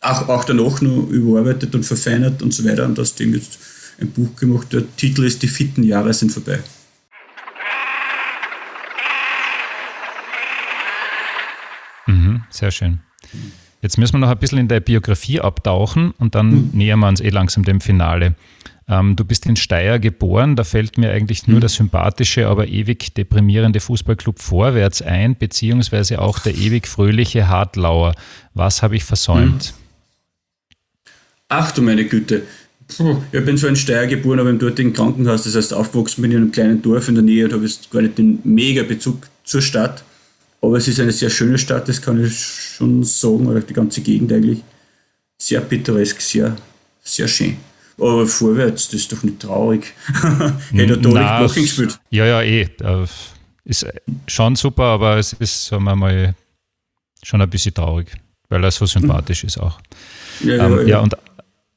auch, 0.01 0.27
auch 0.27 0.43
danach 0.43 0.81
noch 0.81 1.07
überarbeitet 1.09 1.73
und 1.75 1.83
verfeinert 1.85 2.41
und 2.41 2.53
so 2.53 2.65
weiter 2.65 2.85
und 2.85 2.99
aus 2.99 3.15
dem 3.15 3.33
jetzt 3.33 3.57
ein 3.99 4.11
Buch 4.11 4.35
gemacht. 4.35 4.71
Der 4.73 4.83
Titel 4.95 5.23
ist 5.23 5.41
Die 5.41 5.47
fitten 5.47 5.83
Jahre 5.83 6.13
sind 6.13 6.31
vorbei. 6.31 6.59
Mhm, 12.05 12.43
sehr 12.49 12.71
schön. 12.71 12.99
Jetzt 13.83 13.97
müssen 13.97 14.13
wir 14.13 14.19
noch 14.19 14.29
ein 14.29 14.37
bisschen 14.37 14.59
in 14.59 14.69
der 14.69 14.79
Biografie 14.79 15.41
abtauchen 15.41 16.13
und 16.17 16.35
dann 16.35 16.51
mhm. 16.51 16.69
nähern 16.71 16.99
wir 16.99 17.09
uns 17.09 17.19
eh 17.19 17.29
langsam 17.29 17.65
dem 17.65 17.81
Finale. 17.81 18.33
Ähm, 18.87 19.17
du 19.17 19.25
bist 19.25 19.45
in 19.45 19.57
Steyr 19.57 19.99
geboren, 19.99 20.55
da 20.55 20.63
fällt 20.63 20.97
mir 20.97 21.11
eigentlich 21.11 21.47
nur 21.47 21.57
mhm. 21.57 21.61
der 21.61 21.69
sympathische, 21.69 22.47
aber 22.47 22.69
ewig 22.69 23.13
deprimierende 23.13 23.81
Fußballclub 23.81 24.39
Vorwärts 24.39 25.01
ein, 25.01 25.35
beziehungsweise 25.35 26.21
auch 26.21 26.39
der 26.39 26.55
ewig 26.55 26.87
fröhliche 26.87 27.49
Hartlauer. 27.49 28.15
Was 28.53 28.81
habe 28.83 28.95
ich 28.95 29.03
versäumt? 29.03 29.73
Mhm. 29.75 31.11
Ach 31.49 31.71
du 31.71 31.81
meine 31.81 32.05
Güte. 32.05 32.43
Ich 33.31 33.45
bin 33.45 33.57
zwar 33.57 33.69
in 33.69 33.75
Steyr 33.75 34.07
geboren, 34.07 34.39
aber 34.39 34.49
im 34.49 34.59
dortigen 34.59 34.93
Krankenhaus, 34.93 35.43
das 35.43 35.55
heißt 35.55 35.73
aufgewachsen 35.73 36.21
bin 36.21 36.31
ich 36.31 36.37
in 36.37 36.43
einem 36.43 36.51
kleinen 36.53 36.81
Dorf 36.81 37.09
in 37.09 37.15
der 37.15 37.23
Nähe 37.23 37.45
und 37.45 37.53
habe 37.53 37.63
jetzt 37.63 37.91
gar 37.91 38.01
nicht 38.01 38.17
den 38.17 38.39
mega 38.45 38.83
Bezug 38.83 39.27
zur 39.43 39.61
Stadt. 39.61 40.05
Aber 40.63 40.77
es 40.77 40.87
ist 40.87 41.01
eine 41.01 41.11
sehr 41.11 41.29
schöne 41.29 41.57
Stadt, 41.57 41.89
das 41.89 42.01
kann 42.01 42.23
ich 42.23 42.33
schon 42.39 43.03
sagen, 43.03 43.47
oder 43.47 43.59
die 43.59 43.73
ganze 43.73 43.99
Gegend 43.99 44.31
eigentlich. 44.31 44.63
Sehr 45.37 45.59
pittoresk, 45.59 46.21
sehr, 46.21 46.55
sehr 47.01 47.27
schön. 47.27 47.57
Aber 47.97 48.25
vorwärts, 48.25 48.85
das 48.85 49.01
ist 49.01 49.11
doch 49.11 49.23
nicht 49.23 49.41
traurig. 49.41 49.93
Hätte 50.71 50.93
er 50.93 50.97
da 50.97 51.41
nicht 51.41 51.55
gespielt. 51.55 51.99
Ja, 52.11 52.25
ja, 52.25 52.41
eh. 52.41 52.69
Ist 53.65 53.85
schon 54.27 54.55
super, 54.55 54.83
aber 54.83 55.17
es 55.17 55.33
ist, 55.33 55.65
sagen 55.65 55.83
wir 55.83 55.97
mal, 55.97 56.33
schon 57.23 57.41
ein 57.41 57.49
bisschen 57.49 57.73
traurig, 57.73 58.13
weil 58.47 58.63
er 58.63 58.71
so 58.71 58.85
sympathisch 58.85 59.43
ist 59.43 59.57
auch. 59.57 59.81
Ja, 60.39 60.55
ja, 60.55 60.65
ähm, 60.65 60.77
ja. 60.79 60.83
ja, 60.83 60.99
und 60.99 61.17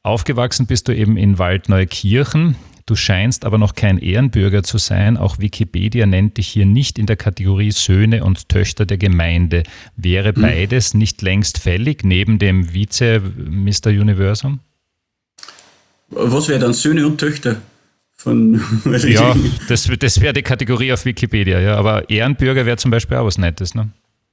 aufgewachsen 0.05 0.67
bist 0.67 0.87
du 0.87 0.95
eben 0.95 1.17
in 1.17 1.41
Waldneukirchen. 1.41 2.55
Du 2.87 2.95
scheinst 2.95 3.45
aber 3.45 3.59
noch 3.59 3.75
kein 3.75 3.99
Ehrenbürger 3.99 4.63
zu 4.63 4.79
sein. 4.79 5.17
Auch 5.17 5.41
Wikipedia 5.41 6.07
nennt 6.07 6.37
dich 6.37 6.47
hier 6.47 6.67
nicht 6.67 7.01
in 7.01 7.07
der 7.07 7.17
Kategorie 7.17 7.73
Söhne 7.73 8.23
und 8.23 8.49
Töchter 8.49 8.87
der 8.87 8.97
Gemeinde. 8.97 9.65
Wäre 9.97 10.33
mhm. 10.35 10.43
beides 10.43 10.95
nicht 10.95 11.21
längst 11.21 11.59
fällig 11.59 12.05
neben 12.05 12.39
dem 12.39 12.73
Vize 12.73 13.21
Mr. 13.21 13.89
Universum? 13.89 14.61
Was 16.11 16.49
wäre 16.49 16.61
dann 16.61 16.73
Söhne 16.73 17.05
und 17.05 17.19
Töchter? 17.19 17.57
Von, 18.15 18.63
ja, 19.07 19.35
das, 19.69 19.91
das 19.99 20.21
wäre 20.21 20.33
die 20.33 20.43
Kategorie 20.43 20.93
auf 20.93 21.05
Wikipedia, 21.05 21.59
ja. 21.59 21.77
Aber 21.77 22.09
Ehrenbürger 22.09 22.67
wäre 22.67 22.77
zum 22.77 22.93
Beispiel 22.93 23.17
auch 23.17 23.27
was 23.27 23.37
Nettes, 23.37 23.75
ne? 23.75 23.91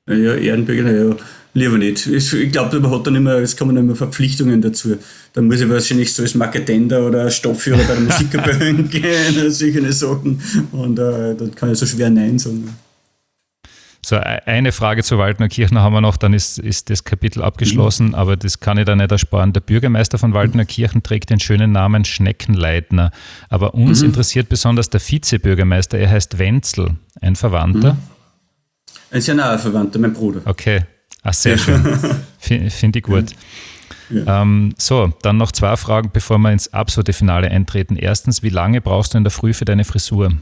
Ja, 0.07 0.35
Ehrenbürger, 0.35 0.83
naja, 0.83 1.15
lieber 1.53 1.77
nicht. 1.77 2.07
Ich 2.07 2.51
glaube, 2.51 2.79
man 2.79 2.91
hat 2.91 3.07
dann 3.07 3.15
immer, 3.15 3.35
es 3.35 3.55
kommen 3.55 3.77
immer 3.77 3.95
Verpflichtungen 3.95 4.61
dazu. 4.61 4.97
Da 5.33 5.41
muss 5.41 5.61
ich 5.61 5.69
wahrscheinlich 5.69 6.13
so 6.13 6.23
als 6.23 6.35
Marketender 6.35 7.05
oder 7.05 7.29
Stoffführer 7.29 7.83
bei 7.83 7.93
der 7.93 8.01
Musikkapelle 8.01 8.73
gehen, 8.83 9.51
solche 9.51 9.93
Sachen. 9.93 10.41
Und 10.71 10.99
äh, 10.99 11.35
dann 11.35 11.53
kann 11.55 11.71
ich 11.71 11.79
so 11.79 11.85
schwer 11.85 12.09
Nein 12.09 12.39
sagen. 12.39 12.75
So, 14.05 14.17
e-, 14.17 14.41
eine 14.45 14.71
Frage 14.71 15.03
zu 15.03 15.17
Waldnerkirchen 15.17 15.79
haben 15.79 15.93
wir 15.93 16.01
noch, 16.01 16.17
dann 16.17 16.33
ist, 16.33 16.59
ist 16.59 16.89
das 16.89 17.03
Kapitel 17.03 17.41
abgeschlossen, 17.41 18.07
mhm. 18.09 18.15
aber 18.15 18.35
das 18.35 18.59
kann 18.59 18.77
ich 18.77 18.85
da 18.85 18.95
nicht 18.95 19.11
ersparen. 19.11 19.53
Der 19.53 19.61
Bürgermeister 19.61 20.17
von 20.17 20.33
Waldnerkirchen 20.33 21.03
trägt 21.03 21.29
den 21.29 21.39
schönen 21.39 21.71
Namen 21.71 22.03
Schneckenleitner. 22.03 23.11
Aber 23.49 23.73
uns 23.73 24.01
mhm. 24.01 24.07
interessiert 24.07 24.49
besonders 24.49 24.89
der 24.89 24.99
Vizebürgermeister, 24.99 25.97
er 25.97 26.09
heißt 26.09 26.37
Wenzel, 26.37 26.95
ein 27.21 27.35
Verwandter. 27.35 27.93
Mhm. 27.93 27.99
Ein 29.11 29.21
sehr 29.21 29.35
naher 29.35 29.59
Verwandter, 29.59 29.99
mein 29.99 30.13
Bruder. 30.13 30.41
Okay, 30.45 30.81
Ach, 31.23 31.33
sehr 31.33 31.57
schön. 31.57 31.81
Finde 32.39 32.99
ich 32.99 33.03
gut. 33.03 33.31
Ja. 34.09 34.41
Ähm, 34.41 34.75
so, 34.77 35.13
dann 35.21 35.37
noch 35.37 35.51
zwei 35.51 35.75
Fragen, 35.77 36.11
bevor 36.13 36.37
wir 36.37 36.51
ins 36.51 36.71
absolute 36.73 37.13
Finale 37.13 37.49
eintreten. 37.49 37.95
Erstens, 37.95 38.43
wie 38.43 38.49
lange 38.49 38.81
brauchst 38.81 39.13
du 39.13 39.17
in 39.17 39.23
der 39.23 39.31
Früh 39.31 39.53
für 39.53 39.65
deine 39.65 39.85
Frisur? 39.85 40.33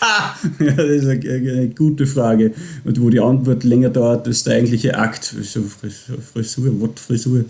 ja, 0.60 0.72
das 0.72 0.86
ist 0.86 1.08
eine, 1.08 1.30
eine, 1.30 1.68
gute 1.70 2.06
Frage. 2.06 2.52
Und 2.84 3.00
wo 3.00 3.10
die 3.10 3.20
Antwort 3.20 3.64
länger 3.64 3.88
dauert, 3.88 4.26
ist 4.26 4.46
der 4.46 4.56
eigentliche 4.56 4.96
Akt. 4.96 5.24
So 5.24 5.62
Frisur, 5.62 6.80
Wortfrisur. 6.80 7.44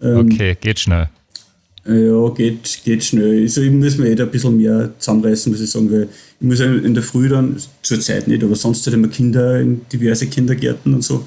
Ähm, 0.00 0.18
okay, 0.18 0.56
geht 0.58 0.78
schnell. 0.78 1.08
Ja, 1.84 2.28
geht, 2.30 2.80
geht 2.84 3.04
schnell. 3.04 3.42
Also 3.42 3.62
ich 3.62 3.70
muss 3.70 3.98
mir 3.98 4.08
eh 4.08 4.20
ein 4.20 4.30
bisschen 4.30 4.56
mehr 4.56 4.90
zusammenreißen, 4.98 5.50
muss 5.50 5.60
ich 5.60 5.70
sagen, 5.70 5.90
weil 5.90 6.08
ich 6.40 6.46
muss 6.46 6.60
in 6.60 6.94
der 6.94 7.02
Früh 7.02 7.28
dann, 7.28 7.56
zur 7.82 8.00
Zeit 8.00 8.28
nicht, 8.28 8.44
aber 8.44 8.54
sonst 8.54 8.86
halt 8.86 8.94
immer 8.94 9.08
Kinder 9.08 9.60
in 9.60 9.80
diverse 9.92 10.26
Kindergärten 10.26 10.94
und 10.94 11.02
so 11.02 11.26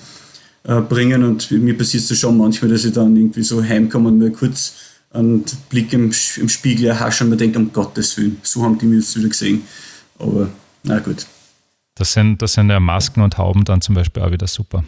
äh, 0.64 0.82
bringen 0.82 1.24
und 1.24 1.52
mir 1.52 1.78
passiert 1.78 2.10
es 2.10 2.20
schon 2.20 2.38
manchmal, 2.38 2.72
dass 2.72 2.86
ich 2.86 2.94
dann 2.94 3.16
irgendwie 3.16 3.44
so 3.44 3.64
heimkomme 3.64 4.10
und 4.10 4.18
mir 4.18 4.32
kurz 4.32 4.76
einen 5.12 5.44
Blick 5.70 5.94
im, 5.94 6.12
im 6.38 6.50
Spiegel 6.50 6.86
erhasche 6.88 7.24
und 7.24 7.30
mir 7.30 7.38
denke, 7.38 7.60
um 7.60 7.72
Gottes 7.72 8.18
Willen, 8.18 8.38
so 8.42 8.64
haben 8.64 8.78
die 8.78 8.86
mich 8.86 9.04
jetzt 9.04 9.18
wieder 9.18 9.30
gesehen. 9.30 9.62
Aber 10.18 10.50
na 10.84 11.00
gut. 11.00 11.26
Das 11.96 12.14
sind, 12.14 12.42
das 12.42 12.54
sind 12.54 12.70
ja 12.70 12.80
Masken 12.80 13.22
und 13.22 13.38
Hauben 13.38 13.64
dann 13.66 13.82
zum 13.82 13.94
Beispiel 13.96 14.24
auch 14.24 14.32
wieder 14.32 14.48
super. 14.48 14.84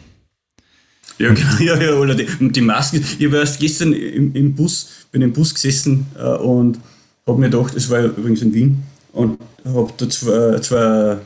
Ja, 1.19 1.31
genau, 1.33 1.55
ja, 1.59 1.79
ja, 1.79 1.93
oder 1.93 2.15
die, 2.15 2.27
die 2.51 2.61
Masken. 2.61 3.03
Ich 3.19 3.31
war 3.31 3.39
erst 3.39 3.59
gestern 3.59 3.93
im, 3.93 4.33
im 4.33 4.55
Bus, 4.55 4.89
bin 5.11 5.21
im 5.21 5.31
Bus 5.31 5.53
gesessen 5.53 6.07
äh, 6.17 6.23
und 6.23 6.79
habe 7.27 7.39
mir 7.39 7.49
gedacht, 7.49 7.75
es 7.75 7.89
war 7.89 8.03
übrigens 8.03 8.41
in 8.41 8.53
Wien, 8.53 8.83
und 9.13 9.39
habe 9.63 9.93
da 9.97 10.09
zwei, 10.09 10.59
zwei, 10.59 11.17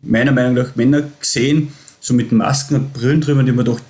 meiner 0.00 0.32
Meinung 0.32 0.54
nach, 0.54 0.76
Männer 0.76 1.02
gesehen, 1.18 1.72
so 2.06 2.14
mit 2.14 2.30
Masken 2.30 2.76
und 2.76 2.92
Brillen 2.92 3.20
drüber, 3.20 3.40
und 3.40 3.48
habe 3.48 3.56
mir 3.56 3.64
gedacht, 3.64 3.82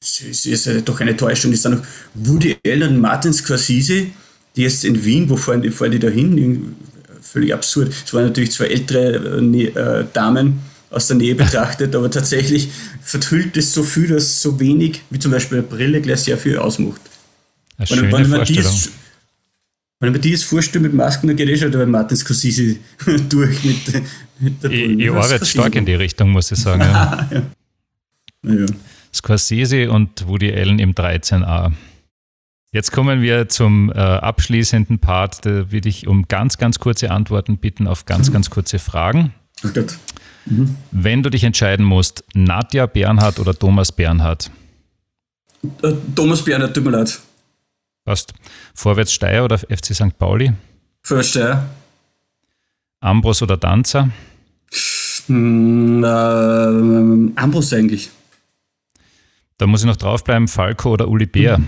es 0.00 0.46
ist 0.46 0.66
ja 0.66 0.80
doch 0.80 1.00
eine 1.00 1.16
Täuschung. 1.16 1.52
Es 1.52 1.62
sind 1.62 1.76
noch 1.76 1.86
Woody 2.14 2.56
Allen 2.66 2.94
und 2.94 3.00
Martin 3.00 3.32
Scorsese, 3.32 4.08
die 4.56 4.62
jetzt 4.62 4.84
in 4.84 5.02
Wien, 5.04 5.28
wo 5.30 5.36
fahren 5.36 5.62
die, 5.62 5.70
fahren 5.70 5.92
die 5.92 6.00
da 6.00 6.08
hin? 6.08 6.74
Völlig 7.22 7.54
absurd. 7.54 7.92
Es 8.04 8.12
waren 8.12 8.24
natürlich 8.24 8.52
zwei 8.52 8.66
ältere 8.66 9.38
äh, 9.38 10.04
Damen, 10.12 10.60
aus 10.90 11.08
der 11.08 11.16
Nähe 11.16 11.34
betrachtet, 11.34 11.94
aber 11.96 12.10
tatsächlich 12.10 12.68
verhüllt 13.02 13.56
es 13.56 13.72
so 13.74 13.82
viel, 13.82 14.08
dass 14.08 14.40
so 14.42 14.60
wenig, 14.60 15.02
wie 15.10 15.18
zum 15.18 15.32
Beispiel 15.32 15.58
eine 15.58 15.66
Brille, 15.66 16.00
gleich 16.00 16.20
sehr 16.20 16.38
viel 16.38 16.58
ausmacht. 16.58 17.00
Eine 17.78 18.02
wenn, 18.02 18.12
wenn, 18.12 18.30
man 18.30 18.44
dies, 18.44 18.90
wenn 20.00 20.12
man 20.12 20.20
dieses 20.20 20.44
vorstellt 20.44 20.82
mit 20.82 20.92
Masken, 20.92 21.28
dann 21.28 21.36
geht 21.36 21.48
eh 21.48 21.56
schon 21.56 21.72
der 21.72 21.86
Martin 21.86 22.16
Scorsese 22.16 22.76
durch 23.28 23.64
mit, 23.64 24.04
mit 24.38 24.62
der 24.62 24.68
Brille. 24.68 24.92
Ich, 24.92 24.98
ich 24.98 25.10
arbeite 25.10 25.46
stark 25.46 25.74
in 25.76 25.86
die 25.86 25.94
Richtung, 25.94 26.30
muss 26.30 26.50
ich 26.52 26.58
sagen. 26.58 26.80
ja. 26.82 27.40
ja. 28.42 28.66
Scorsese 29.12 29.90
und 29.90 30.26
Woody 30.26 30.52
Allen 30.52 30.78
im 30.78 30.92
13a. 30.92 31.72
Jetzt 32.72 32.90
kommen 32.90 33.22
wir 33.22 33.48
zum 33.48 33.92
äh, 33.92 33.94
abschließenden 33.94 34.98
Part. 34.98 35.46
Da 35.46 35.70
würde 35.70 35.88
ich 35.88 36.08
um 36.08 36.26
ganz, 36.26 36.58
ganz 36.58 36.80
kurze 36.80 37.12
Antworten 37.12 37.58
bitten 37.58 37.86
auf 37.86 38.04
ganz, 38.04 38.32
ganz 38.32 38.50
kurze 38.50 38.80
Fragen. 38.80 39.32
Gott. 39.62 39.96
Mhm. 40.46 40.74
Wenn 40.90 41.22
du 41.22 41.30
dich 41.30 41.44
entscheiden 41.44 41.86
musst, 41.86 42.24
Nadja 42.34 42.86
Bernhard 42.86 43.38
oder 43.38 43.56
Thomas 43.56 43.92
Bernhard? 43.92 44.50
Äh, 45.82 45.92
Thomas 46.16 46.44
Bernhard, 46.44 46.74
tut 46.74 46.84
mir 46.84 46.90
leid. 46.90 47.20
Passt. 48.04 48.34
Vorwärts 48.74 49.12
Steyr 49.12 49.44
oder 49.44 49.58
FC 49.58 49.94
St. 49.94 50.18
Pauli? 50.18 50.52
Vorwärts 51.02 51.30
Steyr. 51.30 51.68
Ambros 53.00 53.42
oder 53.42 53.56
Danzer? 53.56 54.10
Mm, 55.28 56.04
äh, 56.04 57.40
Ambros 57.40 57.72
eigentlich. 57.72 58.10
Da 59.56 59.66
muss 59.66 59.80
ich 59.80 59.86
noch 59.86 59.96
draufbleiben, 59.96 60.48
Falco 60.48 60.92
oder 60.92 61.08
Uli 61.08 61.26
Bär? 61.26 61.60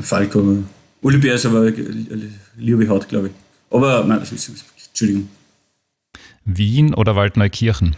Falco. 0.00 0.64
Uli 1.02 1.18
Bär 1.18 1.34
ist 1.34 1.46
aber 1.46 1.70
liebe 2.56 2.88
Haut, 2.88 3.08
glaube 3.08 3.28
ich. 3.28 3.32
Aber 3.70 4.04
nein, 4.04 4.20
das 4.20 4.32
ist, 4.32 4.64
Entschuldigung. 4.88 5.28
Wien 6.44 6.94
oder 6.94 7.16
Waldneukirchen? 7.16 7.96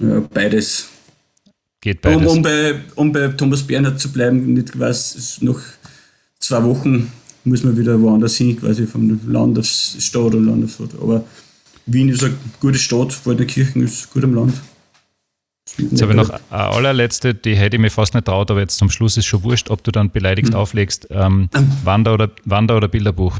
Ja, 0.00 0.20
beides. 0.20 0.88
Geht 1.80 2.00
beides. 2.00 2.26
Um, 2.26 2.36
um, 2.38 2.42
bei, 2.42 2.80
um 2.96 3.12
bei 3.12 3.28
Thomas 3.28 3.64
Bernhard 3.64 4.00
zu 4.00 4.12
bleiben, 4.12 4.52
nicht 4.54 4.76
weiß, 4.76 5.38
noch 5.42 5.60
zwei 6.42 6.62
Wochen 6.64 7.10
muss 7.44 7.64
man 7.64 7.76
wieder 7.76 8.00
woanders 8.00 8.36
hin, 8.36 8.58
quasi 8.58 8.86
vom 8.86 9.20
Land 9.26 9.58
aufs 9.58 9.96
Stadt 9.98 10.22
oder 10.22 10.38
Land 10.38 10.64
aufs 10.64 10.74
Stadt. 10.74 10.90
Aber 11.00 11.24
Wien 11.86 12.08
ist 12.08 12.22
eine 12.22 12.34
gute 12.60 12.78
Stadt, 12.78 13.26
Waldneukirchen 13.26 13.82
ist 13.82 14.10
gut 14.10 14.24
am 14.24 14.34
Land. 14.34 14.54
Jetzt 15.78 16.02
habe 16.02 16.12
ich 16.12 16.16
noch 16.16 16.28
eine 16.28 16.40
allerletzte, 16.50 17.34
die 17.34 17.56
hätte 17.56 17.76
ich 17.76 17.80
mir 17.80 17.90
fast 17.90 18.14
nicht 18.14 18.26
traut, 18.26 18.50
aber 18.50 18.60
jetzt 18.60 18.76
zum 18.76 18.90
Schluss 18.90 19.16
ist 19.16 19.24
schon 19.24 19.42
wurscht, 19.42 19.70
ob 19.70 19.82
du 19.82 19.90
dann 19.90 20.10
beleidigt 20.10 20.48
hm. 20.48 20.54
auflegst. 20.54 21.08
Ähm, 21.10 21.48
Wander, 21.84 22.14
oder, 22.14 22.30
Wander 22.44 22.76
oder 22.76 22.88
Bilderbuch? 22.88 23.38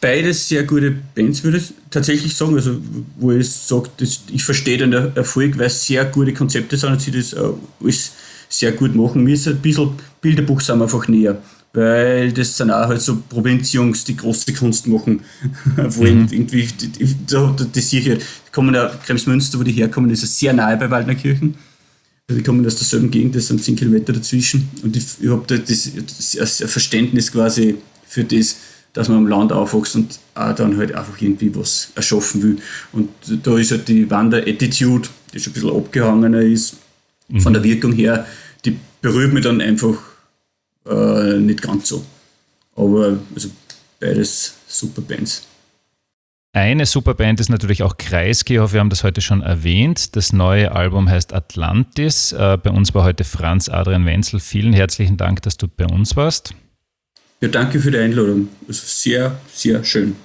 beides 0.00 0.48
sehr 0.48 0.64
gute 0.64 0.94
Bands, 1.14 1.42
würde 1.42 1.58
ich 1.58 1.72
tatsächlich 1.90 2.34
sagen. 2.34 2.54
Also, 2.54 2.78
wo 3.16 3.32
ich 3.32 3.50
sage, 3.50 3.88
ich 4.32 4.44
verstehe 4.44 4.78
den 4.78 4.92
Erfolg, 4.92 5.58
weil 5.58 5.66
es 5.66 5.86
sehr 5.86 6.04
gute 6.04 6.32
Konzepte 6.32 6.76
sind 6.76 6.92
und 6.92 7.00
sie 7.00 7.10
das 7.10 7.32
äh, 7.32 7.40
alles 7.82 8.12
sehr 8.48 8.72
gut 8.72 8.94
machen. 8.94 9.24
Mir 9.24 9.34
ist 9.34 9.48
ein 9.48 9.58
bisschen 9.58 9.90
Bilderbuch 10.20 10.60
sind 10.60 10.82
einfach 10.82 11.06
näher, 11.08 11.40
weil 11.72 12.32
das 12.32 12.56
sind 12.56 12.70
auch 12.70 12.88
halt 12.88 13.00
so 13.00 13.22
Provinzjungs, 13.28 14.04
die 14.04 14.16
große 14.16 14.52
Kunst 14.52 14.86
machen, 14.86 15.22
wollen 15.76 16.22
mhm. 16.22 16.28
irgendwie, 16.30 16.68
da, 17.26 17.54
da, 17.56 17.66
das 17.72 17.90
sehe 17.90 18.00
ich 18.00 18.08
halt, 18.08 18.20
die 18.20 18.52
kommen 18.52 18.74
ja, 18.74 18.90
Kremsmünster, 19.04 19.58
wo 19.58 19.62
die 19.62 19.72
herkommen, 19.72 20.10
ist 20.10 20.22
ja 20.22 20.28
sehr 20.28 20.52
nahe 20.52 20.76
bei 20.76 20.90
Waldnerkirchen. 20.90 21.54
Also 22.28 22.40
die 22.40 22.44
kommen 22.44 22.66
aus 22.66 22.76
derselben 22.76 23.10
Gegend, 23.10 23.36
das 23.36 23.46
sind 23.46 23.62
10 23.62 23.76
Kilometer 23.76 24.12
dazwischen 24.12 24.68
und 24.82 24.94
ich, 24.96 25.04
ich 25.20 25.30
habe 25.30 25.44
da 25.46 25.56
das, 25.56 25.90
das, 25.94 26.58
das 26.58 26.70
Verständnis 26.70 27.32
quasi 27.32 27.76
für 28.06 28.24
das, 28.24 28.56
dass 28.92 29.08
man 29.08 29.18
am 29.18 29.26
Land 29.28 29.52
aufwächst 29.52 29.96
und 29.96 30.18
auch 30.34 30.54
dann 30.54 30.76
halt 30.76 30.92
einfach 30.92 31.20
irgendwie 31.20 31.54
was 31.54 31.90
erschaffen 31.94 32.42
will. 32.42 32.56
Und 32.92 33.08
da 33.42 33.56
ist 33.56 33.70
halt 33.70 33.88
die 33.88 34.10
Wander-Attitude, 34.10 35.08
die 35.32 35.40
schon 35.40 35.52
ein 35.52 35.54
bisschen 35.54 35.70
abgehangener 35.70 36.40
ist, 36.40 36.76
mhm. 37.28 37.40
von 37.40 37.52
der 37.52 37.62
Wirkung 37.62 37.92
her, 37.92 38.26
die 38.64 38.76
berührt 39.00 39.32
mich 39.32 39.44
dann 39.44 39.60
einfach 39.60 39.96
äh, 40.88 41.38
nicht 41.38 41.62
ganz 41.62 41.88
so. 41.88 42.04
Aber 42.76 43.18
also 43.34 43.50
beides 44.00 44.54
super 44.66 45.02
Bands. 45.02 45.46
Eine 46.52 46.86
Superband 46.86 47.40
ist 47.40 47.50
natürlich 47.50 47.82
auch 47.82 47.98
Kreisky, 47.98 48.54
wir 48.54 48.80
haben 48.80 48.90
das 48.90 49.04
heute 49.04 49.20
schon 49.20 49.42
erwähnt. 49.42 50.16
Das 50.16 50.32
neue 50.32 50.72
Album 50.72 51.08
heißt 51.08 51.32
Atlantis. 51.32 52.32
Äh, 52.32 52.58
bei 52.62 52.70
uns 52.70 52.94
war 52.94 53.04
heute 53.04 53.24
Franz 53.24 53.68
Adrian 53.68 54.06
Wenzel. 54.06 54.40
Vielen 54.40 54.72
herzlichen 54.72 55.16
Dank, 55.16 55.42
dass 55.42 55.56
du 55.56 55.68
bei 55.68 55.86
uns 55.86 56.16
warst. 56.16 56.54
Ja, 57.40 57.48
danke 57.48 57.78
für 57.78 57.90
die 57.90 57.98
Einladung. 57.98 58.48
Es 58.66 58.82
ist 58.82 59.02
sehr, 59.02 59.38
sehr 59.52 59.84
schön. 59.84 60.16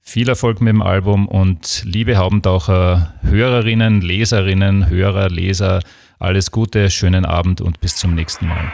Viel 0.00 0.28
Erfolg 0.28 0.62
mit 0.62 0.72
dem 0.72 0.80
Album 0.80 1.28
und 1.28 1.82
liebe 1.84 2.16
Haubentaucher, 2.16 3.12
Hörerinnen, 3.20 4.00
Leserinnen, 4.00 4.88
Hörer, 4.88 5.28
Leser, 5.28 5.82
alles 6.18 6.50
Gute, 6.50 6.88
schönen 6.88 7.26
Abend 7.26 7.60
und 7.60 7.80
bis 7.80 7.96
zum 7.96 8.14
nächsten 8.14 8.46
Mal. 8.46 8.72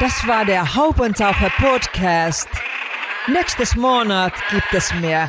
Das 0.00 0.26
war 0.26 0.44
der 0.44 0.74
Haubentaucher 0.74 1.50
Podcast. 1.50 2.48
Nächstes 3.28 3.76
Monat 3.76 4.32
gibt 4.50 4.74
es 4.74 4.92
mehr. 4.94 5.28